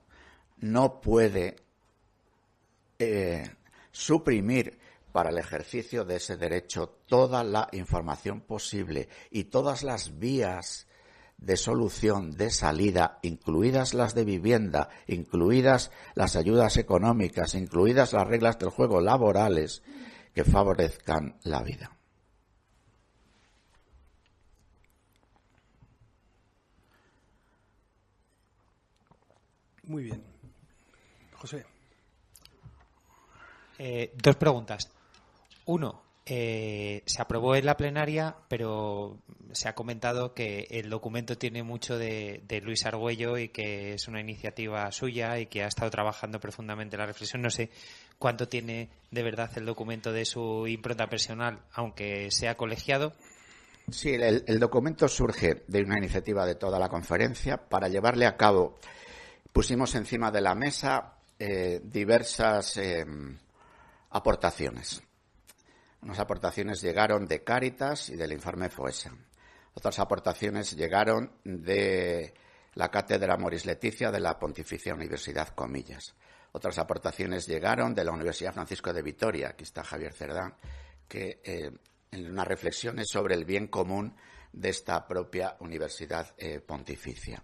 no 0.57 1.01
puede 1.01 1.57
eh, 2.97 3.49
suprimir 3.91 4.79
para 5.11 5.29
el 5.29 5.37
ejercicio 5.37 6.05
de 6.05 6.15
ese 6.15 6.37
derecho 6.37 6.97
toda 7.05 7.43
la 7.43 7.69
información 7.73 8.41
posible 8.41 9.09
y 9.29 9.45
todas 9.45 9.83
las 9.83 10.17
vías 10.17 10.87
de 11.37 11.57
solución, 11.57 12.31
de 12.31 12.49
salida, 12.49 13.19
incluidas 13.21 13.93
las 13.93 14.15
de 14.15 14.23
vivienda, 14.23 14.89
incluidas 15.07 15.91
las 16.15 16.35
ayudas 16.35 16.77
económicas, 16.77 17.53
incluidas 17.53 18.13
las 18.13 18.27
reglas 18.27 18.57
del 18.57 18.69
juego 18.69 19.01
laborales 19.01 19.83
que 20.33 20.45
favorezcan 20.45 21.37
la 21.43 21.61
vida. 21.61 21.92
Muy 29.93 30.05
bien. 30.05 30.23
José. 31.35 31.63
Eh, 33.77 34.11
dos 34.15 34.35
preguntas. 34.37 34.89
Uno, 35.67 36.01
eh, 36.25 37.03
se 37.05 37.21
aprobó 37.21 37.55
en 37.55 37.67
la 37.67 37.77
plenaria, 37.77 38.35
pero 38.47 39.19
se 39.51 39.69
ha 39.69 39.75
comentado 39.75 40.33
que 40.33 40.65
el 40.71 40.89
documento 40.89 41.37
tiene 41.37 41.61
mucho 41.61 41.99
de, 41.99 42.41
Luis 42.63 42.87
Argüello 42.87 43.37
y 43.37 43.49
que 43.49 43.93
es 43.93 44.07
una 44.07 44.19
iniciativa 44.19 44.91
suya 44.91 45.37
y 45.37 45.45
que 45.45 45.61
ha 45.61 45.67
estado 45.67 45.91
trabajando 45.91 46.39
profundamente 46.39 46.95
en 46.95 47.01
la 47.01 47.05
reflexión. 47.05 47.43
No 47.43 47.51
sé 47.51 47.69
cuánto 48.17 48.47
tiene 48.47 48.89
de 49.11 49.21
verdad 49.21 49.51
el 49.57 49.65
documento 49.67 50.11
de 50.11 50.25
su 50.25 50.65
impronta 50.65 51.05
personal, 51.05 51.59
aunque 51.71 52.31
sea 52.31 52.57
colegiado. 52.57 53.13
Sí, 53.91 54.09
el, 54.09 54.59
documento 54.59 55.07
surge 55.07 55.65
de 55.67 55.83
una 55.83 55.99
iniciativa 55.99 56.47
de 56.47 56.55
toda 56.55 56.79
la 56.79 56.89
conferencia 56.89 57.57
para 57.57 57.89
llevarle 57.89 58.25
a 58.25 58.37
cabo. 58.37 58.79
Pusimos 59.53 59.95
encima 59.95 60.31
de 60.31 60.41
la 60.41 60.55
mesa 60.55 61.13
eh, 61.39 61.79
diversas 61.81 62.75
em, 62.77 63.37
aportaciones 64.09 65.01
unas 66.03 66.19
aportaciones 66.19 66.81
llegaron 66.81 67.25
de 67.25 67.43
Cáritas 67.43 68.09
y 68.09 68.17
del 68.17 68.33
informe 68.33 68.69
FOESA. 68.69 69.15
Otras 69.73 69.99
aportaciones 69.99 70.75
llegaron 70.75 71.31
de 71.45 72.33
la 72.75 72.91
Cátedra 72.91 73.37
Moris 73.37 73.65
Leticia 73.65 74.11
de 74.11 74.19
la 74.19 74.37
Pontificia 74.37 74.93
Universidad 74.93 75.49
Comillas. 75.49 76.13
Otras 76.51 76.77
aportaciones 76.77 77.47
llegaron 77.47 77.95
de 77.95 78.03
la 78.03 78.11
Universidad 78.11 78.53
Francisco 78.53 78.91
de 78.91 79.01
Vitoria, 79.01 79.49
aquí 79.49 79.63
está 79.63 79.83
Javier 79.83 80.13
Cerdán, 80.13 80.55
que 81.07 81.41
eh, 81.43 81.71
en 82.11 82.29
unas 82.29 82.47
reflexiones 82.47 83.07
sobre 83.09 83.35
el 83.35 83.45
bien 83.45 83.67
común 83.67 84.15
de 84.51 84.69
esta 84.69 85.07
propia 85.07 85.55
Universidad 85.61 86.35
eh, 86.37 86.59
Pontificia. 86.59 87.41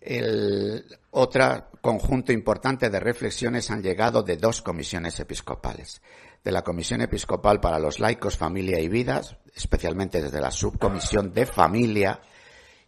El 0.00 0.98
otro 1.10 1.68
conjunto 1.80 2.32
importante 2.32 2.88
de 2.88 3.00
reflexiones 3.00 3.70
han 3.70 3.82
llegado 3.82 4.22
de 4.22 4.36
dos 4.36 4.62
comisiones 4.62 5.20
episcopales. 5.20 6.00
De 6.42 6.52
la 6.52 6.62
Comisión 6.62 7.02
Episcopal 7.02 7.60
para 7.60 7.78
los 7.78 8.00
Laicos, 8.00 8.38
Familia 8.38 8.80
y 8.80 8.88
Vidas, 8.88 9.36
especialmente 9.54 10.22
desde 10.22 10.40
la 10.40 10.50
Subcomisión 10.50 11.34
de 11.34 11.44
Familia, 11.44 12.20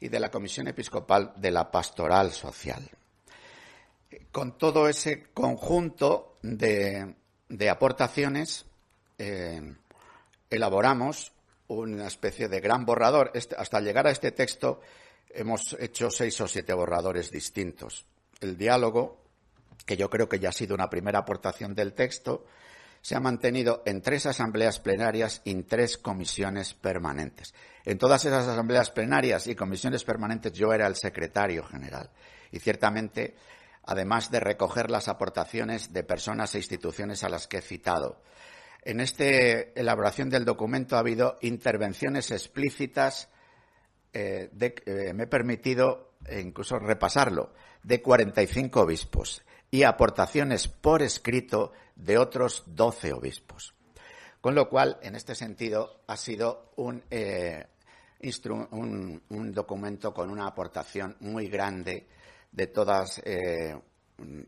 y 0.03 0.09
de 0.09 0.19
la 0.19 0.33
Comisión 0.33 0.67
Episcopal 0.67 1.33
de 1.37 1.53
la 1.53 1.71
Pastoral 1.71 2.33
Social. 2.33 2.91
Con 4.33 4.59
todo 4.59 4.89
ese 4.89 5.29
conjunto 5.33 6.39
de, 6.43 7.15
aportaciones, 7.71 8.67
eh, 9.17 9.77
elaboramos 10.51 11.33
una 11.69 12.09
especie 12.09 12.49
de 12.49 12.61
gran 12.61 12.85
borrador. 12.85 13.31
Este, 13.35 13.55
hasta 13.57 13.81
llegar 13.81 14.09
a 14.09 14.11
este 14.11 14.33
texto, 14.33 14.81
hemos 15.35 15.77
hecho 15.81 16.11
seis 16.11 16.41
o 16.41 16.49
siete 16.49 16.73
borradores 16.73 17.31
distintos. 17.31 18.07
El 18.41 18.57
diálogo, 18.57 19.23
que 19.87 19.97
yo 19.97 20.11
creo 20.11 20.29
que 20.29 20.39
ya 20.39 20.51
ha 20.51 20.53
sido 20.53 20.75
una 20.75 20.91
primera 20.91 21.21
aportación 21.21 21.75
del 21.75 21.93
texto, 21.93 22.45
se 23.01 23.17
ha 23.17 23.21
mantenido 23.21 23.83
en 23.85 24.01
tres 24.01 24.27
asambleas 24.27 24.79
plenarias 24.79 25.43
y 25.45 25.51
en 25.51 25.67
tres 25.67 25.99
comisiones 25.99 26.73
permanentes. 26.75 27.53
En 27.85 27.99
todas 27.99 28.25
esas 28.25 28.47
asambleas 28.47 28.91
plenarias 28.91 29.49
y 29.49 29.57
comisiones 29.57 30.05
permanentes 30.05 30.53
yo 30.53 30.73
era 30.73 30.87
el 30.87 30.95
secretario 30.95 31.65
general. 31.65 32.11
Y 32.53 32.61
ciertamente, 32.61 33.35
además 33.85 34.31
de 34.31 34.39
recoger 34.39 34.91
las 34.91 35.09
aportaciones 35.09 35.93
de 35.93 36.05
personas 36.05 36.55
e 36.55 36.59
instituciones 36.59 37.25
a 37.25 37.29
las 37.29 37.49
que 37.49 37.59
he 37.59 37.63
citado, 37.63 38.23
en 38.85 39.01
esta 39.01 39.25
elaboración 39.25 40.31
del 40.31 40.45
documento 40.45 40.97
ha 40.97 41.01
habido 41.01 41.39
intervenciones 41.41 42.31
explícitas 42.31 43.29
eh, 44.13 44.51
eh, 44.59 45.13
me 45.15 45.25
he 45.25 45.27
permitido 45.27 46.15
eh, 46.27 46.41
incluso 46.41 46.79
repasarlo, 46.79 47.53
de 47.83 48.03
45 48.03 48.81
obispos 48.81 49.43
y 49.71 49.83
aportaciones 49.85 50.69
por 50.69 51.03
escrito 51.03 51.73
de 51.97 52.19
otros 52.19 52.65
12 52.67 53.13
obispos. 53.13 53.75
Con 54.41 54.55
lo 54.55 54.69
cual, 54.69 54.99
en 55.03 55.15
este 55.15 55.35
sentido, 55.35 56.03
ha 56.07 56.17
sido 56.17 56.73
un, 56.77 57.03
un, 58.71 59.53
documento 59.53 60.13
con 60.13 60.31
una 60.31 60.47
aportación 60.47 61.17
muy 61.21 61.47
grande 61.47 62.09
de 62.51 62.67
todas 62.67 63.23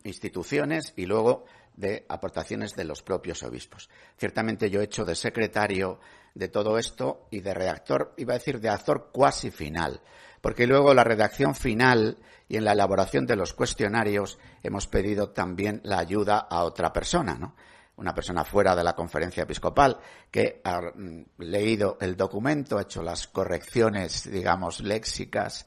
instituciones 0.03 0.93
y 0.97 1.07
luego 1.07 1.45
de 1.77 2.05
aportaciones 2.09 2.75
de 2.75 2.85
los 2.85 3.03
propios 3.03 3.43
obispos. 3.45 3.89
Ciertamente 4.17 4.69
yo 4.69 4.81
he 4.81 4.85
hecho 4.85 5.05
de 5.05 5.15
secretario 5.15 6.01
de 6.35 6.49
todo 6.49 6.79
esto 6.79 7.27
y 7.31 7.41
de 7.41 7.55
redactor, 7.55 8.13
iba 8.17 8.35
a 8.35 8.39
decir 8.39 8.61
de 8.61 8.69
actor 8.69 9.11
cuasi 9.13 9.51
final, 9.51 10.01
porque 10.41 10.67
luego 10.67 10.93
la 10.93 11.05
redacción 11.05 11.55
final 11.55 12.19
y 12.49 12.57
en 12.57 12.65
la 12.65 12.73
elaboración 12.73 13.27
de 13.27 13.37
los 13.37 13.55
cuestionarios 13.55 14.39
hemos 14.63 14.87
pedido 14.87 15.31
también 15.31 15.81
la 15.85 15.99
ayuda 15.99 16.39
a 16.39 16.65
otra 16.65 16.93
persona, 16.93 17.37
¿no? 17.39 17.55
Una 17.97 18.13
persona 18.13 18.45
fuera 18.45 18.75
de 18.75 18.83
la 18.83 18.97
conferencia 18.97 19.45
episcopal 19.45 19.99
que 20.31 20.61
ha 20.65 20.81
mm, 20.81 21.27
leído 21.39 21.97
el 22.01 22.17
documento, 22.17 22.77
ha 22.77 22.83
hecho 22.83 23.05
las 23.05 23.29
correcciones, 23.29 24.29
digamos, 24.29 24.81
léxicas 24.81 25.67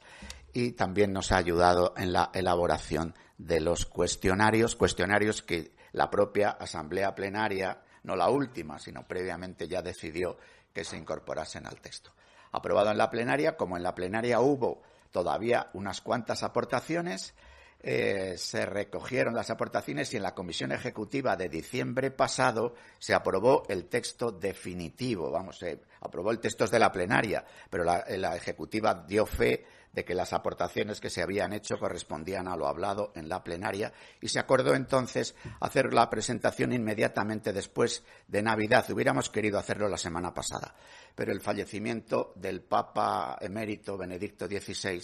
y 0.52 0.72
también 0.72 1.12
nos 1.12 1.32
ha 1.32 1.38
ayudado 1.38 1.94
en 1.96 2.12
la 2.12 2.30
elaboración 2.34 3.14
de 3.38 3.60
los 3.60 3.86
cuestionarios, 3.86 4.76
cuestionarios 4.76 5.42
que 5.42 5.72
la 5.92 6.10
propia 6.10 6.50
asamblea 6.50 7.14
plenaria, 7.14 7.80
no 8.08 8.16
la 8.16 8.30
última, 8.30 8.78
sino 8.78 9.06
previamente 9.06 9.68
ya 9.68 9.82
decidió 9.82 10.38
que 10.72 10.82
se 10.82 10.96
incorporasen 10.96 11.66
al 11.66 11.80
texto. 11.80 12.10
Aprobado 12.52 12.90
en 12.90 12.98
la 12.98 13.10
plenaria, 13.10 13.56
como 13.56 13.76
en 13.76 13.82
la 13.82 13.94
plenaria 13.94 14.40
hubo 14.40 14.82
todavía 15.12 15.68
unas 15.74 16.00
cuantas 16.00 16.42
aportaciones, 16.42 17.34
eh, 17.80 18.34
se 18.38 18.66
recogieron 18.66 19.34
las 19.34 19.50
aportaciones 19.50 20.12
y 20.12 20.16
en 20.16 20.24
la 20.24 20.34
comisión 20.34 20.72
ejecutiva 20.72 21.36
de 21.36 21.48
diciembre 21.48 22.10
pasado 22.10 22.74
se 22.98 23.14
aprobó 23.14 23.64
el 23.68 23.84
texto 23.84 24.32
definitivo. 24.32 25.30
Vamos, 25.30 25.58
se 25.58 25.82
aprobó 26.00 26.30
el 26.30 26.40
texto 26.40 26.66
de 26.66 26.78
la 26.78 26.90
plenaria, 26.90 27.44
pero 27.68 27.84
la, 27.84 28.04
la 28.08 28.34
ejecutiva 28.34 29.04
dio 29.06 29.26
fe 29.26 29.64
de 29.92 30.04
que 30.04 30.14
las 30.14 30.32
aportaciones 30.32 31.00
que 31.00 31.10
se 31.10 31.22
habían 31.22 31.52
hecho 31.52 31.78
correspondían 31.78 32.48
a 32.48 32.56
lo 32.56 32.66
hablado 32.66 33.12
en 33.14 33.28
la 33.28 33.42
plenaria 33.42 33.92
y 34.20 34.28
se 34.28 34.38
acordó 34.38 34.74
entonces 34.74 35.34
hacer 35.60 35.92
la 35.92 36.08
presentación 36.10 36.72
inmediatamente 36.72 37.52
después 37.52 38.04
de 38.26 38.42
Navidad. 38.42 38.90
Hubiéramos 38.90 39.30
querido 39.30 39.58
hacerlo 39.58 39.88
la 39.88 39.98
semana 39.98 40.34
pasada, 40.34 40.74
pero 41.14 41.32
el 41.32 41.40
fallecimiento 41.40 42.32
del 42.36 42.62
Papa 42.62 43.38
emérito 43.40 43.96
Benedicto 43.96 44.46
XVI 44.46 45.02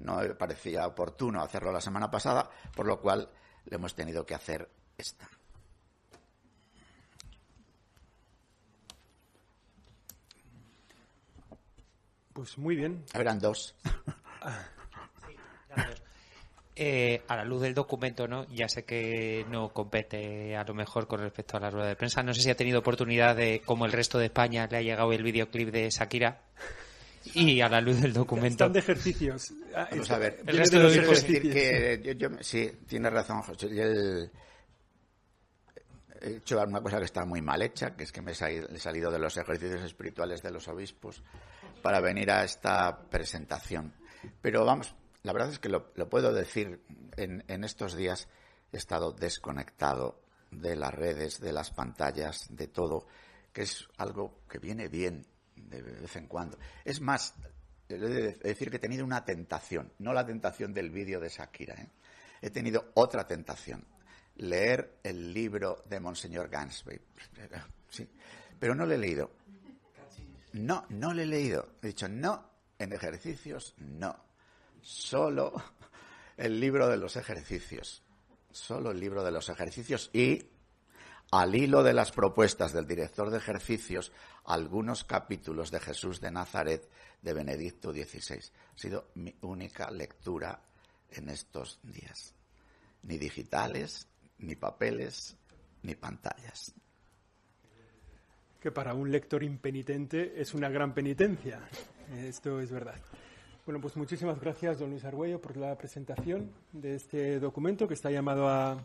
no 0.00 0.20
parecía 0.36 0.86
oportuno 0.86 1.42
hacerlo 1.42 1.72
la 1.72 1.80
semana 1.80 2.10
pasada, 2.10 2.50
por 2.74 2.86
lo 2.86 3.00
cual 3.00 3.30
le 3.66 3.76
hemos 3.76 3.94
tenido 3.94 4.26
que 4.26 4.34
hacer 4.34 4.68
esta. 4.96 5.28
Pues 12.32 12.58
muy 12.58 12.76
bien. 12.76 13.04
Eran 13.14 13.38
dos. 13.38 13.74
Eh, 16.74 17.22
a 17.28 17.36
la 17.36 17.44
luz 17.44 17.60
del 17.60 17.74
documento, 17.74 18.26
¿no? 18.26 18.48
Ya 18.48 18.66
sé 18.66 18.84
que 18.84 19.44
no 19.50 19.74
compete 19.74 20.56
a 20.56 20.64
lo 20.64 20.72
mejor 20.72 21.06
con 21.06 21.20
respecto 21.20 21.58
a 21.58 21.60
la 21.60 21.68
rueda 21.68 21.88
de 21.88 21.96
prensa. 21.96 22.22
No 22.22 22.32
sé 22.32 22.40
si 22.40 22.48
ha 22.48 22.56
tenido 22.56 22.78
oportunidad 22.78 23.36
de, 23.36 23.60
como 23.62 23.84
el 23.84 23.92
resto 23.92 24.18
de 24.18 24.26
España, 24.26 24.66
le 24.70 24.78
ha 24.78 24.80
llegado 24.82 25.12
el 25.12 25.22
videoclip 25.22 25.68
de 25.68 25.90
Shakira. 25.90 26.40
Y 27.34 27.60
a 27.60 27.68
la 27.68 27.80
luz 27.82 28.00
del 28.00 28.14
documento. 28.14 28.64
Están 28.64 28.72
de 28.72 28.78
ejercicios. 28.78 29.52
Ah, 29.76 29.86
Vamos 29.90 30.10
a 30.10 30.18
ver. 30.18 30.42
El 30.46 30.56
resto 30.56 30.78
de 30.78 31.00
decir 31.00 31.42
que 31.42 32.16
yo, 32.18 32.30
sí, 32.40 32.72
tiene 32.88 33.10
razón, 33.10 33.42
José. 33.42 33.68
he 36.22 36.36
hecho 36.36 36.60
una 36.62 36.80
cosa 36.80 36.98
que 36.98 37.04
está 37.04 37.26
muy 37.26 37.42
mal 37.42 37.60
hecha, 37.60 37.94
que 37.94 38.04
es 38.04 38.12
que 38.12 38.22
me 38.22 38.32
he 38.32 38.78
salido 38.78 39.10
de 39.10 39.18
los 39.18 39.36
ejercicios 39.36 39.82
espirituales 39.82 40.42
de 40.42 40.50
los 40.50 40.66
obispos 40.68 41.22
para 41.82 42.00
venir 42.00 42.30
a 42.30 42.44
esta 42.44 43.02
presentación. 43.10 43.92
Pero 44.40 44.64
vamos, 44.64 44.94
la 45.22 45.32
verdad 45.32 45.50
es 45.50 45.58
que 45.58 45.68
lo, 45.68 45.92
puedo 46.08 46.32
decir, 46.32 46.82
en, 47.16 47.64
estos 47.64 47.96
días 47.96 48.28
he 48.72 48.76
estado 48.76 49.12
desconectado 49.12 50.22
de 50.50 50.76
las 50.76 50.94
redes, 50.94 51.40
de 51.40 51.52
las 51.52 51.70
pantallas, 51.70 52.46
de 52.50 52.68
todo, 52.68 53.06
que 53.52 53.62
es 53.62 53.88
algo 53.98 54.40
que 54.48 54.58
viene 54.58 54.88
bien 54.88 55.26
de 55.56 55.82
vez 55.82 56.16
en 56.16 56.26
cuando. 56.26 56.58
Es 56.84 57.00
más, 57.00 57.34
he 57.88 57.98
de 57.98 58.34
decir 58.34 58.70
que 58.70 58.76
he 58.76 58.80
tenido 58.80 59.04
una 59.04 59.24
tentación, 59.24 59.92
no 59.98 60.12
la 60.12 60.26
tentación 60.26 60.72
del 60.72 60.90
vídeo 60.90 61.20
de 61.20 61.28
Shakira, 61.28 61.74
¿eh? 61.74 61.88
he 62.40 62.50
tenido 62.50 62.90
otra 62.94 63.26
tentación, 63.26 63.86
leer 64.36 64.98
el 65.02 65.32
libro 65.32 65.82
de 65.88 66.00
Monseñor 66.00 66.48
Gansby. 66.48 67.00
Sí, 67.88 68.08
pero 68.58 68.74
no 68.74 68.86
lo 68.86 68.94
he 68.94 68.98
leído. 68.98 69.30
No, 70.52 70.84
no 70.90 71.14
lo 71.14 71.22
he 71.22 71.26
leído. 71.26 71.76
He 71.82 71.88
dicho 71.88 72.08
no 72.08 72.50
en 72.78 72.92
ejercicios, 72.92 73.74
no. 73.78 74.16
Solo 74.80 75.52
el 76.36 76.58
libro 76.60 76.88
de 76.88 76.96
los 76.96 77.16
ejercicios. 77.16 78.02
Solo 78.50 78.90
el 78.90 79.00
libro 79.00 79.24
de 79.24 79.30
los 79.30 79.48
ejercicios 79.48 80.10
y 80.12 80.50
al 81.30 81.54
hilo 81.54 81.82
de 81.82 81.94
las 81.94 82.12
propuestas 82.12 82.74
del 82.74 82.86
director 82.86 83.30
de 83.30 83.38
ejercicios, 83.38 84.12
algunos 84.44 85.04
capítulos 85.04 85.70
de 85.70 85.80
Jesús 85.80 86.20
de 86.20 86.30
Nazaret 86.30 86.90
de 87.22 87.32
Benedicto 87.32 87.92
XVI. 87.92 88.40
Ha 88.74 88.78
sido 88.78 89.08
mi 89.14 89.34
única 89.40 89.90
lectura 89.90 90.60
en 91.10 91.30
estos 91.30 91.78
días. 91.82 92.34
Ni 93.04 93.16
digitales, 93.16 94.06
ni 94.38 94.56
papeles, 94.56 95.36
ni 95.82 95.94
pantallas. 95.94 96.74
Que 98.62 98.70
para 98.70 98.94
un 98.94 99.10
lector 99.10 99.42
impenitente 99.42 100.40
es 100.40 100.54
una 100.54 100.68
gran 100.68 100.94
penitencia. 100.94 101.60
Esto 102.16 102.60
es 102.60 102.70
verdad. 102.70 102.94
Bueno, 103.66 103.80
pues 103.80 103.96
muchísimas 103.96 104.40
gracias, 104.40 104.78
don 104.78 104.90
Luis 104.90 105.04
Argüello, 105.04 105.40
por 105.40 105.56
la 105.56 105.76
presentación 105.76 106.52
de 106.72 106.94
este 106.94 107.40
documento 107.40 107.88
que 107.88 107.94
está 107.94 108.10
llamado 108.10 108.48
a, 108.48 108.76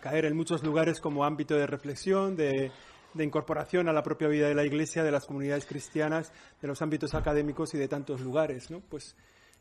caer 0.00 0.24
en 0.24 0.36
muchos 0.36 0.62
lugares 0.62 1.00
como 1.00 1.24
ámbito 1.24 1.54
de 1.54 1.66
reflexión, 1.66 2.34
de, 2.34 2.70
de, 3.12 3.24
incorporación 3.24 3.88
a 3.88 3.92
la 3.92 4.02
propia 4.02 4.28
vida 4.28 4.48
de 4.48 4.54
la 4.54 4.64
Iglesia, 4.64 5.04
de 5.04 5.10
las 5.10 5.26
comunidades 5.26 5.66
cristianas, 5.66 6.32
de 6.62 6.68
los 6.68 6.80
ámbitos 6.80 7.14
académicos 7.14 7.74
y 7.74 7.78
de 7.78 7.88
tantos 7.88 8.22
lugares. 8.22 8.70
¿no? 8.70 8.80
Pues 8.80 9.16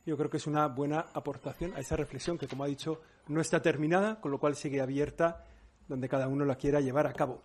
yo 0.06 0.16
creo 0.16 0.30
que 0.30 0.38
es 0.38 0.48
una 0.48 0.68
buena 0.68 1.08
aportación 1.14 1.74
a 1.76 1.80
esa 1.80 1.98
reflexión 1.98 2.38
que, 2.38 2.48
como 2.48 2.64
ha 2.64 2.68
dicho, 2.68 3.02
no 3.28 3.42
está 3.42 3.62
terminada, 3.62 4.22
con 4.22 4.32
lo 4.32 4.40
cual 4.40 4.56
sigue 4.56 4.80
abierta 4.80 5.44
donde 5.88 6.08
cada 6.08 6.30
uno 6.30 6.46
la 6.46 6.56
quiera 6.56 6.80
llevar 6.80 7.08
a 7.08 7.14
cabo. 7.14 7.44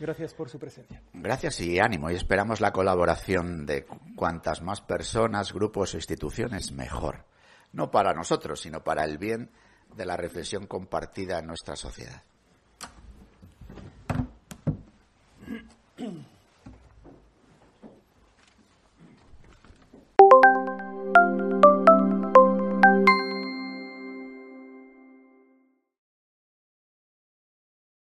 Gracias 0.00 0.32
por 0.34 0.48
su 0.48 0.58
presencia. 0.58 1.02
Gracias 1.12 1.60
y 1.60 1.78
ánimo. 1.78 2.10
Y 2.10 2.14
esperamos 2.14 2.60
la 2.60 2.72
colaboración 2.72 3.66
de 3.66 3.84
cuantas 4.16 4.62
más 4.62 4.80
personas, 4.80 5.52
grupos 5.52 5.94
o 5.94 5.96
instituciones, 5.96 6.72
mejor. 6.72 7.24
No 7.72 7.90
para 7.90 8.14
nosotros, 8.14 8.60
sino 8.60 8.82
para 8.82 9.04
el 9.04 9.18
bien 9.18 9.50
de 9.96 10.06
la 10.06 10.16
reflexión 10.16 10.66
compartida 10.66 11.38
en 11.38 11.46
nuestra 11.46 11.76
sociedad. 11.76 12.22